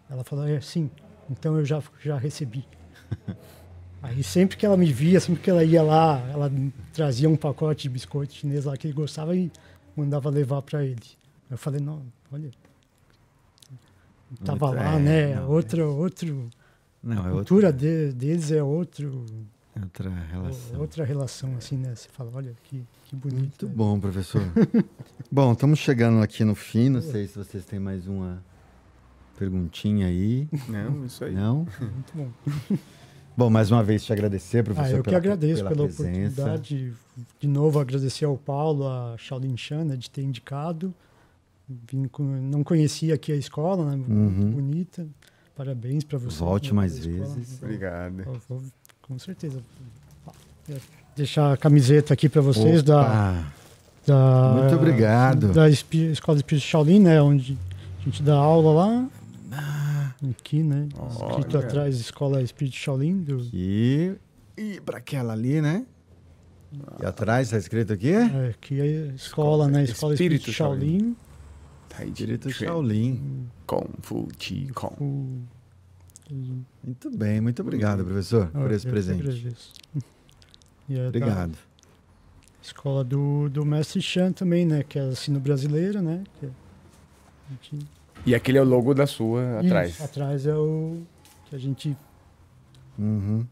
Ela 0.09 0.22
falou, 0.22 0.46
é, 0.46 0.61
sim. 0.61 0.90
Então 1.28 1.59
eu 1.59 1.64
já, 1.64 1.82
já 2.05 2.16
recebi. 2.18 2.64
Aí 4.05 4.22
sempre 4.22 4.57
que 4.59 4.66
ela 4.66 4.76
me 4.76 4.92
via, 4.92 5.18
sempre 5.18 5.42
que 5.42 5.48
ela 5.48 5.64
ia 5.64 5.82
lá, 5.82 6.18
ela 6.30 6.52
trazia 6.92 7.26
um 7.28 7.36
pacote 7.36 7.84
de 7.84 7.88
biscoito 7.88 8.34
chinês 8.34 8.66
lá 8.66 8.76
que 8.76 8.86
ele 8.86 8.92
gostava 8.92 9.34
e 9.34 9.50
mandava 9.96 10.28
levar 10.28 10.61
para 10.61 10.84
ele. 10.84 11.00
Eu 11.50 11.57
falei, 11.57 11.80
não, 11.80 12.02
olha. 12.30 12.50
Tava 14.44 14.66
Muito- 14.66 14.78
lá, 14.82 14.94
é, 14.94 14.98
né? 14.98 15.34
não, 15.36 15.48
outro, 15.50 15.96
outro, 15.96 16.50
Não, 17.02 17.12
a 17.12 17.16
é 17.16 17.18
outra, 17.20 17.32
cultura 17.34 17.72
de- 17.72 18.12
deles 18.12 18.50
é 18.50 18.62
outro, 18.62 19.24
outra 19.80 20.11
relação. 20.11 20.80
outra 20.80 21.05
relação, 21.05 21.55
assim, 21.57 21.76
né? 21.78 21.94
Você 21.94 22.09
fala, 22.11 22.30
olha 22.34 22.55
que, 22.64 22.82
que 23.07 23.16
bonito. 23.16 23.38
Muito 23.40 23.66
né? 23.68 23.72
bom, 23.74 23.98
professor. 23.98 24.42
bom, 25.32 25.52
estamos 25.52 25.78
chegando 25.78 26.20
aqui 26.22 26.44
no 26.44 26.55
fim. 26.55 26.90
Não 26.90 27.00
sei 27.00 27.26
se 27.26 27.38
vocês 27.38 27.64
têm 27.64 27.78
mais 27.78 28.07
uma 28.07 28.42
perguntinha 29.38 30.09
aí. 30.09 30.46
Não, 30.68 31.07
isso 31.07 31.24
aí. 31.24 31.32
Não? 31.34 31.66
Muito 31.80 32.12
bom. 32.14 32.28
Bom, 33.37 33.51
mais 33.51 33.70
uma 33.70 33.82
vez 33.82 34.05
te 34.05 34.12
agradecer, 34.12 34.62
professor. 34.62 34.87
Ah, 34.95 34.99
eu 34.99 35.03
que 35.03 35.05
pela- 35.11 35.16
agradeço 35.18 35.62
pela, 35.64 35.70
presença. 35.74 36.03
oportunidade. 36.43 36.93
De 37.41 37.49
novo, 37.49 37.78
agradecer 37.80 38.24
ao 38.24 38.37
Paulo, 38.37 38.87
a 38.87 39.16
Shaolin 39.18 39.57
Chan, 39.57 39.85
né, 39.85 39.97
de 39.97 40.09
ter 40.09 40.22
indicado. 40.22 40.95
Vim 41.91 42.05
com- 42.07 42.22
não 42.22 42.62
conhecia 42.62 43.14
aqui 43.14 43.32
a 43.32 43.37
escola, 43.37 43.85
né? 43.97 44.05
Uhum. 44.09 44.14
Muito 44.14 44.55
bonita. 44.57 45.07
Parabéns 45.57 46.05
para 46.05 46.18
você. 46.18 46.39
Volte 46.39 46.70
né, 46.70 46.76
mais 46.76 46.99
pela 46.99 47.12
escola. 47.16 47.35
vezes. 47.37 47.62
Obrigado. 47.62 48.41
Vou- 48.49 48.62
com 49.03 49.18
certeza. 49.18 49.59
Deixar 51.16 51.53
a 51.53 51.57
camiseta 51.57 52.12
aqui 52.14 52.28
para 52.28 52.41
vocês 52.41 52.82
da, 52.82 53.01
Opa, 53.03 53.45
da 54.07 54.55
Muito 54.62 54.74
obrigado. 54.74 55.53
da 55.53 55.68
Espi- 55.68 56.11
Escola 56.11 56.37
de 56.37 56.41
Espírito 56.43 56.64
Shaolin, 56.66 56.99
né, 57.01 57.20
onde 57.22 57.57
a 58.01 58.05
gente 58.05 58.22
dá 58.22 58.35
aula 58.35 58.72
lá. 58.72 59.09
Aqui, 60.30 60.62
né? 60.62 60.88
Escrito 61.10 61.56
Olha. 61.56 61.66
atrás 61.66 61.96
Escola 61.96 62.42
Espírito 62.42 62.76
Shaolin 62.76 63.22
do 63.22 63.38
E, 63.52 64.14
e 64.56 64.80
para 64.80 64.98
aquela 64.98 65.32
ali, 65.32 65.60
né? 65.60 65.86
E 67.00 67.06
atrás 67.06 67.48
está 67.48 67.58
escrito 67.58 67.92
aqui? 67.92 68.12
É, 68.12 68.48
aqui 68.50 68.80
é 68.80 69.10
a 69.10 69.14
escola, 69.14 69.68
né? 69.68 69.84
Escola 69.84 70.14
Espírito, 70.14 70.48
Espírito 70.50 70.56
Shaolin. 70.56 71.16
Chi 71.96 72.10
Direito 72.10 72.50
Chuan, 72.50 72.66
Shaolin. 72.66 73.46
Kung 73.66 73.88
Fu 74.02 74.28
Chi 74.38 74.68
Kong. 74.74 75.42
Muito 76.82 77.10
bem, 77.10 77.40
muito 77.40 77.60
obrigado, 77.62 78.04
professor, 78.04 78.48
por 78.48 78.70
esse 78.72 78.86
presente. 78.86 79.22
é 80.90 80.94
da 80.94 81.08
Obrigado. 81.08 81.56
escola 82.62 83.04
do, 83.04 83.48
do 83.48 83.64
Mestre 83.64 84.00
Chan 84.02 84.32
também, 84.32 84.64
né? 84.66 84.82
Que 84.82 84.98
é 84.98 85.06
ensino 85.06 85.38
brasileira, 85.38 86.00
né? 86.02 86.24
Que 86.40 86.46
é- 86.46 86.50
E 88.27 88.35
aquele 88.35 88.59
é 88.59 88.62
o 88.62 88.64
logo 88.64 88.95
da 88.95 89.07
sua 89.07 89.61
atrás. 89.61 89.91
Isso, 89.91 90.03
atrás 90.05 90.47
é 90.47 90.55
o 90.55 90.99
que 91.47 91.57
a 91.57 91.59
gente 91.59 91.97
Uhum. 92.99 93.45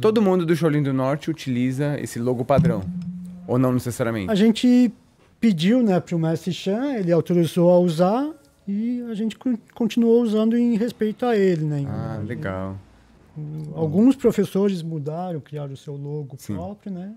Todo 0.00 0.20
mundo 0.20 0.44
do 0.44 0.56
Shaolin 0.56 0.82
do 0.82 0.92
Norte 0.92 1.30
utiliza 1.30 2.00
esse 2.00 2.18
logo 2.18 2.44
padrão. 2.44 2.82
Ou 3.46 3.58
não 3.58 3.72
necessariamente? 3.72 4.30
A 4.30 4.34
gente 4.34 4.92
pediu, 5.38 5.82
né, 5.82 6.00
para 6.00 6.16
o 6.16 6.18
Mestre 6.18 6.52
Chan, 6.52 6.94
ele 6.94 7.12
autorizou 7.12 7.70
a 7.70 7.78
usar 7.78 8.28
e 8.66 9.02
a 9.08 9.14
gente 9.14 9.38
con- 9.38 9.58
continuou 9.74 10.20
usando 10.22 10.56
em 10.56 10.76
respeito 10.76 11.24
a 11.24 11.36
ele, 11.36 11.64
né? 11.64 11.84
Ah, 11.86 12.20
legal. 12.26 12.76
Alguns 13.74 14.16
professores 14.16 14.82
mudaram, 14.82 15.38
criaram 15.40 15.72
o 15.74 15.76
seu 15.76 15.94
logo 15.96 16.34
Sim. 16.38 16.54
próprio, 16.54 16.92
né? 16.92 17.14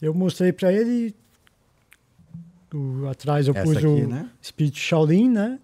Eu 0.00 0.14
mostrei 0.14 0.50
para 0.52 0.72
ele. 0.72 1.14
O- 2.74 3.08
atrás 3.08 3.46
eu 3.48 3.54
Essa 3.54 3.62
pus 3.64 3.76
aqui, 3.76 3.86
o 3.86 4.08
né? 4.08 4.30
Spirit 4.42 4.78
Shaolin, 4.78 5.28
né? 5.28 5.58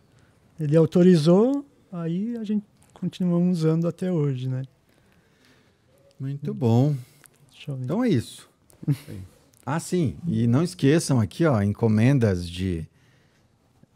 Ele 0.58 0.76
autorizou, 0.76 1.64
aí 1.92 2.36
a 2.36 2.44
gente 2.44 2.64
continuamos 2.94 3.58
usando 3.58 3.86
até 3.86 4.10
hoje, 4.10 4.48
né? 4.48 4.62
Muito 6.18 6.52
bom. 6.54 6.94
Então 7.82 8.02
é 8.04 8.08
isso. 8.08 8.48
Ah, 9.68 9.80
sim. 9.80 10.16
E 10.28 10.46
não 10.46 10.62
esqueçam 10.62 11.18
aqui, 11.18 11.44
ó, 11.44 11.60
encomendas 11.60 12.48
de 12.48 12.86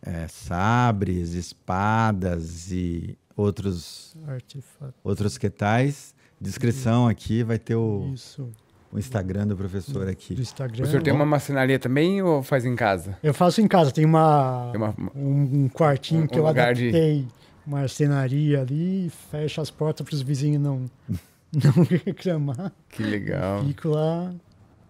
é, 0.02 0.26
sabres, 0.26 1.32
espadas 1.34 2.72
e 2.72 3.16
outros, 3.36 4.16
Artefato. 4.26 4.94
outros 5.04 5.38
que 5.38 5.48
tais. 5.48 6.12
Descrição 6.40 7.06
aqui 7.06 7.44
vai 7.44 7.56
ter 7.56 7.76
o, 7.76 8.11
Isso. 8.12 8.50
O 8.93 8.99
Instagram 8.99 9.47
do 9.47 9.57
professor 9.57 10.05
Do 10.05 10.11
aqui. 10.11 10.34
Instagram. 10.41 10.84
O 10.84 10.86
senhor 10.86 11.03
tem 11.03 11.12
uma 11.12 11.24
marcenaria 11.26 11.78
também 11.78 12.20
ou 12.22 12.43
faz 12.43 12.64
em 12.64 12.74
casa? 12.74 13.16
Eu 13.22 13.32
faço 13.32 13.61
em 13.61 13.68
casa, 13.68 13.91
tem 13.93 14.05
uma, 14.05 14.68
Tem 14.72 14.80
uma- 14.80 14.95
um, 15.14 15.64
um 15.64 15.68
quartinho 15.68 16.24
um- 16.24 16.26
que 16.26 16.38
eu 16.38 16.47
um 16.47 16.53
de- 16.53 16.61
adaptei, 16.61 17.26
uma 17.66 17.78
marcenaria 17.80 18.61
ali, 18.61 19.11
fecho 19.30 19.61
as 19.61 19.70
portas 19.70 20.05
para 20.05 20.14
os 20.14 20.22
vizinhos 20.22 20.61
não, 20.62 20.84
não 21.53 21.84
reclamar. 22.05 22.72
Que 22.88 23.03
legal. 23.03 23.64
Fico 23.64 23.88
lá 23.91 24.32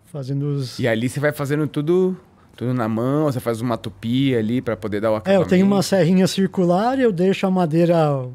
fazendo 0.07 0.45
os. 0.47 0.79
E 0.79 0.89
ali 0.89 1.09
você 1.09 1.21
vai 1.21 1.31
fazendo 1.33 1.67
tudo, 1.67 2.17
tudo 2.57 2.73
na 2.73 2.89
mão, 2.89 3.25
você 3.25 3.39
faz 3.41 3.61
uma 3.61 3.77
tupia 3.77 4.39
ali 4.39 4.63
pra 4.63 4.77
poder 4.77 5.01
dar 5.01 5.11
o 5.11 5.15
É, 5.15 5.19
acabamento. 5.19 5.45
eu 5.45 5.49
tenho 5.49 5.67
uma 5.67 5.83
serrinha 5.83 6.27
circular, 6.27 6.99
eu 6.99 7.13
deixo 7.13 7.47
a 7.47 7.51
madeira 7.51 8.27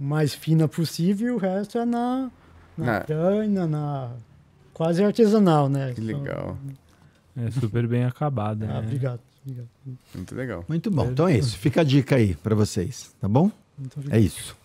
mais 0.00 0.32
fina 0.34 0.66
possível, 0.66 1.34
o 1.34 1.38
resto 1.38 1.76
é 1.78 1.84
na, 1.84 2.30
na, 2.76 2.84
Na- 2.86 3.00
cana, 3.00 3.66
na 3.66 4.10
quase 4.78 5.02
artesanal, 5.02 5.68
né? 5.68 5.92
Que 5.92 6.00
Então, 6.00 6.20
legal. 6.20 6.58
É 7.36 7.50
super 7.50 7.86
bem 7.86 8.04
acabada. 8.04 8.64
Ah, 8.64 8.74
né? 8.74 8.78
obrigado, 8.78 9.20
obrigado. 9.44 9.68
Muito 10.14 10.34
legal. 10.34 10.64
Muito 10.68 10.90
bom. 10.90 11.10
Então 11.10 11.28
é 11.28 11.36
isso. 11.36 11.58
Fica 11.58 11.80
a 11.80 11.84
dica 11.84 12.16
aí 12.16 12.34
para 12.36 12.54
vocês, 12.54 13.14
tá 13.20 13.28
bom? 13.28 13.50
Muito 13.76 14.00
É 14.08 14.18
isso. 14.18 14.56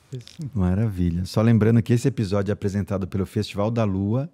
Maravilha. 0.54 1.26
Só 1.26 1.42
lembrando 1.42 1.82
que 1.82 1.92
esse 1.92 2.08
episódio 2.08 2.52
é 2.52 2.54
apresentado 2.54 3.08
pelo 3.08 3.26
Festival 3.26 3.72
da 3.72 3.84
Lua, 3.84 4.30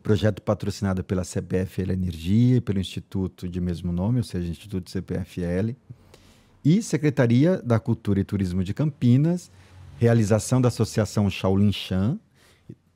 projeto 0.00 0.40
patrocinado 0.40 1.02
pela 1.02 1.24
CPFL 1.24 1.92
Energia 1.92 2.56
e 2.58 2.60
pelo 2.60 2.78
Instituto 2.78 3.48
de 3.48 3.60
mesmo 3.60 3.92
nome, 3.92 4.18
ou 4.18 4.24
seja, 4.24 4.48
Instituto 4.48 4.88
CPFL, 4.88 5.74
e 6.64 6.80
Secretaria 6.80 7.60
da 7.62 7.80
Cultura 7.80 8.20
e 8.20 8.24
Turismo 8.24 8.62
de 8.62 8.72
Campinas, 8.72 9.50
realização 9.98 10.60
da 10.60 10.68
Associação 10.68 11.28
Shaolin 11.28 11.72
Chan, 11.72 12.18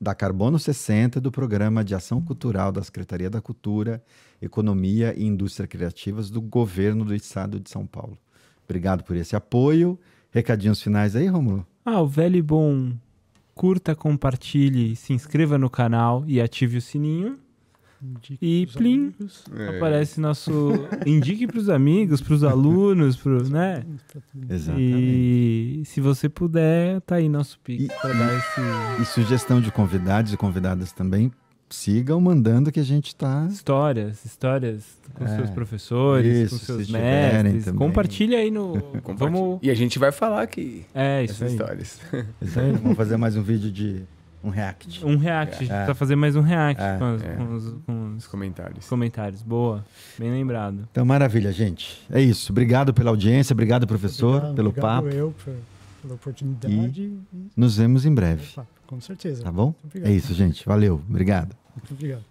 da 0.01 0.15
Carbono 0.15 0.57
60, 0.57 1.21
do 1.21 1.31
Programa 1.31 1.83
de 1.83 1.93
Ação 1.93 2.19
Cultural 2.19 2.71
da 2.71 2.81
Secretaria 2.81 3.29
da 3.29 3.39
Cultura, 3.39 4.03
Economia 4.41 5.13
e 5.15 5.23
Indústria 5.23 5.67
Criativas 5.67 6.31
do 6.31 6.41
Governo 6.41 7.05
do 7.05 7.13
Estado 7.13 7.59
de 7.59 7.69
São 7.69 7.85
Paulo. 7.85 8.17
Obrigado 8.63 9.03
por 9.03 9.15
esse 9.15 9.35
apoio. 9.35 9.99
Recadinhos 10.31 10.81
finais 10.81 11.15
aí, 11.15 11.27
Romulo? 11.27 11.67
Ah, 11.85 12.01
o 12.01 12.07
velho 12.07 12.37
e 12.37 12.41
bom 12.41 12.93
curta, 13.53 13.95
compartilhe, 13.95 14.95
se 14.95 15.13
inscreva 15.13 15.55
no 15.55 15.69
canal 15.69 16.23
e 16.25 16.41
ative 16.41 16.77
o 16.77 16.81
sininho. 16.81 17.37
Indique 18.03 18.37
E 18.45 18.65
plim. 18.67 19.13
amigos. 19.19 19.43
É. 19.55 19.77
Aparece 19.77 20.19
nosso. 20.19 20.71
Indique 21.05 21.45
pros 21.45 21.69
amigos, 21.69 22.19
pros 22.21 22.43
alunos, 22.43 23.15
pro, 23.15 23.47
né? 23.47 23.83
Exatamente. 24.49 25.81
E 25.81 25.83
se 25.85 26.01
você 26.01 26.27
puder, 26.27 26.99
tá 27.01 27.15
aí 27.15 27.29
nosso 27.29 27.59
Pix 27.63 27.83
E- 27.85 27.87
pra 27.87 28.11
dar 28.13 28.37
esse. 28.37 29.01
E 29.01 29.05
sugestão 29.05 29.61
de 29.61 29.71
convidados 29.71 30.33
e 30.33 30.37
convidadas 30.37 30.91
também, 30.91 31.31
sigam 31.69 32.19
mandando 32.19 32.71
que 32.71 32.79
a 32.79 32.83
gente 32.83 33.15
tá. 33.15 33.47
Histórias, 33.49 34.25
histórias 34.25 34.99
com 35.13 35.23
É, 35.23 35.35
seus 35.35 35.49
professores, 35.51 36.35
isso, 36.47 36.55
com 36.55 36.59
se 36.59 36.65
seus 36.65 36.89
mestres. 36.89 37.65
também. 37.65 37.77
Compartilha 37.77 38.39
aí 38.39 38.49
no. 38.49 38.81
Compartilha. 39.03 39.15
Vamos. 39.31 39.59
E 39.61 39.69
a 39.69 39.75
gente 39.75 39.99
vai 39.99 40.11
falar 40.11 40.41
aqui 40.41 40.85
É, 40.93 41.23
isso 41.23 41.33
essas 41.43 41.47
aí. 41.49 41.53
histórias. 41.53 41.99
Isso 42.41 42.59
aí. 42.59 42.71
Vamos 42.73 42.97
fazer 42.97 43.15
mais 43.17 43.35
um 43.37 43.43
vídeo 43.43 43.71
de 43.71 44.03
um 44.43 44.49
react. 44.49 45.05
Um 45.05 45.17
react. 45.17 45.63
É. 45.63 45.67
precisa 45.67 45.95
fazer 45.95 46.15
mais 46.15 46.35
um 46.35 46.41
react 46.41 46.81
É. 46.81 46.97
com, 46.97 47.15
os, 47.15 47.21
É. 47.23 47.35
com 47.35 47.53
os- 47.55 47.73
com 47.85 48.07
Os 48.15 48.17
os 48.23 48.27
comentários. 48.27 48.87
comentários. 48.87 49.41
Boa. 49.41 49.85
Bem 50.17 50.31
lembrado. 50.31 50.87
Então, 50.91 51.05
maravilha, 51.05 51.51
gente. 51.51 52.01
É 52.11 52.19
isso. 52.21 52.51
Obrigado 52.51 52.93
pela 52.93 53.09
audiência, 53.09 53.53
obrigado, 53.53 53.85
professor, 53.87 54.35
Obrigado- 54.37 54.55
pelo 54.55 54.69
obrigado 54.69 55.03
papo. 55.03 55.07
eu 55.15 55.33
pela 56.01 56.13
oportunidade. 56.15 57.01
E... 57.01 57.19
Nos 57.55 57.77
vemos 57.77 58.05
em 58.05 58.13
breve. 58.13 58.47
Opa, 58.53 58.67
com 58.87 58.99
certeza. 58.99 59.43
Tá 59.43 59.51
bom? 59.51 59.73
É 60.03 60.11
isso, 60.11 60.33
gente. 60.33 60.65
Valeu. 60.65 61.01
Obrigado. 61.07 61.55
Muito 61.75 61.93
obrigado. 61.93 62.23